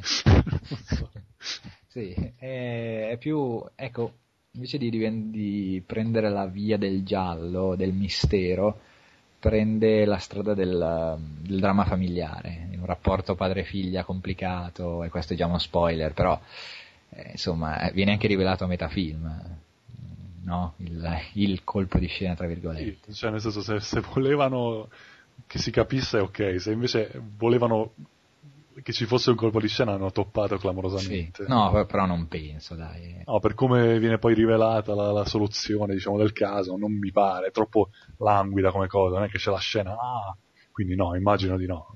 [1.87, 4.13] sì è, è, più ecco
[4.51, 4.89] invece di,
[5.29, 8.79] di prendere la via del giallo del mistero
[9.39, 15.45] prende la strada del, del dramma familiare, un rapporto padre-figlia complicato, e questo è già
[15.45, 16.39] uno spoiler, però
[17.09, 19.55] eh, insomma viene anche rivelato a metà film.
[20.43, 20.73] No?
[20.77, 23.11] Il, il, colpo di scena, tra virgolette.
[23.11, 24.87] Sì, cioè nel senso, se, se volevano
[25.45, 27.91] che si capisse, ok, se invece volevano
[28.81, 31.43] che ci fosse un colpo di scena hanno toppato clamorosamente.
[31.43, 31.49] Sì.
[31.49, 33.21] No, però non penso, dai.
[33.25, 37.47] No, per come viene poi rivelata la, la, soluzione, diciamo, del caso, non mi pare,
[37.47, 40.35] è troppo languida come cosa, non è che c'è la scena, ah,
[40.71, 41.95] quindi no, immagino di no.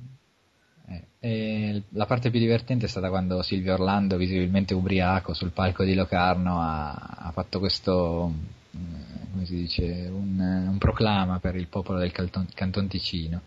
[1.23, 5.93] Eh, la parte più divertente è stata quando Silvio Orlando, visibilmente ubriaco sul palco di
[5.93, 8.33] Locarno, ha, ha fatto questo,
[8.75, 13.41] mm, come si dice, un, un, proclama per il popolo del Canton, Canton Ticino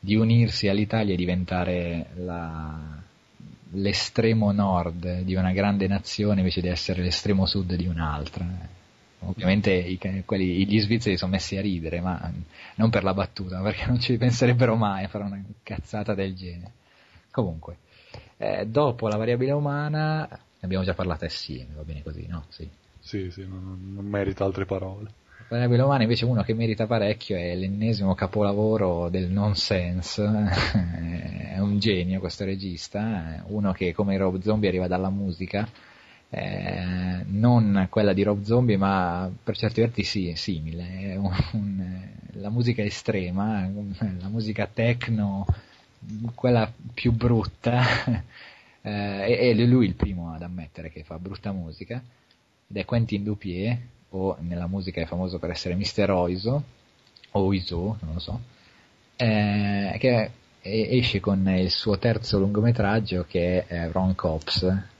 [0.00, 3.00] di unirsi all'Italia e diventare la,
[3.70, 8.44] l'estremo nord di una grande nazione invece di essere l'estremo sud di un'altra.
[9.20, 12.32] Ovviamente i, quelli, gli svizzeri sono messi a ridere, ma
[12.74, 16.72] non per la battuta, perché non ci penserebbero mai a fare una cazzata del genere.
[17.32, 17.78] Comunque,
[18.36, 22.44] eh, dopo la variabile umana, ne abbiamo già parlato assieme, va bene così, no?
[22.50, 22.68] Sì,
[23.00, 25.10] sì, sì non, non merita altre parole.
[25.48, 30.22] Variabile umana invece uno che merita parecchio è l'ennesimo capolavoro del nonsense,
[31.54, 35.66] è un genio questo regista, uno che come Rob Zombie arriva dalla musica,
[36.28, 42.50] eh, non quella di Rob Zombie ma per certi versi sì, simile, un, un, la
[42.50, 43.68] musica estrema,
[44.20, 45.46] la musica techno,
[46.34, 47.82] quella più brutta,
[48.82, 52.02] eh, è lui il primo ad ammettere che fa brutta musica,
[52.68, 53.78] ed è Quentin Dupier,
[54.10, 56.10] o nella musica è famoso per essere Mr.
[56.10, 56.62] Oizo,
[57.30, 58.40] o Oizo, non lo so,
[59.16, 60.30] eh, che
[60.60, 64.90] esce con il suo terzo lungometraggio che è Ron Cops.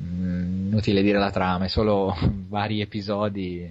[0.00, 2.16] Mm, inutile dire la trama, è solo
[2.48, 3.68] vari episodi,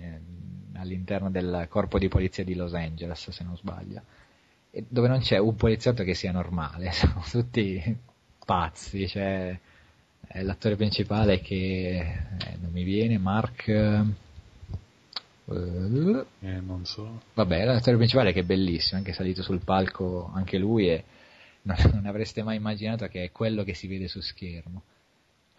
[0.80, 4.02] all'interno del corpo di polizia di Los Angeles, se non sbaglio,
[4.88, 7.98] dove non c'è un poliziotto che sia normale, sono tutti
[8.46, 9.58] pazzi, cioè
[10.42, 13.68] l'attore principale che eh, non mi viene, Mark...
[15.46, 17.22] Uh, eh, non so.
[17.34, 21.04] Vabbè, l'attore principale che è bellissimo, anche salito sul palco anche lui e
[21.64, 24.84] non, non avreste mai immaginato che è quello che si vede su schermo.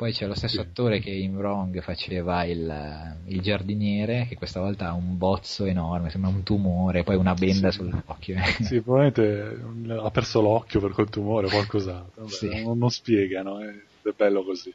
[0.00, 4.88] Poi c'è lo stesso attore che in Wrong faceva il, il, giardiniere, che questa volta
[4.88, 7.80] ha un bozzo enorme, sembra un tumore, poi una benda sì.
[7.80, 8.38] sull'occhio.
[8.62, 12.22] Sì, probabilmente ha perso l'occhio per quel tumore o qualcos'altro.
[12.22, 12.62] Vabbè, sì.
[12.64, 14.72] non, non, spiegano, è, è bello così.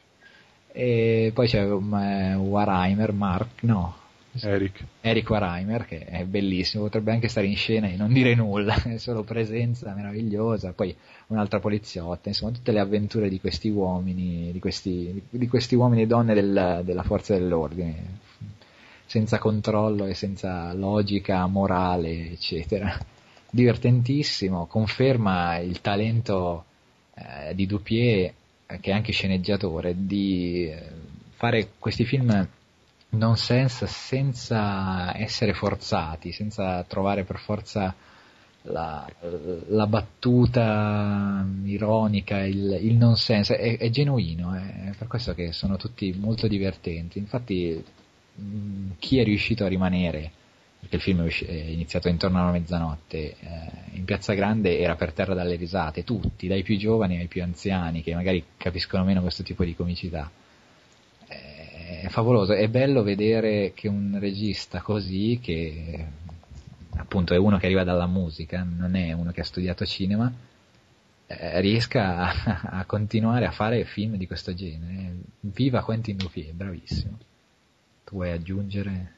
[0.70, 3.96] E poi c'è um, Warheimer, Mark, no,
[4.42, 4.84] Eric.
[5.00, 8.98] Eric Warheimer, che è bellissimo, potrebbe anche stare in scena e non dire nulla, è
[8.98, 10.94] solo presenza meravigliosa, poi
[11.28, 16.06] un'altra poliziotta, insomma tutte le avventure di questi uomini, di questi, di questi uomini e
[16.06, 18.18] donne del, della forza dell'ordine,
[19.06, 22.98] senza controllo e senza logica morale, eccetera.
[23.50, 26.64] Divertentissimo, conferma il talento
[27.14, 28.32] eh, di Dupier,
[28.80, 30.82] che è anche sceneggiatore, di eh,
[31.34, 32.48] fare questi film
[33.10, 37.94] nonsense senza essere forzati, senza trovare per forza
[38.66, 39.06] la,
[39.68, 46.14] la battuta ironica, il, il nonsense, è, è genuino, è per questo che sono tutti
[46.18, 47.18] molto divertenti.
[47.18, 47.82] Infatti
[48.34, 50.30] mh, chi è riuscito a rimanere,
[50.80, 53.36] perché il film è iniziato intorno alla mezzanotte, eh,
[53.92, 58.02] in Piazza Grande era per terra dalle risate, tutti, dai più giovani ai più anziani,
[58.02, 60.30] che magari capiscono meno questo tipo di comicità
[62.06, 66.04] è favoloso, è bello vedere che un regista così, che
[66.96, 70.32] appunto è uno che arriva dalla musica, non è uno che ha studiato cinema,
[71.26, 75.16] eh, riesca a, a, continuare a fare film di questo genere.
[75.40, 77.18] Viva Quentin Dupier, bravissimo.
[78.04, 79.14] Tu vuoi aggiungere?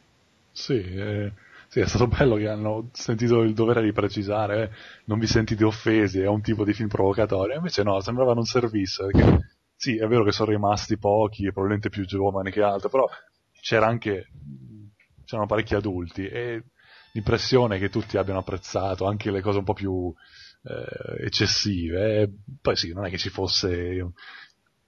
[0.50, 1.32] Sì, eh,
[1.68, 4.70] sì, è stato bello che hanno sentito il dovere di precisare, eh,
[5.04, 9.06] non vi sentite offesi, è un tipo di film provocatorio, invece no, sembrava non servisse,
[9.06, 13.06] perché sì, è vero che sono rimasti pochi, probabilmente più giovani che altro, però
[13.60, 14.28] c'era anche,
[15.24, 16.64] c'erano parecchi adulti e
[17.12, 20.12] l'impressione che tutti abbiano apprezzato anche le cose un po' più
[20.64, 22.20] eh, eccessive.
[22.22, 22.30] E
[22.60, 24.12] poi sì, non è che ci fosse,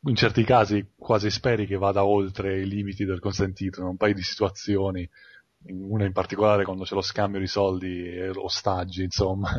[0.02, 4.14] in certi casi quasi speri che vada oltre i limiti del consentito, in un paio
[4.14, 5.08] di situazioni,
[5.68, 9.50] una in particolare quando c'è lo scambio di soldi e ostaggi, insomma,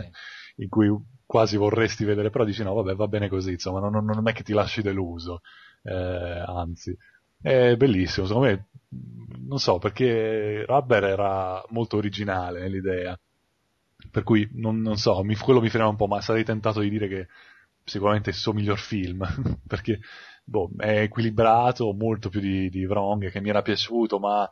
[0.58, 0.90] in cui
[1.26, 4.44] quasi vorresti vedere, però dici no, vabbè, va bene così, insomma, non, non è che
[4.44, 5.42] ti lasci deluso,
[5.84, 6.96] eh, anzi.
[7.42, 8.68] È bellissimo, secondo me,
[9.48, 13.20] non so, perché Rubber era molto originale nell'idea,
[14.10, 16.90] per cui, non, non so, mi, quello mi frena un po', ma sarei tentato di
[16.90, 17.28] dire che
[17.84, 19.26] sicuramente è il suo miglior film,
[19.68, 20.00] perché
[20.44, 24.50] boh, è equilibrato, molto più di, di Wrong, che mi era piaciuto, ma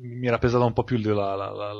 [0.00, 1.72] mi era pesata un po' più la, la, la,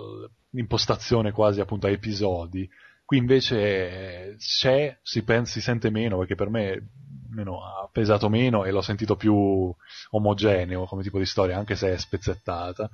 [0.50, 2.68] l'impostazione quasi appunto a episodi,
[3.04, 6.88] Qui invece c'è, si, pensa, si sente meno, perché per me
[7.34, 9.74] meno, ha pesato meno e l'ho sentito più
[10.10, 12.88] omogeneo come tipo di storia, anche se è spezzettata.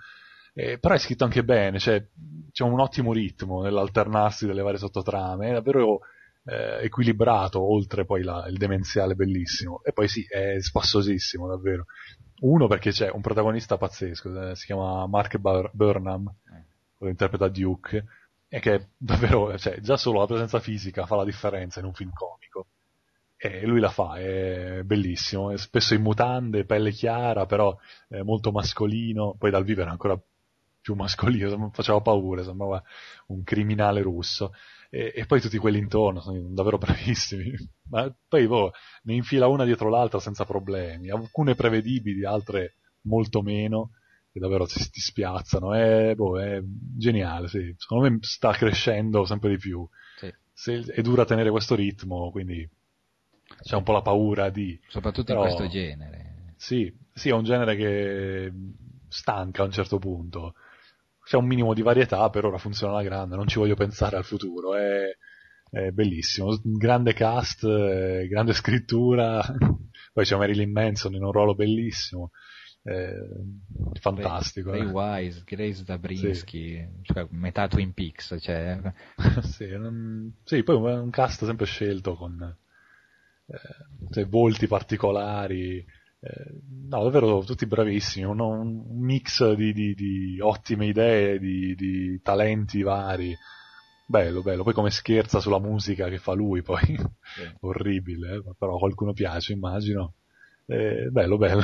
[0.52, 2.04] Eh, però è scritto anche bene, cioè,
[2.50, 6.00] c'è un ottimo ritmo nell'alternarsi delle varie sottotrame, è davvero
[6.44, 9.80] eh, equilibrato, oltre poi la, il demenziale bellissimo.
[9.84, 11.86] E poi sì, è spassosissimo, davvero.
[12.40, 16.64] Uno perché c'è un protagonista pazzesco, eh, si chiama Mark Burnham, eh.
[16.96, 18.04] quello interpreta Duke,
[18.48, 22.10] e che davvero, cioè, già solo la presenza fisica fa la differenza in un film
[22.12, 22.66] comico.
[23.42, 27.74] E lui la fa, è bellissimo, è spesso in mutande, pelle chiara, però
[28.22, 30.20] molto mascolino, poi dal vivere ancora
[30.80, 32.82] più mascolino, faceva paura, sembrava
[33.28, 34.52] un criminale russo.
[34.88, 37.52] E, e, poi tutti quelli intorno sono davvero bravissimi.
[37.90, 38.72] Ma poi boh,
[39.04, 43.92] ne infila una dietro l'altra senza problemi, alcune prevedibili, altre molto meno
[44.32, 45.74] che davvero ti, ti spiazzano.
[45.74, 47.74] È, boh, è geniale, sì.
[47.76, 49.88] Secondo me sta crescendo sempre di più.
[50.18, 50.32] Sì.
[50.52, 52.68] Se, è dura tenere questo ritmo, quindi
[53.62, 54.78] c'è un po' la paura di...
[54.88, 56.54] Soprattutto però, in questo genere.
[56.56, 58.52] Sì, sì, è un genere che
[59.08, 60.54] stanca a un certo punto.
[61.24, 64.24] C'è un minimo di varietà, per ora funziona alla grande, non ci voglio pensare al
[64.24, 64.74] futuro.
[64.74, 65.04] È,
[65.70, 69.40] è bellissimo, grande cast, eh, grande scrittura,
[70.12, 72.30] poi c'è Marilyn Manson in un ruolo bellissimo
[72.82, 73.12] eh,
[74.00, 74.70] fantastico.
[74.70, 74.92] Ray, Ray eh.
[74.92, 76.88] Wise, Grace Zabrinski, sì.
[77.02, 78.36] cioè, metà Twin Peaks.
[78.40, 78.80] Cioè...
[79.42, 80.34] sì, non...
[80.44, 82.56] sì, poi un cast sempre scelto con
[84.10, 85.78] cioè, volti particolari.
[86.22, 92.20] Eh, no, davvero tutti bravissimi, un, un mix di, di, di, ottime idee, di, di
[92.22, 93.36] talenti vari.
[94.06, 94.62] Bello, bello.
[94.62, 96.98] Poi come scherza sulla musica che fa lui, poi sì.
[97.60, 98.42] orribile, eh?
[98.58, 100.14] però qualcuno piace, immagino.
[100.66, 101.62] Eh, bello, bello.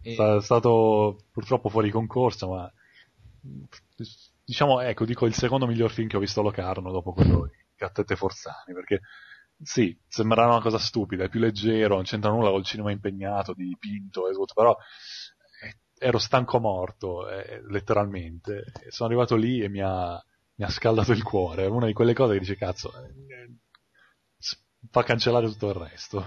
[0.00, 0.14] E...
[0.14, 2.72] È stato purtroppo fuori concorso, ma
[4.44, 7.56] diciamo, ecco, dico il secondo miglior film che ho visto a Locarno dopo quello di
[7.76, 9.00] Gattette Forzani, perché
[9.62, 13.76] sì, sembrava una cosa stupida, è più leggero, non c'entra nulla col cinema impegnato di
[13.78, 14.76] Pinto e tutto, però
[15.62, 18.64] eh, ero stanco morto, eh, letteralmente.
[18.88, 20.22] Sono arrivato lì e mi ha,
[20.54, 21.64] mi ha, scaldato il cuore.
[21.64, 23.50] È una di quelle cose che dice, cazzo, eh,
[24.90, 26.24] fa cancellare tutto il resto.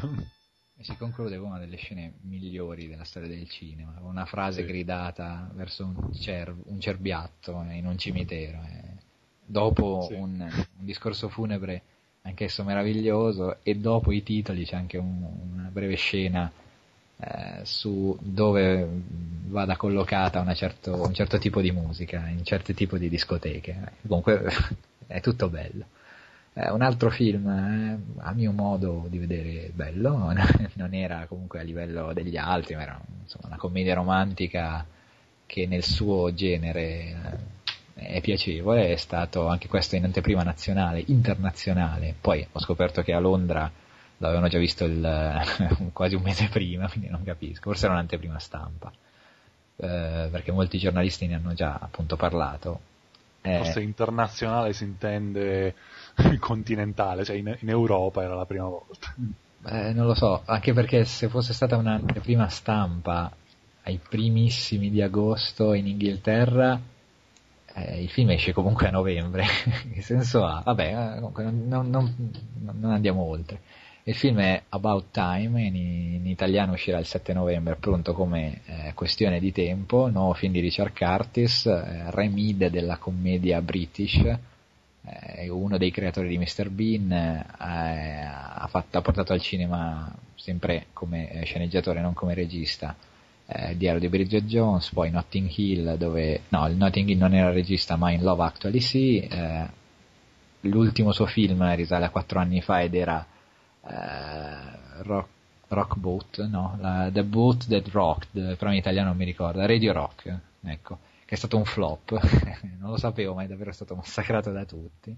[0.76, 4.68] E si conclude con una delle scene migliori della storia del cinema, una frase sì.
[4.68, 8.62] gridata verso un, cer- un, cerbiatto in un cimitero.
[8.64, 9.00] Eh.
[9.46, 10.14] Dopo sì.
[10.14, 11.84] un, un, discorso funebre
[12.24, 15.24] anch'esso meraviglioso e dopo i titoli c'è anche un,
[15.54, 16.52] una breve scena
[17.18, 18.88] eh, su dove
[19.48, 23.92] vada collocata certo, un certo tipo di musica in certi tipi di discoteche.
[24.08, 24.44] Comunque
[25.08, 25.86] è tutto bello.
[26.54, 30.34] Eh, un altro film, eh, a mio modo di vedere, bello,
[30.74, 34.86] non era comunque a livello degli altri, ma era insomma, una commedia romantica
[35.46, 37.38] che nel suo genere eh,
[38.02, 43.20] è piacevole, è stato anche questo in anteprima nazionale, internazionale, poi ho scoperto che a
[43.20, 43.72] Londra
[44.18, 45.42] l'avevano già visto il,
[45.94, 48.92] quasi un mese prima, quindi non capisco, forse era un'anteprima stampa,
[49.78, 52.90] eh, perché molti giornalisti ne hanno già appunto parlato.
[53.44, 55.76] Eh, forse internazionale si intende
[56.40, 59.14] continentale, cioè in, in, Europa era la prima volta.
[59.66, 63.32] Eh, non lo so, anche perché se fosse stata una prima stampa
[63.84, 66.80] ai primissimi di agosto in Inghilterra,
[67.74, 69.46] eh, il film esce comunque a novembre.
[69.94, 70.62] che senso ha?
[70.64, 72.32] Vabbè, eh, comunque non, non,
[72.80, 73.60] non, andiamo oltre.
[74.04, 78.94] Il film è About Time, in, in italiano uscirà il 7 novembre, pronto come eh,
[78.96, 84.22] questione di tempo, nuovo film di Richard Curtis, eh, remide della commedia british,
[85.04, 86.70] è uno dei creatori di Mr.
[86.70, 92.96] Bean, eh, ha, fatto, ha, portato al cinema sempre come eh, sceneggiatore, non come regista,
[93.54, 97.52] eh, Diario di Bridget Jones, poi Notting Hill, dove, no, il Notting Hill non era
[97.52, 99.68] regista, ma in Love Actually sì, eh,
[100.62, 103.26] l'ultimo suo film risale a quattro anni fa ed era
[103.86, 105.28] eh, Rock,
[105.68, 109.92] Rock Boat, no, la, The Boat That Rocked, però in italiano non mi ricordo, Radio
[109.94, 111.00] Rock, ecco
[111.32, 112.12] che è stato un flop,
[112.78, 115.16] non lo sapevo ma è davvero stato massacrato da tutti.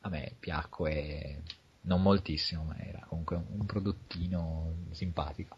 [0.00, 1.42] A me piacque
[1.82, 5.56] non moltissimo, ma era comunque un prodottino simpatico.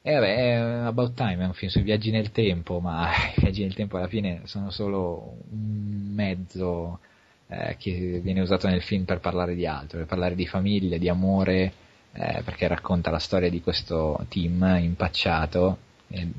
[0.00, 0.52] E vabbè,
[0.86, 4.08] About Time è un film sui viaggi nel tempo, ma i viaggi nel tempo alla
[4.08, 7.00] fine sono solo un mezzo
[7.48, 11.08] eh, che viene usato nel film per parlare di altro, per parlare di famiglia, di
[11.08, 11.72] amore,
[12.12, 15.78] eh, perché racconta la storia di questo team impacciato.
[16.08, 16.32] Il,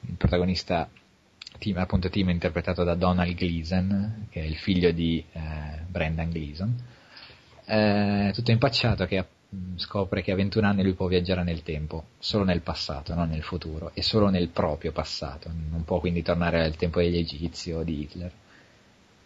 [0.00, 0.88] il protagonista
[1.58, 5.40] Tim, appunto Tim è interpretato da Donald Gleason, che è il figlio di eh,
[5.86, 6.74] Brendan Gleason,
[7.64, 9.37] eh, tutto impacciato che mm,
[9.76, 13.42] scopre che a 21 anni lui può viaggiare nel tempo, solo nel passato, non nel
[13.42, 17.82] futuro, e solo nel proprio passato, non può quindi tornare al tempo degli egizi o
[17.82, 18.32] di Hitler.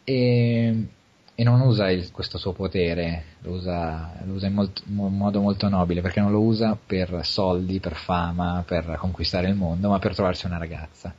[0.05, 0.86] E,
[1.35, 5.40] e non usa il, questo suo potere, lo usa, lo usa in, molto, in, modo
[5.40, 9.99] molto nobile, perché non lo usa per soldi, per fama, per conquistare il mondo, ma
[9.99, 11.15] per trovarsi una ragazza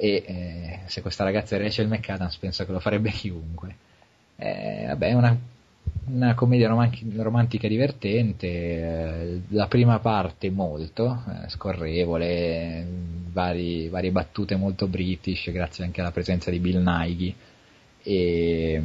[0.00, 3.76] e eh, se questa ragazza è Rachel McAdams penso che lo farebbe chiunque.
[4.36, 5.36] Eh, vabbè, è una,
[6.10, 12.86] una commedia romanchi, romantica divertente, eh, la prima parte molto, eh, scorrevole,
[13.30, 17.34] vari, varie battute molto british, grazie anche alla presenza di Bill Nighy
[18.02, 18.82] e,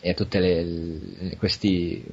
[0.00, 2.04] e a tutti questi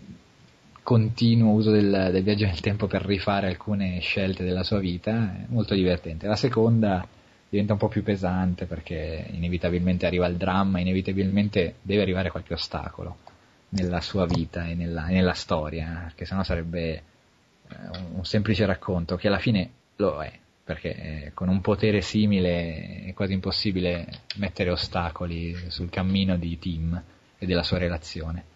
[0.84, 5.46] continuo uso del, del, viaggio nel tempo per rifare alcune scelte della sua vita, è
[5.48, 6.28] molto divertente.
[6.28, 7.06] La seconda
[7.50, 13.27] diventa un po' più pesante perché inevitabilmente arriva il dramma, inevitabilmente deve arrivare qualche ostacolo
[13.70, 17.76] nella sua vita e nella, e nella storia, perché sennò sarebbe eh,
[18.14, 20.32] un semplice racconto che alla fine lo è,
[20.64, 24.08] perché eh, con un potere simile è quasi impossibile
[24.38, 27.02] mettere ostacoli sul cammino di Tim
[27.38, 28.56] e della sua relazione.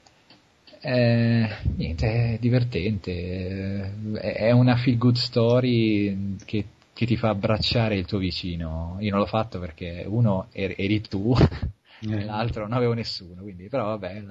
[0.84, 6.66] Eh, niente, è divertente, eh, è una feel good story che
[7.02, 8.98] che ti fa abbracciare il tuo vicino.
[9.00, 12.26] Io non l'ho fatto perché uno er-, eri tu e eh.
[12.26, 14.24] l'altro non avevo nessuno, quindi però vabbè,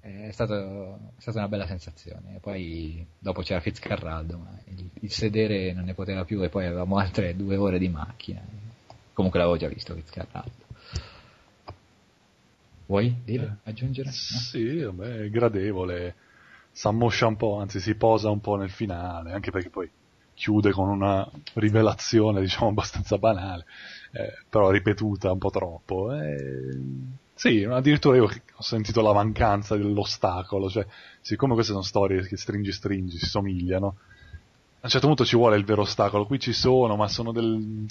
[0.00, 2.38] è, stato, è stata una bella sensazione.
[2.40, 6.96] poi dopo c'era Fitzcarraldo, ma il, il, sedere non ne poteva più e poi avevamo
[6.96, 8.40] altre due ore di macchina.
[9.12, 10.68] Comunque l'avevo già visto Fitzcarraldo.
[12.86, 14.08] Vuoi dire, eh, aggiungere?
[14.08, 14.14] No?
[14.14, 16.14] Sì, vabbè, è gradevole,
[16.72, 19.88] s'ammoscia un po', anzi si posa un po' nel finale, anche perché poi
[20.34, 23.66] chiude con una rivelazione, diciamo, abbastanza banale,
[24.12, 26.12] eh, però ripetuta un po' troppo.
[26.14, 26.78] Eh,
[27.40, 30.84] sì, addirittura io ho sentito la mancanza dell'ostacolo, cioè,
[31.22, 35.56] siccome queste sono storie che stringi stringi, si somigliano, a un certo punto ci vuole
[35.56, 37.86] il vero ostacolo, qui ci sono, ma sono del...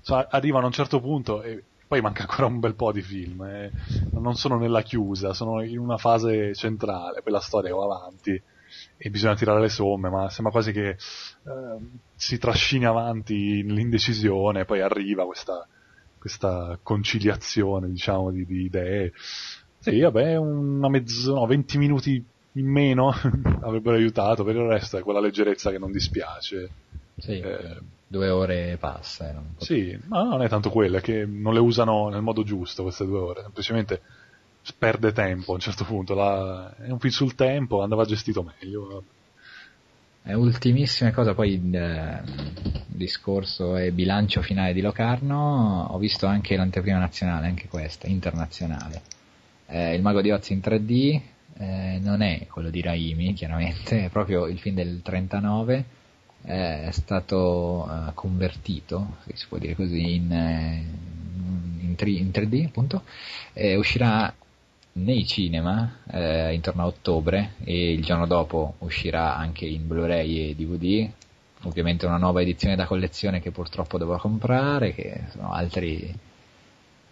[0.00, 3.42] Cioè, arrivano a un certo punto e poi manca ancora un bel po' di film,
[3.42, 3.72] eh.
[4.12, 8.40] non sono nella chiusa, sono in una fase centrale, poi la storia va avanti
[8.96, 10.96] e bisogna tirare le somme, ma sembra quasi che eh,
[12.14, 15.66] si trascini avanti nell'indecisione, poi arriva questa,
[16.24, 19.12] questa conciliazione, diciamo, di, di idee.
[19.78, 23.12] Sì, vabbè, una mezz'ora, no, 20 minuti in meno
[23.60, 26.70] avrebbero aiutato, per il resto è quella leggerezza che non dispiace.
[27.18, 27.76] Sì, eh,
[28.06, 29.32] due ore passa.
[29.32, 32.84] Eh, sì, ma non è tanto quella, è che non le usano nel modo giusto
[32.84, 34.00] queste due ore, semplicemente
[34.78, 36.74] perde tempo a un certo punto, la...
[36.78, 39.04] è un film sul tempo, andava gestito meglio.
[40.26, 42.20] Ultimissima cosa, poi eh,
[42.86, 49.02] discorso e bilancio finale di Locarno, ho visto anche l'anteprima nazionale, anche questa, internazionale.
[49.66, 51.20] Eh, il Mago di Oz in 3D,
[51.58, 55.84] eh, non è quello di Raimi, chiaramente, è proprio il film del 39,
[56.44, 60.84] eh, è stato uh, convertito, se si può dire così, in, eh,
[61.80, 63.02] in, 3, in 3D, appunto,
[63.76, 64.34] uscirà
[64.94, 70.54] nei cinema eh, intorno a ottobre e il giorno dopo uscirà anche in Blu-ray e
[70.54, 71.10] DVD
[71.62, 76.14] ovviamente una nuova edizione da collezione che purtroppo devo comprare che sono altri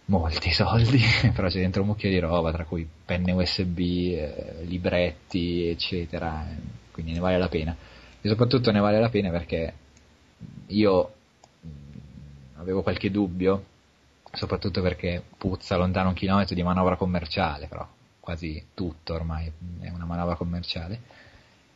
[0.05, 1.01] molti soldi
[1.33, 6.45] però c'è dentro un mucchio di roba tra cui penne USB eh, libretti eccetera
[6.93, 7.75] quindi ne vale la pena.
[8.21, 9.73] E soprattutto ne vale la pena perché
[10.67, 11.13] io
[12.55, 13.65] avevo qualche dubbio
[14.33, 17.87] soprattutto perché puzza lontano un chilometro di manovra commerciale, però
[18.19, 21.01] quasi tutto ormai è una manovra commerciale.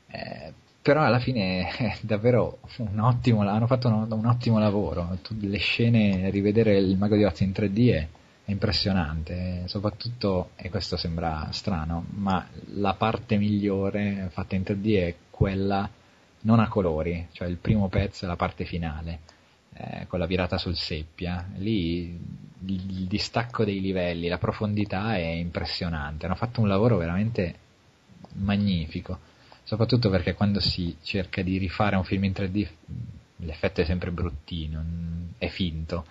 [0.08, 5.58] Eh, però alla fine è davvero un ottimo, hanno fatto un, un ottimo lavoro, le
[5.58, 8.08] scene, rivedere il Mago di Oz in 3D è,
[8.46, 15.16] è impressionante, soprattutto, e questo sembra strano, ma la parte migliore fatta in 3D è
[15.30, 15.88] quella
[16.42, 19.20] non a colori, cioè il primo pezzo è la parte finale
[19.74, 22.18] eh, con la virata sul seppia, lì
[22.66, 27.56] il distacco dei livelli, la profondità è impressionante, hanno fatto un lavoro veramente
[28.34, 29.20] magnifico,
[29.64, 32.68] soprattutto perché quando si cerca di rifare un film in 3D
[33.38, 34.84] l'effetto è sempre bruttino,
[35.38, 36.06] è finto,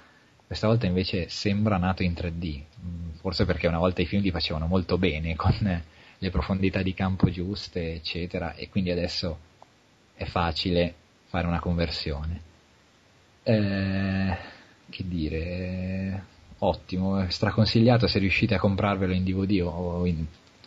[0.46, 2.62] questa volta invece sembra nato in 3D,
[3.16, 5.82] forse perché una volta i film li facevano molto bene, con
[6.18, 9.38] le profondità di campo giuste, eccetera, e quindi adesso
[10.14, 10.94] è facile
[11.26, 12.40] fare una conversione.
[13.42, 14.36] Eh,
[14.88, 16.24] che dire,
[16.58, 20.24] ottimo, straconsigliato se riuscite a comprarvelo in DVD o in,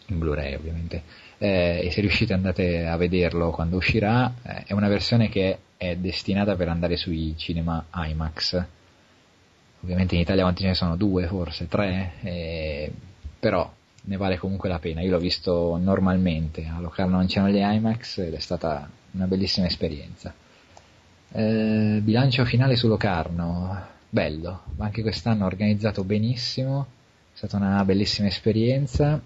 [0.08, 1.04] in Blu-ray ovviamente.
[1.38, 5.96] Eh, e se riuscite andate a vederlo quando uscirà, eh, è una versione che è
[5.96, 8.64] destinata per andare sui cinema IMAX.
[9.82, 10.98] Ovviamente in Italia quanti ce ne sono?
[10.98, 12.92] Due, forse, tre, eh,
[13.40, 13.72] però
[14.02, 15.02] ne vale comunque la pena.
[15.02, 19.68] Io l'ho visto normalmente, a Locarno non c'erano gli IMAX ed è stata una bellissima
[19.68, 20.34] esperienza.
[21.32, 26.88] Eh, bilancio finale su Locarno, bello, anche quest'anno organizzato benissimo,
[27.34, 29.22] è stata una bellissima esperienza,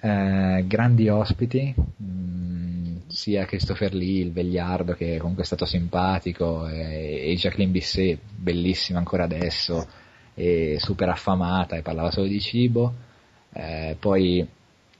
[0.00, 6.66] eh, grandi ospiti, mh, mm, sia Christopher Lee, il vegliardo che comunque è stato simpatico,
[6.68, 9.86] e, e Jacqueline Bisset, bellissima ancora adesso,
[10.34, 12.92] e super affamata e parlava solo di cibo,
[13.52, 14.46] eh, poi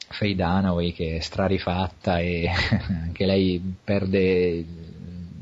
[0.09, 2.49] Faye Dunaway che è strarifatta e
[2.89, 4.65] anche lei perde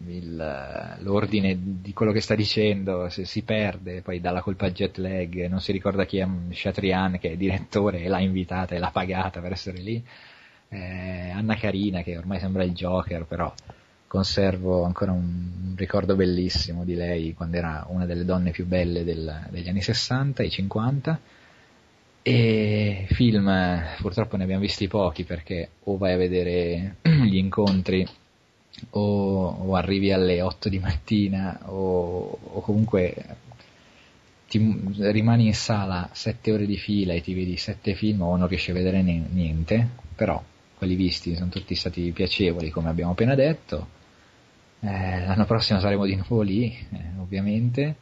[0.07, 4.71] il, l'ordine di quello che sta dicendo, se si perde, poi dà la colpa a
[4.71, 8.79] jet lag, non si ricorda chi è Chatrian che è direttore e l'ha invitata e
[8.79, 10.03] l'ha pagata per essere lì.
[10.69, 13.53] Eh, Anna Carina che ormai sembra il Joker, però
[14.07, 19.05] conservo ancora un, un, ricordo bellissimo di lei quando era una delle donne più belle
[19.05, 21.21] del, degli anni 60 e 50.
[22.27, 23.53] E film,
[24.01, 28.07] purtroppo ne abbiamo visti pochi perché o vai a vedere gli incontri
[28.91, 33.15] o, o arrivi alle 8 di mattina o, o comunque
[34.49, 34.81] ti,
[35.11, 38.71] rimani in sala 7 ore di fila e ti vedi 7 film o non riesci
[38.71, 40.43] a vedere niente, però
[40.77, 44.03] quelli visti sono tutti stati piacevoli come abbiamo appena detto.
[44.81, 47.97] Eh, l'anno prossimo saremo di nuovo lì, eh, ovviamente.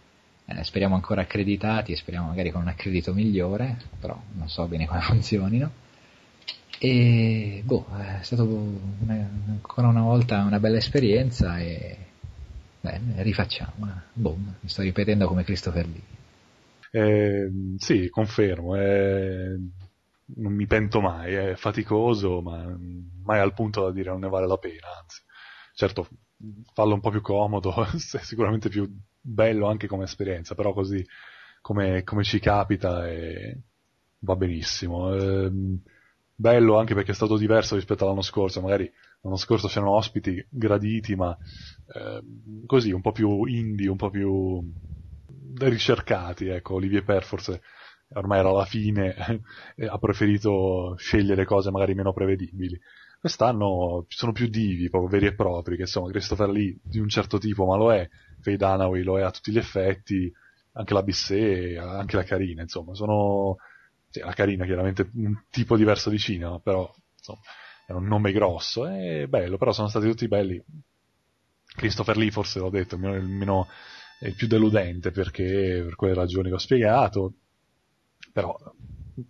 [0.44, 5.00] Eh, speriamo ancora accreditati speriamo magari con un accredito migliore, però non so bene come
[5.02, 5.81] funzionino.
[6.84, 9.14] E boh, è stato una,
[9.46, 11.96] ancora una volta una bella esperienza e
[12.80, 13.86] beh, rifacciamo.
[13.86, 14.00] Eh.
[14.12, 16.02] Boh, mi sto ripetendo come Christopher Lee.
[16.90, 19.56] Eh, sì, confermo, eh,
[20.24, 22.76] non mi pento mai, è faticoso, ma
[23.22, 25.22] mai al punto da dire non ne vale la pena, anzi.
[25.74, 26.08] Certo,
[26.74, 31.06] fallo un po' più comodo, è sicuramente più bello anche come esperienza, però così
[31.60, 33.56] come, come ci capita e
[34.18, 35.14] va benissimo.
[36.42, 38.90] Bello anche perché è stato diverso rispetto all'anno scorso, magari
[39.20, 41.36] l'anno scorso c'erano ospiti graditi, ma
[41.86, 42.20] eh,
[42.66, 44.60] così un po' più indie, un po' più
[45.58, 47.62] ricercati, ecco, Olivier Per forse
[48.14, 49.14] ormai era la fine,
[49.88, 52.76] ha preferito scegliere cose magari meno prevedibili.
[53.20, 57.08] Quest'anno ci sono più divi, proprio veri e propri, che insomma Christopher Lee di un
[57.08, 58.08] certo tipo, ma lo è,
[58.40, 60.32] Faye Dunaway lo è a tutti gli effetti,
[60.72, 63.58] anche la Bissé, anche la Carina, insomma, sono...
[64.12, 67.40] Cioè, la Carina chiaramente un tipo diverso di cinema, però insomma,
[67.86, 70.62] è un nome grosso, è bello, però sono stati tutti belli.
[71.74, 73.28] Christopher Lee forse l'ho detto, il meno, il
[74.20, 77.34] il più deludente perché per quelle ragioni che ho spiegato,
[78.32, 78.56] però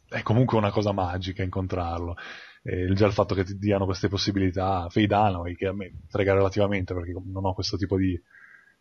[0.09, 2.17] è comunque una cosa magica incontrarlo
[2.63, 6.95] eh, già il fatto che ti diano queste possibilità, Dunaway, che a me frega relativamente
[6.95, 8.21] perché non ho questo tipo di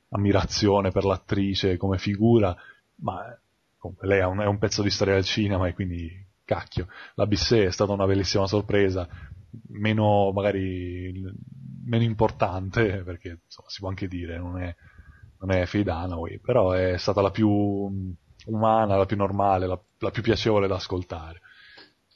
[0.09, 2.55] ammirazione per l'attrice come figura,
[2.97, 3.35] ma
[4.01, 6.09] lei è un, è un pezzo di storia del cinema e quindi
[6.43, 6.87] cacchio.
[7.15, 9.07] La Bissé è stata una bellissima sorpresa,
[9.69, 11.13] meno magari
[11.85, 14.75] meno importante, perché insomma, si può anche dire, non è,
[15.39, 17.49] non è Faye Dunaway, però è stata la più
[18.45, 21.41] umana, la più normale, la, la più piacevole da ascoltare.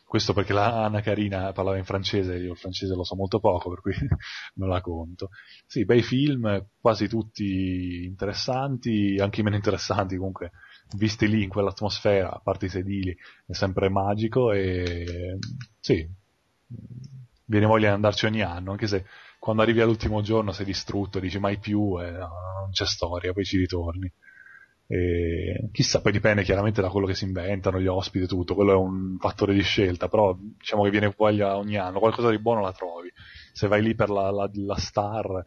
[0.04, 3.70] Questo perché la Anna Carina parlava in francese, io il francese lo so molto poco,
[3.70, 3.94] per cui
[4.56, 5.30] non la conto.
[5.66, 10.52] Sì, bei film, quasi tutti interessanti, anche i meno interessanti comunque,
[10.94, 15.38] visti lì in quell'atmosfera, a parte i sedili, è sempre magico e
[15.80, 16.08] sì,
[17.46, 19.06] viene voglia di andarci ogni anno, anche se
[19.40, 22.30] quando arrivi all'ultimo giorno sei distrutto, dici mai più, e no,
[22.62, 24.12] non c'è storia, poi ci ritorni.
[24.88, 28.72] E chissà, poi dipende chiaramente da quello che si inventano, gli ospiti e tutto, quello
[28.72, 32.62] è un fattore di scelta, però diciamo che viene voglia ogni anno, qualcosa di buono
[32.62, 33.12] la trovi.
[33.52, 35.44] Se vai lì per la, la, la star,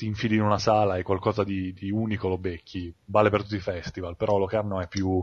[0.00, 3.56] ti infili in una sala e qualcosa di, di, unico lo becchi, vale per tutti
[3.56, 5.22] i festival, però Locarno è più,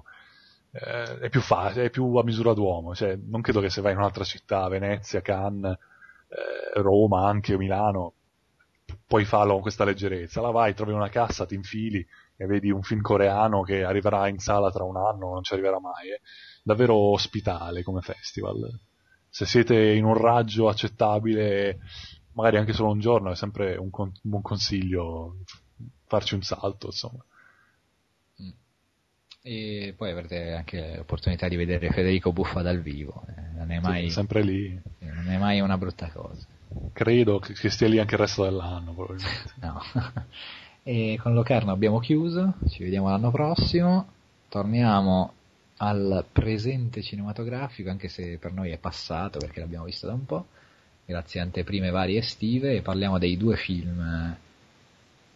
[0.71, 3.93] eh, è più facile, è più a misura d'uomo, cioè non credo che se vai
[3.93, 8.13] in un'altra città, Venezia, Cannes, eh, Roma, anche Milano,
[9.07, 12.05] puoi farlo con questa leggerezza, la vai, trovi una cassa, ti infili,
[12.35, 15.79] e vedi un film coreano che arriverà in sala tra un anno, non ci arriverà
[15.79, 16.21] mai, è
[16.61, 18.79] davvero ospitale come festival.
[19.27, 21.79] Se siete in un raggio accettabile,
[22.37, 25.37] magari anche solo un giorno, è sempre un, con- un buon consiglio
[26.05, 27.23] farci un salto, insomma.
[28.43, 28.49] Mm.
[29.41, 34.03] E poi avrete anche l'opportunità di vedere Federico Buffa dal vivo, eh, non è mai,
[34.03, 34.79] sì, sempre lì.
[34.99, 36.45] Non è mai una brutta cosa.
[36.93, 39.53] Credo che stia lì anche il resto dell'anno, probabilmente.
[39.59, 39.81] no.
[40.83, 44.07] E con Locarno abbiamo chiuso, ci vediamo l'anno prossimo,
[44.47, 45.33] torniamo
[45.77, 50.45] al presente cinematografico, anche se per noi è passato perché l'abbiamo visto da un po',
[51.07, 54.35] grazie a anteprime varie estive, e parliamo dei due film,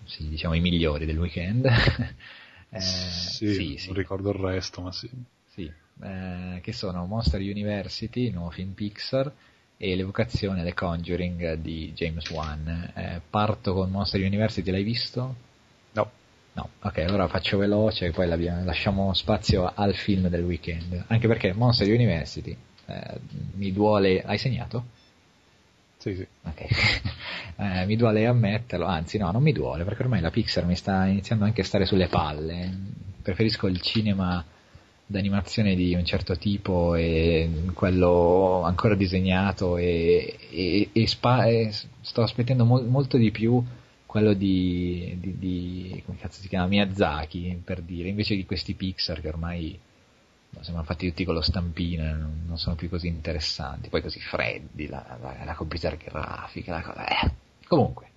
[0.04, 1.66] sì, diciamo i migliori del weekend.
[2.70, 5.10] eh, sì, sì, sì, non ricordo il resto, ma sì.
[5.48, 5.72] Sì,
[6.04, 9.32] eh, che sono Monster University, il nuovo film Pixar,
[9.78, 12.92] e l'evocazione The Conjuring di James Wan.
[12.94, 15.36] Eh, parto con Monster University, l'hai visto?
[15.94, 16.12] No.
[16.54, 21.06] No, ok, allora faccio veloce, poi lasciamo spazio al film del weekend.
[21.08, 22.56] Anche perché Monster University
[22.88, 23.20] eh,
[23.56, 24.22] mi duole.
[24.22, 25.00] Hai segnato?
[26.02, 26.28] Sì, sì.
[26.44, 26.66] Ok.
[27.58, 31.06] eh, mi duole ammetterlo, anzi no, non mi duole, perché ormai la Pixar mi sta
[31.06, 32.72] iniziando anche a stare sulle palle.
[33.22, 34.44] Preferisco il cinema
[35.06, 41.72] d'animazione di un certo tipo e quello ancora disegnato e, e, e, spa, e
[42.02, 43.64] sto aspettando mo- molto di più
[44.08, 49.22] quello di, di, di, come cazzo si chiama Miyazaki per dire invece di questi Pixar
[49.22, 49.78] che ormai
[50.60, 54.88] sembrano fatti tutti con lo stampino non, non sono più così interessanti poi così freddi
[54.88, 57.32] la, la, la computer grafica la cosa eh.
[57.68, 58.10] comunque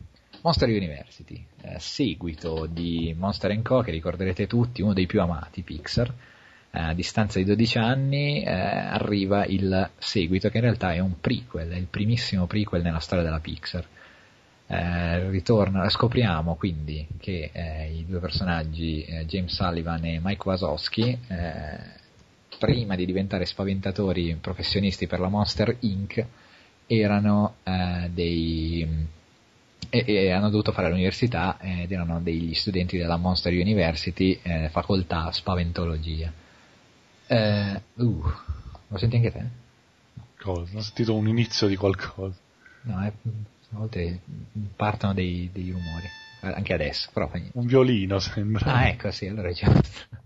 [0.42, 6.12] Monster University eh, seguito di Monster Co che ricorderete tutti uno dei più amati Pixar
[6.76, 11.70] a distanza di 12 anni eh, arriva il seguito che in realtà è un prequel,
[11.70, 13.86] è il primissimo prequel nella storia della Pixar.
[14.66, 21.16] Eh, ritorna, scopriamo quindi che eh, i due personaggi, eh, James Sullivan e Mike Wazowski,
[21.28, 22.02] eh,
[22.64, 26.24] prima di diventare spaventatori professionisti per la Monster Inc.,
[26.86, 28.86] erano eh, dei
[29.90, 36.32] e, e, hanno dovuto fare l'università ed erano degli studenti della Monster University, facoltà spaventologia
[37.26, 38.22] eh, uh,
[38.88, 39.44] lo senti anche te?
[40.38, 40.76] Cosa?
[40.76, 42.36] Ho sentito un inizio di qualcosa.
[42.82, 44.20] No, è, a volte
[44.76, 46.08] partono dei, dei rumori,
[46.42, 48.72] eh, anche adesso, però Un violino sembra.
[48.72, 50.22] Ah, ecco, sì, allora è giusto.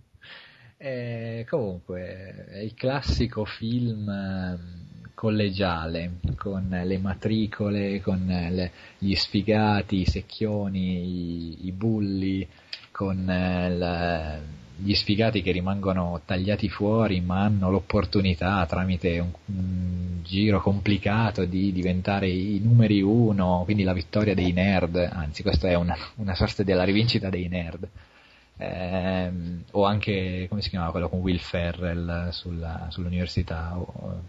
[0.81, 10.03] Eh, comunque, è il classico film ehm, collegiale, con le matricole, con le, gli sfigati,
[10.03, 12.47] i secchioni, i, i bulli,
[12.93, 14.39] con eh, la,
[14.77, 21.73] gli sfigati che rimangono tagliati fuori ma hanno l'opportunità tramite un, un, giro complicato di
[21.73, 26.63] diventare i numeri uno, quindi la vittoria dei nerd, anzi questa è una, una sorta
[26.63, 27.89] della rivincita dei nerd.
[28.59, 33.79] Ehm, o anche, come si chiamava quello con Will Ferrell sulla, sull'università,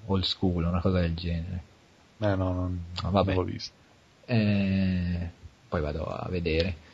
[0.06, 1.64] Old School, una cosa del genere.
[2.19, 3.34] Eh no, non, no, vabbè.
[3.34, 3.73] non l'ho visto.
[4.26, 5.30] Eh,
[5.68, 6.88] poi vado a vedere.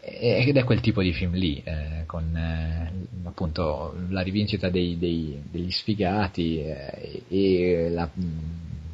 [0.00, 2.92] Ed è quel tipo di film lì, eh, con eh,
[3.24, 8.08] appunto la rivincita dei, dei, degli sfigati eh, e la,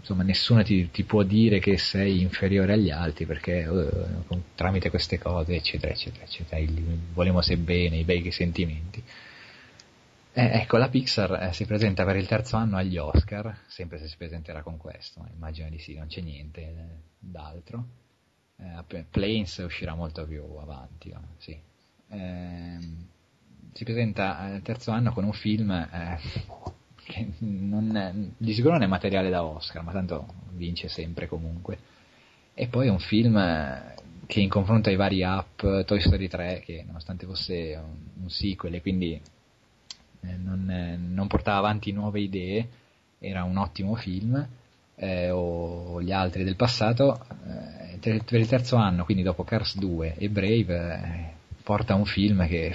[0.05, 5.19] insomma nessuno ti, ti, può dire che sei inferiore agli altri perché uh, tramite queste
[5.19, 9.03] cose eccetera eccetera eccetera il, volemo se bene, i bei sentimenti.
[10.37, 14.09] Eh, ecco, la Pixar eh, si presenta per il terzo anno agli Oscar, sempre se
[14.09, 16.75] si presenterà con questo, immagino di sì, non c'è niente eh,
[17.21, 18.03] d'altro
[18.57, 21.59] eh, Planes uscirà molto più avanti, sì.
[22.09, 22.79] eh,
[23.73, 26.19] si presenta al terzo anno con un film eh,
[27.05, 31.79] che non, di sicuro non è materiale da Oscar, ma tanto vince sempre comunque.
[32.55, 33.95] E poi un film eh,
[34.27, 38.75] che in confronto ai vari app Toy Story 3, che nonostante fosse un, un sequel
[38.75, 42.69] e quindi eh, non, eh, non portava avanti nuove idee,
[43.19, 44.47] era un ottimo film
[44.97, 50.17] eh, o gli altri del passato, eh, per il terzo anno, quindi dopo Cars 2
[50.17, 51.33] e Brave, eh,
[51.63, 52.73] porta un film che,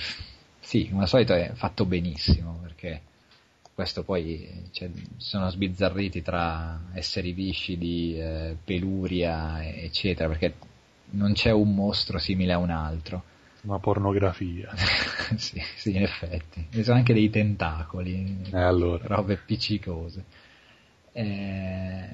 [0.60, 2.60] sì, come al solito è fatto benissimo,
[3.80, 10.56] questo poi cioè, sono sbizzarriti tra esseri viscidi, eh, peluria, eccetera, perché
[11.12, 13.24] non c'è un mostro simile a un altro.
[13.62, 14.70] Una pornografia.
[15.38, 16.68] sì, sì, in effetti.
[16.70, 19.08] Ci sono anche dei tentacoli, eh, allora.
[19.08, 20.26] robe appiccicose.
[21.14, 22.10] Eh,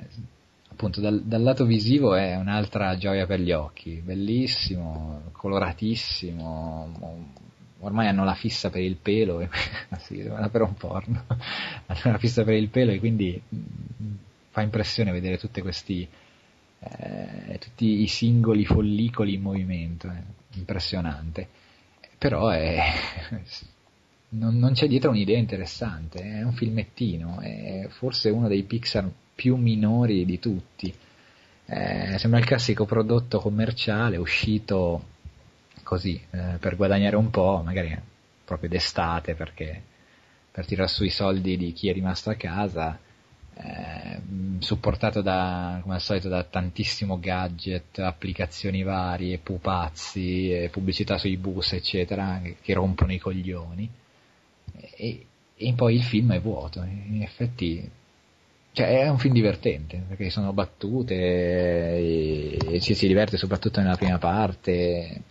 [0.69, 7.23] appunto dal, dal, lato visivo è un'altra gioia per gli occhi, bellissimo, coloratissimo,
[7.79, 9.49] ormai hanno la fissa per il pelo, e,
[9.99, 10.17] sì,
[10.51, 11.25] per un porno,
[11.85, 14.13] hanno la fissa per il pelo e quindi mm,
[14.49, 16.07] fa impressione vedere tutti questi,
[16.79, 20.21] eh, tutti i singoli follicoli in movimento, è
[20.53, 21.47] impressionante,
[22.17, 22.79] però è,
[24.29, 29.55] non, non, c'è dietro un'idea interessante, è un filmettino, è forse uno dei Pixar più
[29.57, 30.93] minori di tutti.
[31.67, 35.13] Eh, sembra il classico prodotto commerciale uscito
[35.85, 37.95] così eh, per guadagnare un po', magari
[38.43, 39.81] proprio d'estate perché
[40.51, 42.97] per tirare su i soldi di chi è rimasto a casa,
[43.53, 44.19] eh,
[44.59, 52.41] supportato da, come al solito da tantissimo gadget, applicazioni varie, pupazzi, pubblicità sui bus, eccetera,
[52.61, 53.89] che, rompono i coglioni.
[54.95, 55.25] E,
[55.55, 57.89] e poi il film è vuoto, in effetti
[58.71, 63.95] cioè è un film divertente perché sono battute e, e ci si diverte soprattutto nella
[63.95, 65.21] prima parte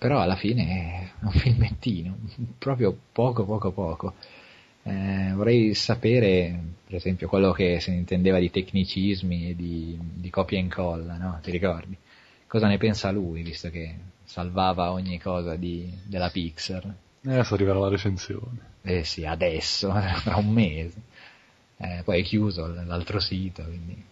[0.00, 2.16] però alla fine è un filmettino
[2.56, 4.14] proprio poco poco poco
[4.84, 10.30] eh, vorrei sapere per esempio quello che se ne intendeva di tecnicismi e di, di
[10.30, 11.38] copia e incolla no?
[11.42, 11.94] ti ricordi?
[12.46, 13.94] cosa ne pensa lui visto che
[14.24, 18.68] salvava ogni cosa di, della Pixar eh, adesso arriverà la recensione.
[18.82, 19.92] Eh sì, adesso,
[20.24, 21.02] tra un mese.
[21.76, 24.04] Eh, poi è chiuso l'altro sito, quindi...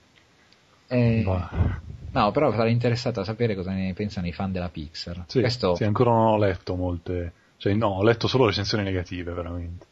[0.89, 5.24] Eh, no, però sarei interessato a sapere cosa ne pensano i fan della Pixar.
[5.26, 5.74] Sì, Questo...
[5.74, 7.32] sì, ancora non ho letto molte...
[7.56, 9.86] Cioè, no, ho letto solo recensioni negative, veramente.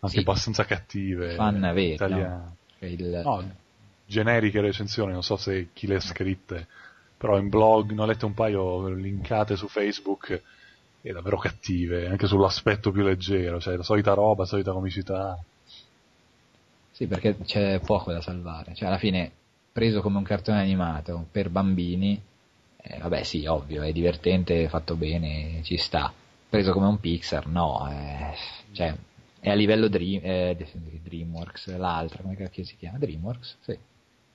[0.00, 0.20] Anche sì.
[0.20, 1.34] abbastanza cattive.
[1.34, 2.56] Fan veri, no?
[2.80, 3.20] Il...
[3.24, 3.44] no,
[4.08, 6.66] generiche recensioni, non so se chi le ha scritte,
[7.16, 10.42] però in blog ne ho lette un paio linkate su Facebook
[11.02, 15.38] e davvero cattive, anche sull'aspetto più leggero, cioè la solita roba, la solita comicità.
[16.90, 19.30] Sì, perché c'è poco da salvare, cioè alla fine
[19.78, 22.20] preso come un cartone animato per bambini,
[22.78, 26.12] eh, vabbè sì, ovvio, è divertente, fatto bene, ci sta.
[26.48, 28.34] Preso come un Pixar, no, eh,
[28.72, 28.92] cioè
[29.38, 30.56] è a livello Dream, eh,
[31.04, 32.98] DreamWorks, l'altra, come cacchio si chiama?
[32.98, 33.58] DreamWorks?
[33.60, 33.78] Sì.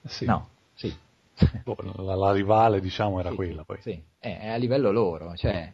[0.06, 0.26] sì.
[0.26, 0.96] No, sì.
[1.66, 3.80] Boh, la, la, rivale diciamo era sì, quella poi.
[3.82, 5.70] Sì, è, a livello loro, cioè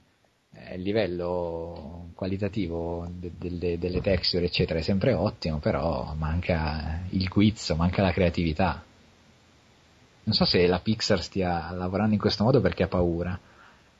[0.73, 7.75] il livello qualitativo de- de- delle texture eccetera è sempre ottimo, però manca il guizzo,
[7.75, 8.83] manca la creatività.
[10.29, 13.37] Non so se la Pixar stia lavorando in questo modo perché ha paura,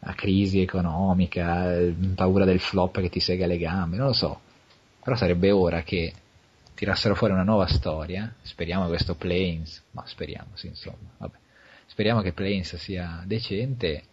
[0.01, 1.75] ha crisi economica,
[2.13, 4.39] paura del flop che ti sega le gambe, non lo so.
[5.03, 6.13] Però sarebbe ora che
[6.75, 11.37] tirassero fuori una nuova storia, speriamo questo Planes, ma speriamo, sì, insomma, vabbè.
[11.87, 14.03] Speriamo che Planes sia decente,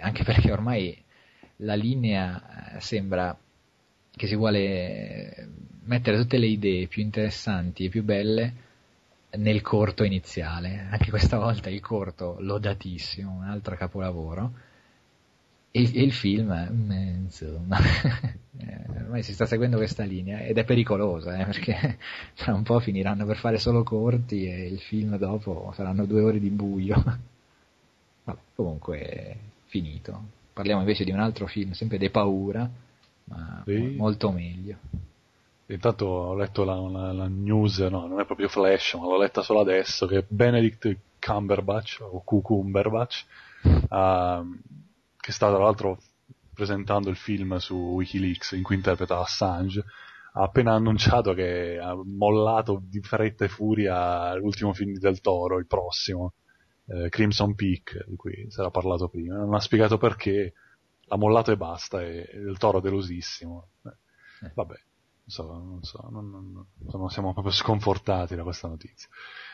[0.00, 1.00] anche perché ormai
[1.58, 3.38] la linea eh, sembra
[4.16, 5.48] che si vuole
[5.84, 8.64] mettere tutte le idee più interessanti e più belle
[9.36, 10.88] nel corto iniziale.
[10.90, 14.52] Anche questa volta il corto lodatissimo, un altro capolavoro.
[15.70, 17.78] E, e il film, eh, insomma,
[18.98, 21.98] ormai si sta seguendo questa linea ed è pericolosa, eh, perché
[22.34, 26.40] tra un po' finiranno per fare solo corti e il film dopo saranno due ore
[26.40, 26.94] di buio.
[28.24, 29.36] Vabbè, comunque,
[29.66, 30.34] finito.
[30.52, 32.68] Parliamo invece di un altro film, sempre di paura,
[33.24, 33.94] ma sì.
[33.96, 34.78] molto meglio.
[35.68, 39.42] Intanto ho letto la, la, la, news, no, non è proprio flash, ma l'ho letta
[39.42, 43.24] solo adesso, che Benedict Cumberbatch, o Cucumberbatch,
[43.64, 44.58] uh,
[45.16, 45.98] che sta tra l'altro
[46.54, 49.84] presentando il film su Wikileaks in cui interpreta Assange,
[50.34, 55.66] ha appena annunciato che ha mollato di fretta e furia l'ultimo film del Toro, il
[55.66, 56.34] prossimo,
[56.86, 59.36] eh, Crimson Peak, di cui si era parlato prima.
[59.36, 60.52] Non ha spiegato perché,
[61.06, 63.70] l'ha mollato e basta, e, e il Toro delosissimo.
[63.84, 64.76] Eh, vabbè,
[65.26, 69.08] so, non so, non, non, non, siamo proprio sconfortati da questa notizia.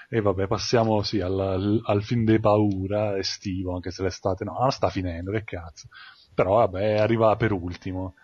[0.09, 4.69] E vabbè, passiamo sì, al, al, al film di paura estivo, anche se l'estate no,
[4.71, 5.89] sta finendo, che cazzo.
[6.35, 8.15] Però vabbè, arriva per ultimo.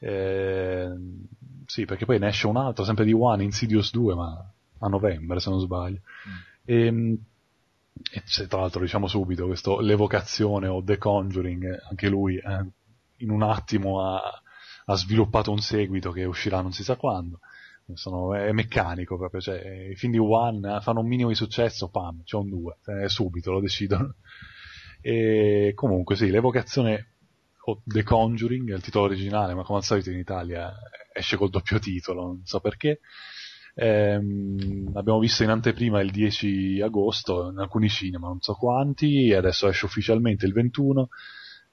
[0.00, 0.90] Eh,
[1.66, 5.38] sì, perché poi ne esce un altro, sempre di One, Insidious 2, ma a novembre
[5.38, 6.00] se non sbaglio.
[6.28, 6.32] Mm.
[6.64, 7.18] E, ehm,
[8.12, 12.66] e se tra l'altro diciamo subito, questo L'Evocazione o The Conjuring, anche lui eh,
[13.18, 14.20] in un attimo ha,
[14.86, 17.40] ha, sviluppato un seguito che uscirà non si sa quando.
[17.94, 22.22] Sono, è meccanico proprio, cioè i film di One fanno un minimo di successo, pam,
[22.24, 24.14] c'è un 2, eh, subito lo decidono.
[25.00, 27.10] E comunque sì, l'evocazione
[27.66, 30.72] o The Conjuring, il titolo originale, ma come al solito in Italia
[31.12, 33.00] esce col doppio titolo, non so perché.
[33.74, 39.34] Ehm, abbiamo visto in anteprima il 10 agosto in alcuni cinema, non so quanti, e
[39.34, 41.08] adesso esce ufficialmente il 21,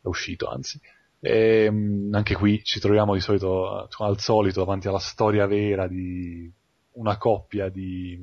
[0.02, 0.80] è uscito anzi.
[1.26, 6.52] E, ehm, anche qui ci troviamo di solito, al solito, davanti alla storia vera di
[6.96, 8.20] una coppia di,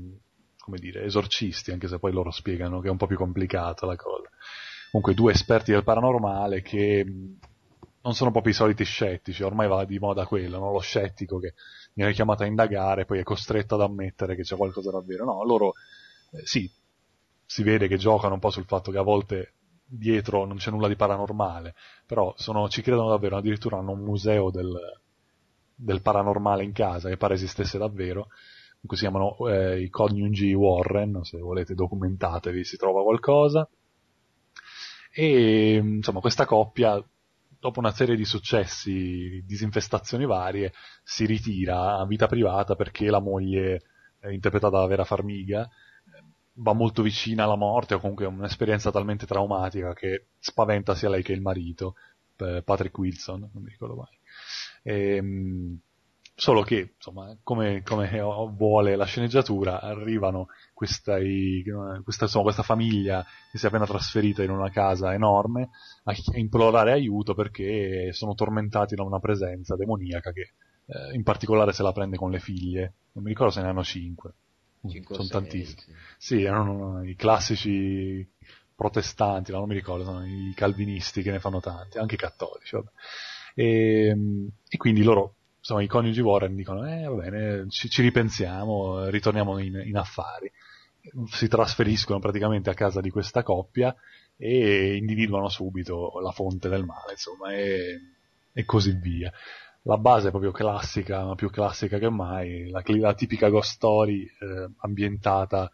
[0.59, 3.97] come dire, esorcisti, anche se poi loro spiegano che è un po' più complicata la
[3.97, 4.28] cosa.
[4.90, 7.06] Comunque due esperti del paranormale che
[8.02, 10.70] non sono proprio i soliti scettici, ormai va di moda quello, no?
[10.70, 11.55] lo scettico che
[11.94, 15.24] viene chiamato a indagare, poi è costretto ad ammettere che c'è qualcosa davvero.
[15.24, 15.72] No, loro
[16.32, 16.70] eh, sì,
[17.47, 19.55] si vede che giocano un po' sul fatto che a volte
[19.90, 21.74] dietro non c'è nulla di paranormale,
[22.06, 24.72] però sono, ci credono davvero, addirittura hanno un museo del,
[25.74, 28.28] del paranormale in casa che pare esistesse davvero,
[28.86, 33.68] cui si chiamano eh, i coniugi Warren, se volete documentatevi, si trova qualcosa.
[35.12, 37.02] E insomma questa coppia
[37.58, 40.72] dopo una serie di successi, disinfestazioni varie,
[41.02, 43.82] si ritira a vita privata perché la moglie,
[44.20, 45.68] eh, interpretata da Vera Farmiga,
[46.55, 51.22] va molto vicina alla morte o comunque è un'esperienza talmente traumatica che spaventa sia lei
[51.22, 51.94] che il marito,
[52.36, 54.18] eh, Patrick Wilson, non mi ricordo mai.
[54.82, 55.81] E, ehm,
[56.40, 58.18] solo che, insomma, come, come,
[58.56, 61.18] vuole la sceneggiatura, arrivano questa,
[62.02, 65.68] questa, insomma, questa, famiglia che si è appena trasferita in una casa enorme
[66.05, 70.55] a, implorare aiuto perché sono tormentati da una presenza demoniaca che
[70.86, 72.94] eh, in particolare se la prende con le figlie.
[73.12, 74.35] Non mi ricordo se ne hanno cinque.
[74.89, 75.97] Cinque sono tantissimi.
[76.16, 76.36] Sì.
[76.36, 78.27] sì, erano i classici
[78.74, 82.77] protestanti, non mi ricordo, sono i calvinisti che ne fanno tanti, anche i cattolici.
[83.55, 88.02] E, ehm, e quindi loro insomma, i coniugi Warren dicono, eh, va bene, ci, ci
[88.02, 90.51] ripensiamo, ritorniamo in, in, affari.
[91.31, 93.94] Si trasferiscono praticamente a casa di questa coppia
[94.36, 97.98] e individuano subito la fonte del male, insomma, e,
[98.52, 99.31] e così via.
[99.82, 104.24] La base è proprio classica, ma più classica che mai, la, la tipica ghost story
[104.24, 105.70] eh, ambientata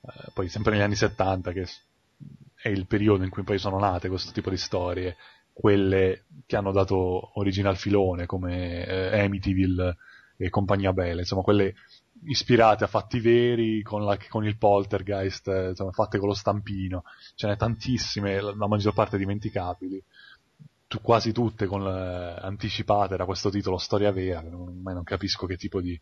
[0.00, 1.66] eh, poi sempre negli anni 70, che
[2.60, 5.16] è il periodo in cui poi sono nate questo tipo di storie,
[5.52, 9.96] quelle che hanno dato origine al filone come eh, Amityville
[10.36, 11.74] e compagnia bella, insomma quelle
[12.24, 17.04] ispirate a fatti veri con, la, con il poltergeist, eh, insomma, fatte con lo stampino,
[17.34, 20.02] ce n'è tantissime, la, la maggior parte dimenticabili,
[20.88, 25.56] tu, quasi tutte con, eh, anticipate da questo titolo Storia vera, non, non capisco che
[25.56, 26.00] tipo di,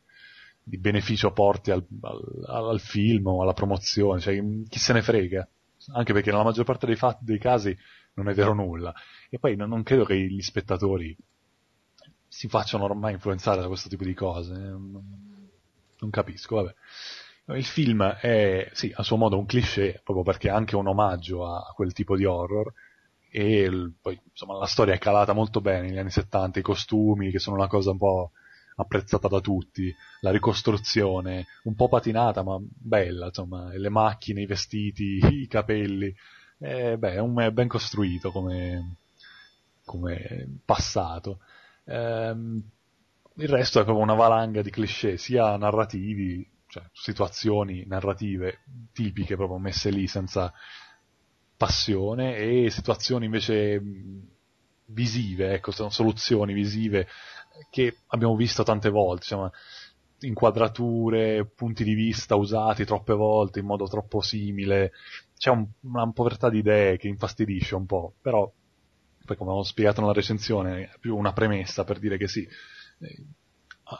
[0.62, 5.46] di beneficio porti al, al, al, film o alla promozione, cioè chi se ne frega,
[5.92, 7.76] anche perché nella maggior parte dei, fatti, dei casi
[8.14, 8.94] non è vero nulla.
[9.28, 11.16] E poi non, non credo che gli spettatori
[12.28, 14.52] si facciano ormai influenzare da questo tipo di cose.
[14.52, 15.50] Non,
[15.98, 16.74] non capisco, vabbè.
[17.56, 21.46] Il film è, sì, a suo modo un cliché, proprio perché è anche un omaggio
[21.46, 22.72] a quel tipo di horror,
[23.38, 27.38] e poi, insomma, la storia è calata molto bene negli anni 70, i costumi, che
[27.38, 28.30] sono una cosa un po'
[28.76, 35.18] apprezzata da tutti, la ricostruzione, un po' patinata, ma bella, insomma, le macchine, i vestiti,
[35.42, 36.14] i capelli,
[36.60, 38.96] eh, beh, è, un, è ben costruito come,
[39.84, 41.40] come passato.
[41.84, 42.62] Ehm,
[43.34, 48.60] il resto è proprio una valanga di cliché, sia narrativi, cioè situazioni narrative
[48.94, 50.50] tipiche proprio messe lì senza
[51.56, 53.82] passione, e situazioni invece
[54.86, 57.08] visive, ecco, sono soluzioni visive
[57.70, 59.50] che abbiamo visto tante volte, insomma,
[60.20, 64.92] inquadrature, punti di vista usati troppe volte in modo troppo simile,
[65.36, 68.50] c'è un, una povertà di idee che infastidisce un po', però
[69.24, 72.46] poi come ho spiegato nella recensione, è più una premessa per dire che sì,
[73.00, 73.24] eh,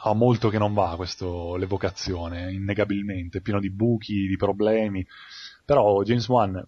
[0.03, 5.05] ha molto che non va questo, l'evocazione, innegabilmente, pieno di buchi, di problemi,
[5.65, 6.65] però James Wan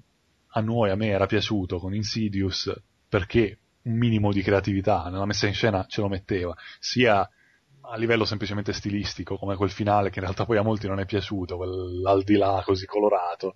[0.52, 2.74] a noi, a me era piaciuto con Insidious
[3.08, 7.28] perché un minimo di creatività nella messa in scena ce lo metteva, sia
[7.92, 11.06] a livello semplicemente stilistico, come quel finale che in realtà poi a molti non è
[11.06, 13.56] piaciuto, quell'aldilà così colorato,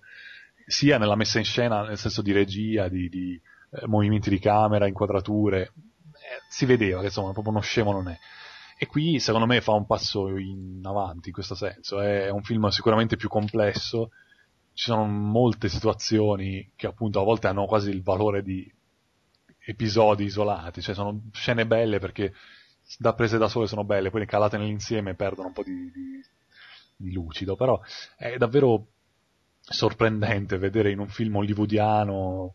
[0.66, 3.40] sia nella messa in scena nel senso di regia, di, di
[3.70, 5.72] eh, movimenti di camera, inquadrature, eh,
[6.48, 8.18] si vedeva che insomma proprio uno scemo non è.
[8.76, 12.66] E qui secondo me fa un passo in avanti in questo senso, è un film
[12.68, 14.10] sicuramente più complesso,
[14.74, 18.70] ci sono molte situazioni che appunto a volte hanno quasi il valore di
[19.66, 22.34] episodi isolati, cioè sono scene belle perché
[22.98, 26.22] da prese da sole sono belle, poi calate nell'insieme perdono un po' di, di,
[26.96, 27.80] di lucido, però
[28.16, 28.88] è davvero
[29.60, 32.54] sorprendente vedere in un film hollywoodiano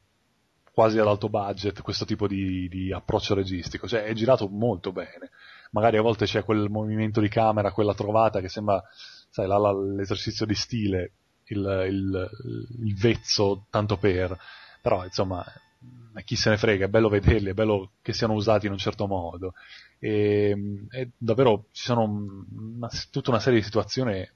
[0.71, 5.31] quasi ad alto budget questo tipo di, di, approccio registico, cioè è girato molto bene,
[5.71, 8.81] magari a volte c'è quel movimento di camera, quella trovata che sembra,
[9.29, 11.13] sai, la, la, l'esercizio di stile,
[11.49, 12.29] il, il,
[12.83, 14.37] il vezzo tanto per,
[14.81, 15.45] però insomma
[16.23, 19.07] chi se ne frega, è bello vederli, è bello che siano usati in un certo
[19.07, 19.53] modo.
[19.99, 24.27] E, e davvero ci sono una, tutta una serie di situazioni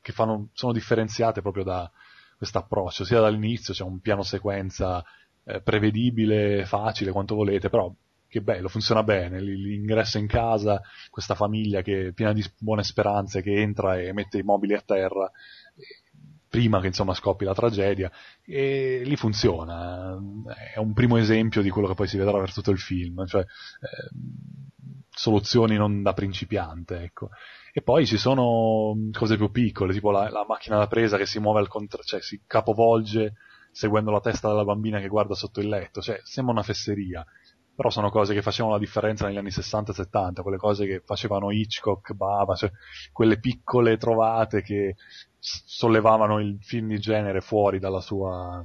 [0.00, 1.90] che fanno, sono differenziate proprio da
[2.36, 5.04] questo approccio, sia dall'inizio c'è un piano sequenza
[5.44, 7.92] eh, prevedibile, facile, quanto volete, però
[8.26, 10.80] che bello, funziona bene, l'ingresso in casa,
[11.10, 14.80] questa famiglia che è piena di buone speranze, che entra e mette i mobili a
[14.80, 15.30] terra,
[16.50, 18.10] prima che insomma scoppi la tragedia,
[18.44, 20.18] e lì funziona,
[20.74, 23.42] è un primo esempio di quello che poi si vedrà per tutto il film, cioè
[23.42, 23.46] eh,
[25.08, 27.30] soluzioni non da principiante, ecco.
[27.72, 31.38] E poi ci sono cose più piccole, tipo la, la macchina da presa che si
[31.38, 33.34] muove al contrario, cioè si capovolge
[33.70, 37.24] seguendo la testa della bambina che guarda sotto il letto, cioè sembra una fesseria,
[37.76, 41.00] però sono cose che facevano la differenza negli anni 60 e 70, quelle cose che
[41.04, 42.70] facevano Hitchcock, Bava, cioè
[43.12, 44.96] quelle piccole trovate che
[45.40, 48.64] sollevavano il film di genere fuori dalla sua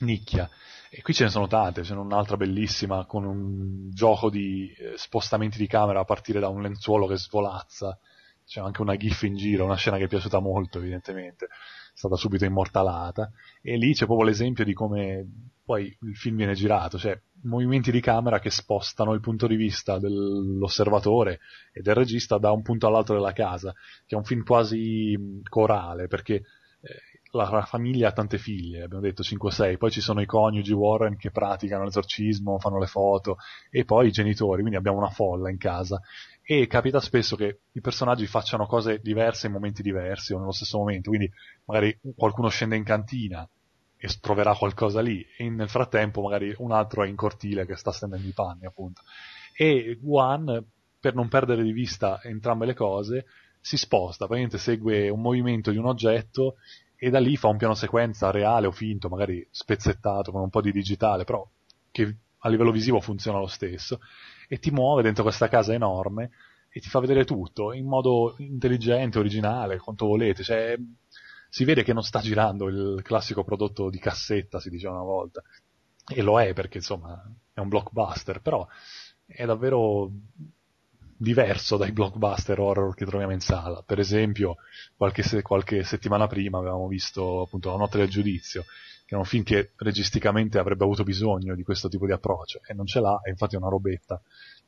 [0.00, 0.48] nicchia.
[0.90, 4.96] E qui ce ne sono tante, ce n'è un'altra bellissima con un gioco di eh,
[4.96, 7.98] spostamenti di camera a partire da un lenzuolo che svolazza,
[8.46, 11.48] c'è anche una gif in giro, una scena che è piaciuta molto evidentemente, è
[11.92, 13.30] stata subito immortalata,
[13.60, 15.26] e lì c'è proprio l'esempio di come
[15.62, 19.98] poi il film viene girato, cioè movimenti di camera che spostano il punto di vista
[19.98, 21.40] dell'osservatore
[21.72, 23.72] e del regista da un punto all'altro della casa,
[24.06, 26.42] che è un film quasi corale, perché eh,
[27.32, 30.72] la, famiglia ha tante figlie, abbiamo detto 5 o 6, poi ci sono i coniugi
[30.72, 33.36] Warren che praticano l'esorcismo, fanno le foto,
[33.70, 36.00] e poi i genitori, quindi abbiamo una folla in casa.
[36.42, 40.78] E capita spesso che i personaggi facciano cose diverse in momenti diversi o nello stesso
[40.78, 41.30] momento, quindi
[41.66, 43.48] magari qualcuno scende in cantina
[43.98, 47.90] e troverà qualcosa lì, e nel frattempo magari un altro è in cortile che sta
[47.90, 49.02] stendendo i panni, appunto.
[49.54, 50.64] E One,
[51.00, 53.26] per non perdere di vista entrambe le cose,
[53.60, 56.56] si sposta, praticamente segue un movimento di un oggetto
[56.96, 60.60] e da lì fa un piano sequenza reale o finto, magari spezzettato con un po'
[60.60, 61.46] di digitale, però
[61.90, 64.00] che a livello visivo funziona lo stesso,
[64.48, 66.30] e ti muove dentro questa casa enorme
[66.70, 70.76] e ti fa vedere tutto in modo intelligente, originale, quanto volete, cioè
[71.48, 75.42] si vede che non sta girando il classico prodotto di cassetta, si diceva una volta,
[76.06, 77.22] e lo è perché insomma
[77.52, 78.66] è un blockbuster, però
[79.26, 80.10] è davvero
[81.20, 83.82] diverso dai blockbuster horror che troviamo in sala.
[83.84, 84.56] Per esempio,
[84.96, 88.64] qualche, se- qualche settimana prima avevamo visto appunto La notte del giudizio,
[89.04, 92.74] che è un film che registicamente avrebbe avuto bisogno di questo tipo di approccio, e
[92.74, 94.20] non ce l'ha, e infatti è una robetta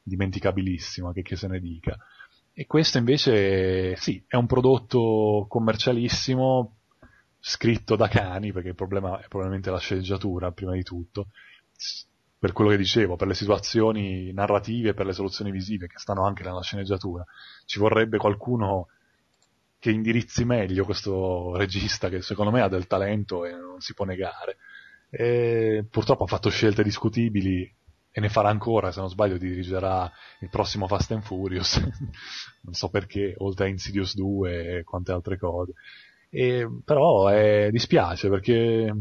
[0.03, 1.97] dimenticabilissima, che, che se ne dica.
[2.53, 6.77] E questo invece, sì, è un prodotto commercialissimo,
[7.39, 11.29] scritto da cani, perché il problema è probabilmente la sceneggiatura, prima di tutto,
[12.39, 16.43] per quello che dicevo, per le situazioni narrative per le soluzioni visive che stanno anche
[16.43, 17.25] nella sceneggiatura.
[17.67, 18.89] Ci vorrebbe qualcuno
[19.79, 24.05] che indirizzi meglio questo regista che secondo me ha del talento e non si può
[24.05, 24.57] negare.
[25.11, 27.71] E purtroppo ha fatto scelte discutibili
[28.21, 30.11] ne farà ancora, se non sbaglio dirigerà
[30.41, 31.77] il prossimo Fast and Furious,
[32.63, 35.73] non so perché, oltre a Insidious 2 e quante altre cose.
[36.31, 38.95] E, però eh, dispiace perché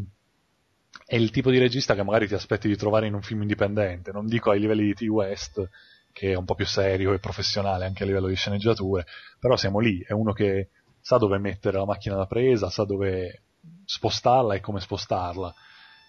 [1.06, 4.12] è il tipo di regista che magari ti aspetti di trovare in un film indipendente,
[4.12, 5.70] non dico ai livelli di T-West,
[6.12, 9.06] che è un po' più serio e professionale anche a livello di sceneggiature,
[9.40, 10.70] però siamo lì, è uno che
[11.02, 13.44] sa dove mettere la macchina da presa, sa dove
[13.86, 15.54] spostarla e come spostarla.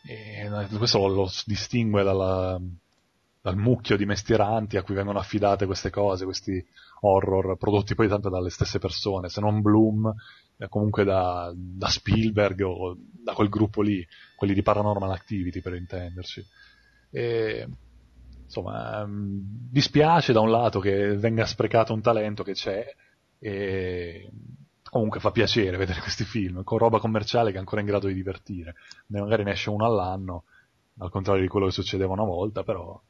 [0.06, 2.58] E questo lo distingue dalla,
[3.40, 6.64] dal mucchio di mestieranti a cui vengono affidate queste cose, questi
[7.00, 10.12] horror prodotti poi tanto dalle stesse persone, se non Bloom,
[10.58, 14.06] eh, comunque da, da, Spielberg o da quel gruppo lì,
[14.36, 16.44] quelli di Paranormal Activity per intenderci.
[17.10, 17.66] E
[18.44, 19.40] insomma, um,
[19.70, 22.84] dispiace da un lato che venga sprecato un talento che c'è
[23.38, 24.30] e
[24.82, 28.14] comunque fa piacere vedere questi film con roba commerciale che è ancora in grado di
[28.14, 28.74] divertire.
[29.06, 30.44] Magari ne esce uno all'anno,
[30.98, 33.00] al contrario di quello che succedeva una volta, però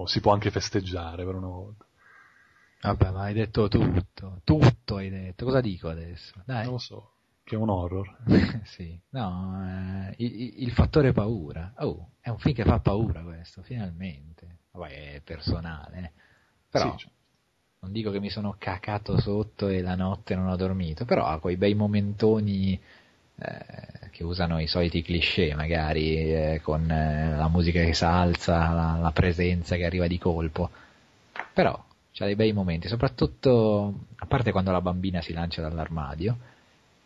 [0.00, 1.84] oh, si può anche festeggiare per una volta.
[2.80, 5.44] Vabbè, ma hai detto tutto, tutto hai detto.
[5.44, 6.34] Cosa dico adesso?
[6.44, 6.64] Dai.
[6.64, 7.12] Non lo so,
[7.42, 8.16] che è un horror.
[8.64, 11.72] sì, no, eh, il, il, fattore paura.
[11.78, 14.58] Oh, è un film che fa paura questo, finalmente.
[14.70, 16.12] Vabbè, è personale, eh.
[16.70, 17.10] però sì, cioè
[17.80, 21.38] non dico che mi sono cacato sotto e la notte non ho dormito, però ha
[21.38, 22.80] quei bei momentoni
[23.40, 28.72] eh, che usano i soliti cliché magari, eh, con eh, la musica che si alza,
[28.72, 30.70] la, la, presenza che arriva di colpo,
[31.52, 31.80] però
[32.12, 36.36] c'ha dei bei momenti, soprattutto a parte quando la bambina si lancia dall'armadio,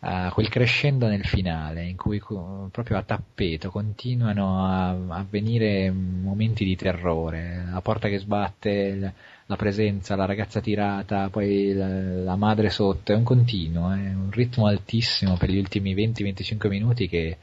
[0.03, 6.65] uh, quel crescendo nel finale in cui proprio a tappeto continuano a, a venire momenti
[6.65, 9.13] di terrore, la porta che sbatte,
[9.45, 14.29] la presenza, la ragazza tirata, poi la, la madre sotto, è un continuo, è un
[14.31, 17.37] ritmo altissimo per gli ultimi 20-25 minuti che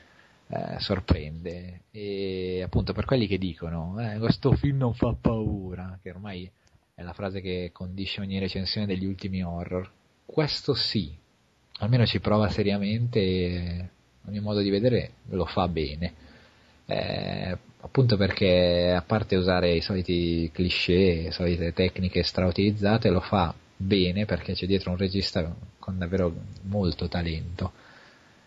[0.48, 1.82] eh, sorprende.
[1.90, 6.50] E appunto per quelli che dicono eh, questo film non fa paura, che ormai
[6.94, 9.90] è la frase che condisce ogni recensione degli ultimi horror,
[10.26, 11.16] questo sì,
[11.80, 13.88] almeno ci prova seriamente e
[14.24, 16.12] a mio modo di vedere lo fa bene.
[16.86, 23.54] Eh, appunto perché a parte usare i soliti cliché, le solite tecniche strautilizzate, lo fa
[23.76, 26.32] bene perché c'è dietro un regista con davvero
[26.62, 27.72] molto talento.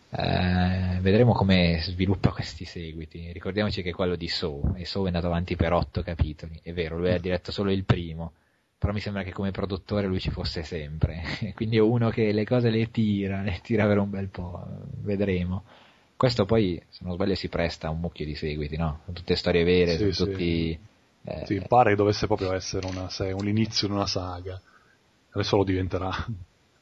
[0.10, 3.31] Eh, vedremo come sviluppa questi seguiti.
[3.31, 6.60] Ricordiamoci che è quello di Saw, e Saw è andato avanti per otto capitoli.
[6.61, 8.34] È vero, lui ha diretto solo il primo,
[8.84, 11.23] però mi sembra che come produttore lui ci fosse sempre.
[11.55, 14.61] Quindi è uno che le cose le tira, le tira per un bel po'.
[14.99, 15.64] Vedremo.
[16.18, 18.99] Questo poi, se non sbaglio, si presta a un mucchio di seguiti, no?
[19.05, 20.77] Sono tutte storie vere, sì, sono tutti...
[21.23, 21.45] Eh...
[21.45, 24.61] Sì, pare che dovesse proprio essere una, un inizio di una saga.
[25.31, 26.11] Adesso lo diventerà.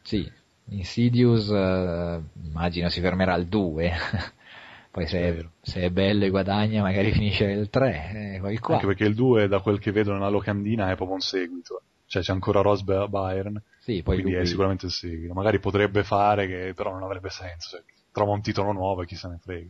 [0.02, 0.28] Sì,
[0.70, 3.94] Insidious uh, immagino si fermerà al 2.
[4.92, 8.12] Poi se è, se è, bello e guadagna magari finisce il 3.
[8.14, 11.82] Eh, Anche perché il 2, da quel che vedo nella locandina, è proprio un seguito.
[12.06, 13.62] Cioè c'è ancora Rose Byrne.
[13.80, 14.42] Sì, poi quindi lui...
[14.42, 15.34] è sicuramente il seguito.
[15.34, 17.78] Magari potrebbe fare, che però non avrebbe senso.
[17.78, 19.70] Cioè, trova un titolo nuovo e chi se ne frega.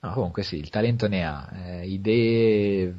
[0.00, 2.94] No, comunque sì, il talento ne ha, eh, idee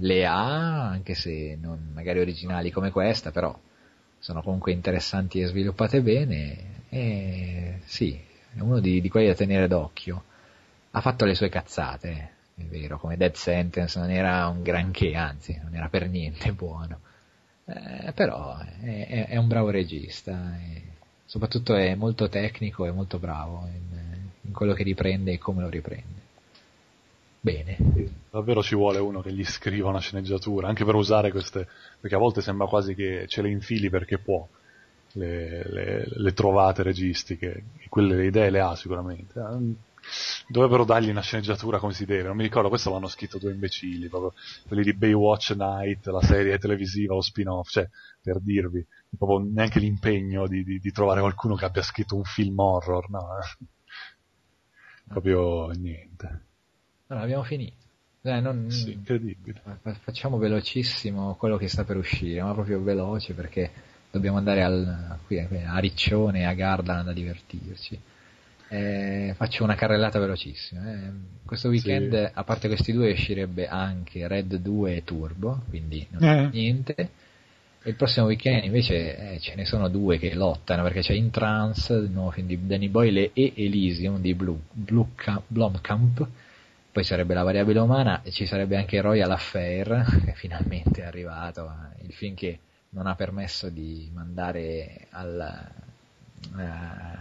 [0.00, 3.56] le ha, anche se non magari originali come questa, però
[4.18, 8.18] sono comunque interessanti e sviluppate bene, e sì,
[8.58, 10.24] è uno di, di quelli da tenere d'occhio.
[10.90, 15.58] Ha fatto le sue cazzate, è vero, come Dead Sentence non era un granché, anzi,
[15.62, 17.00] non era per niente buono.
[17.64, 20.56] Eh, però è, è, è, un bravo regista.
[21.24, 23.98] Soprattutto è molto tecnico e molto bravo in,
[24.40, 26.16] in quello che riprende e come lo riprende.
[27.40, 27.76] Bene.
[28.30, 31.68] Davvero ci vuole uno che gli scriva una sceneggiatura, anche per usare queste,
[32.00, 34.46] perché a volte sembra quasi che ce le infili perché può,
[35.12, 39.40] le, le, le trovate registiche, quelle le idee le ha sicuramente.
[40.48, 44.08] Dovrebbero dargli una sceneggiatura come si deve, non mi ricordo, questo l'hanno scritto due imbecilli,
[44.08, 44.32] proprio
[44.66, 47.88] quelli di Baywatch Night, la serie televisiva o spin-off, cioè,
[48.22, 48.84] per dirvi,
[49.16, 53.28] proprio neanche l'impegno di, di, di, trovare qualcuno che abbia scritto un film horror, no?
[53.38, 53.64] Eh.
[55.08, 56.42] Proprio niente.
[57.06, 57.76] No, abbiamo finito.
[58.22, 58.70] Eh, non...
[58.70, 59.62] Sì, incredibile.
[60.00, 63.70] Facciamo velocissimo quello che sta per uscire, ma proprio veloce perché
[64.10, 68.00] dobbiamo andare al, qui, a Riccione a Gardaland a divertirci.
[68.70, 70.92] Eh, faccio una carrellata velocissima.
[70.92, 71.10] Eh.
[71.44, 72.30] Questo weekend, sì.
[72.34, 76.48] a parte questi due, uscirebbe anche Red 2 e Turbo, quindi non eh.
[76.52, 77.10] niente
[77.88, 81.94] il prossimo weekend invece eh, ce ne sono due che lottano perché c'è In Trance,
[81.94, 85.06] il nuovo film di Danny Boyle e Elysium di Blue, Blue
[85.46, 86.26] Blomkamp,
[86.92, 91.66] poi sarebbe La variabile umana e ci sarebbe anche Royal Affair che finalmente è arrivato,
[91.66, 92.58] eh, il film che
[92.90, 95.70] non ha permesso di mandare al,
[96.56, 96.62] eh,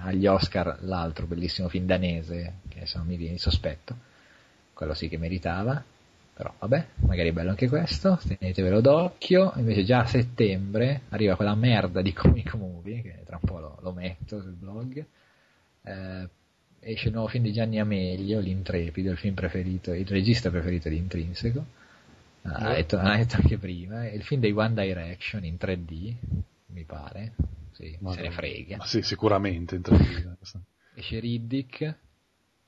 [0.01, 3.95] agli Oscar l'altro bellissimo film danese che adesso non mi viene sospetto,
[4.73, 5.83] quello sì che meritava
[6.37, 11.55] però vabbè, magari è bello anche questo, tenetevelo d'occhio, invece già a settembre arriva quella
[11.55, 15.03] merda di Comic Movie, che tra un po' lo, lo metto sul blog,
[15.81, 16.29] eh,
[16.79, 20.97] esce il nuovo film di Gianni Amelio, L'Intrepido, il film preferito, il regista preferito di
[20.97, 21.65] Intrinseco,
[22.53, 26.15] ah, detto, ha detto anche prima, il film dei One Direction in 3D,
[26.67, 27.35] mi pare,
[27.71, 28.77] sì, se ne frega.
[28.77, 30.59] Ma sì, sicuramente in 3D.
[30.95, 31.95] esce Riddick,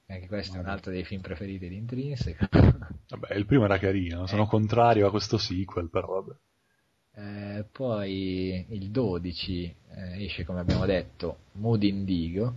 [0.08, 2.48] anche questo è un altro dei film preferiti di Intrinseco.
[3.10, 4.48] Vabbè, il primo era carino, sono eh.
[4.48, 7.58] contrario a questo sequel, però vabbè.
[7.58, 12.56] Eh, poi il 12 eh, esce, come abbiamo detto, Mood Indigo,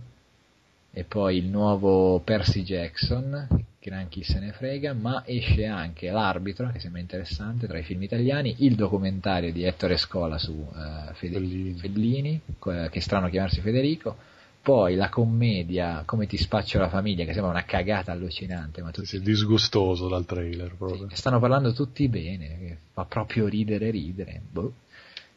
[0.95, 3.47] e poi il nuovo Percy Jackson,
[3.81, 8.03] gran chi se ne frega, ma esce anche L'arbitro, che sembra interessante, tra i film
[8.03, 13.59] italiani, il documentario di Ettore Scola su uh, Fede- Fellini, Fellini che è strano chiamarsi
[13.61, 14.15] Federico,
[14.61, 19.07] poi la commedia Come ti spaccio la famiglia, che sembra una cagata allucinante, ma tutti...
[19.07, 21.09] Sì, disgustoso dal trailer proprio.
[21.09, 24.73] Sì, stanno parlando tutti bene, fa proprio ridere ridere, boh.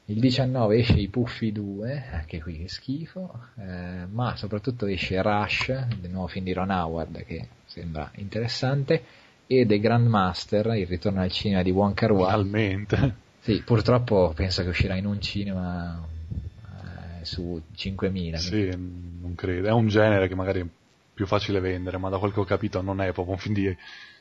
[0.09, 5.67] Il 19 esce i Puffi 2, anche qui che schifo, eh, ma soprattutto esce Rush,
[6.01, 9.03] il nuovo film di Ron Howard che sembra interessante,
[9.49, 12.31] e The Grandmaster, il ritorno al cinema di Wong Kar Wai.
[12.31, 13.17] Finalmente.
[13.41, 16.01] Sì, purtroppo penso che uscirà in un cinema
[17.21, 18.35] eh, su 5.000.
[18.37, 19.21] Sì, quindi.
[19.21, 19.67] non credo.
[19.67, 20.67] È un genere che magari è
[21.15, 23.77] più facile vendere, ma da quel che ho capito non è proprio un film di,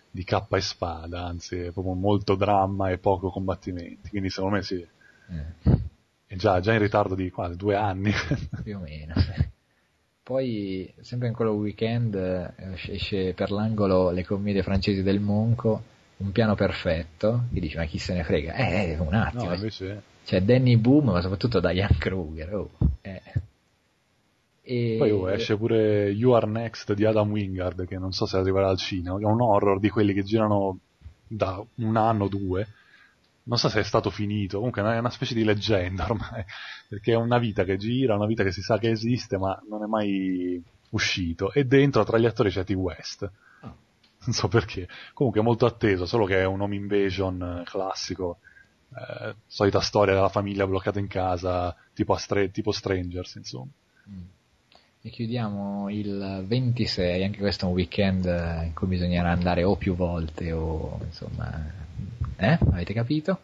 [0.10, 4.64] di cappa e spada, anzi è proprio molto dramma e poco combattimenti, quindi secondo me
[4.64, 4.94] sì
[5.30, 5.84] eh.
[6.28, 8.12] È già, già, in ritardo di quasi due anni.
[8.64, 9.14] Più o meno.
[10.24, 12.54] Poi, sempre in quello weekend, eh,
[12.88, 15.84] esce per l'angolo le commedie francesi del Monco,
[16.18, 18.54] Un piano perfetto, che dice, ma chi se ne frega?
[18.56, 19.46] Eh, eh un attimo.
[19.46, 20.02] No, invece...
[20.26, 22.56] C'è Danny Boom, ma soprattutto Diane Kruger.
[22.56, 22.72] Oh.
[23.02, 23.22] Eh.
[24.64, 24.96] E...
[24.98, 28.68] Poi oh, esce pure You Are Next di Adam Wingard, che non so se arriverà
[28.68, 30.80] al cinema, è un horror di quelli che girano
[31.28, 32.68] da un anno o due,
[33.48, 36.44] non so se è stato finito, comunque è una specie di leggenda ormai,
[36.88, 39.84] perché è una vita che gira, una vita che si sa che esiste, ma non
[39.84, 41.52] è mai uscito.
[41.52, 42.72] E dentro tra gli attori c'è T.
[42.72, 43.24] West.
[43.62, 43.76] Oh.
[44.26, 44.88] Non so perché.
[45.14, 48.40] Comunque è molto atteso, solo che è un home invasion classico.
[48.96, 53.72] Eh, solita storia della famiglia bloccata in casa, tipo, Stra- tipo Strangers, insomma.
[54.10, 54.22] Mm.
[55.02, 59.96] E chiudiamo il 26, anche questo è un weekend in cui bisognerà andare o più
[59.96, 61.85] volte o insomma
[62.38, 62.58] eh?
[62.72, 63.40] Avete capito?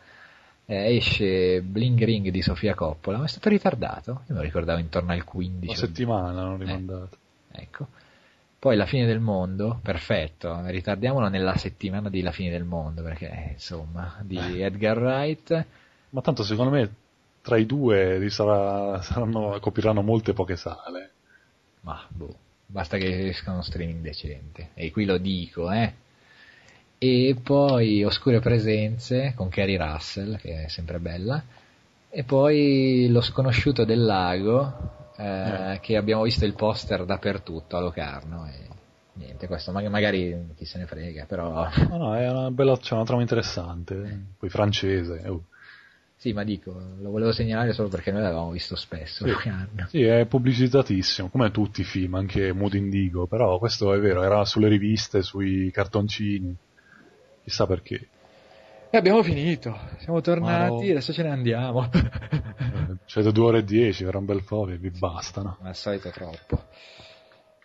[0.65, 4.11] Eh, esce Bling Ring di Sofia Coppola, ma è stato ritardato?
[4.28, 5.68] Io me lo ricordavo intorno al 15.
[5.68, 7.18] Una settimana hanno rimandato.
[7.52, 7.88] Eh, ecco.
[8.57, 13.30] Poi La fine del mondo, perfetto, ritardiamolo nella settimana di La fine del mondo, perché
[13.30, 14.64] eh, insomma, di eh.
[14.64, 15.65] Edgar Wright.
[16.11, 16.94] Ma tanto secondo me
[17.41, 21.11] tra i due sarà, saranno, copriranno molte poche sale.
[21.82, 22.36] Ma boh,
[22.68, 24.69] basta che escano streaming decente.
[24.76, 25.94] E qui lo dico, eh
[27.03, 31.44] e poi Oscure Presenze con Carrie Russell, che è sempre bella,
[32.07, 35.23] e poi Lo sconosciuto del lago, eh,
[35.73, 35.80] eh.
[35.80, 38.45] che abbiamo visto il poster dappertutto a Locarno.
[38.45, 38.68] E
[39.14, 41.68] niente, questo magari chi se ne frega, però...
[41.90, 45.23] No, no, è una bella, c'è una trama interessante, poi francese.
[45.26, 45.44] Uh.
[46.18, 49.26] Sì, ma dico, lo volevo segnalare solo perché noi l'avevamo visto spesso.
[49.26, 49.34] Sì,
[49.88, 54.45] sì, è pubblicizzatissimo, come tutti i film, anche Mood Indigo, però questo è vero, era
[54.45, 56.56] sulle riviste, sui cartoncini
[57.43, 58.07] chissà perché.
[58.89, 60.91] E abbiamo finito, siamo tornati, no.
[60.91, 61.89] adesso ce ne andiamo.
[63.05, 65.57] C'è da due ore e dieci, era un bel po' e vi bastano.
[65.61, 66.65] Al solito troppo.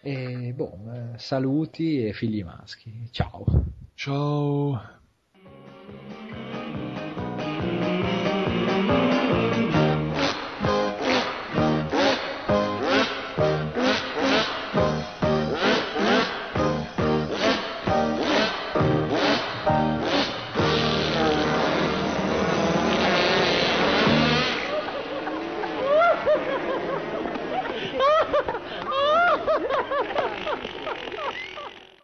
[0.02, 0.78] E boh,
[1.16, 3.08] saluti e figli maschi.
[3.10, 3.44] Ciao.
[3.94, 4.95] Ciao.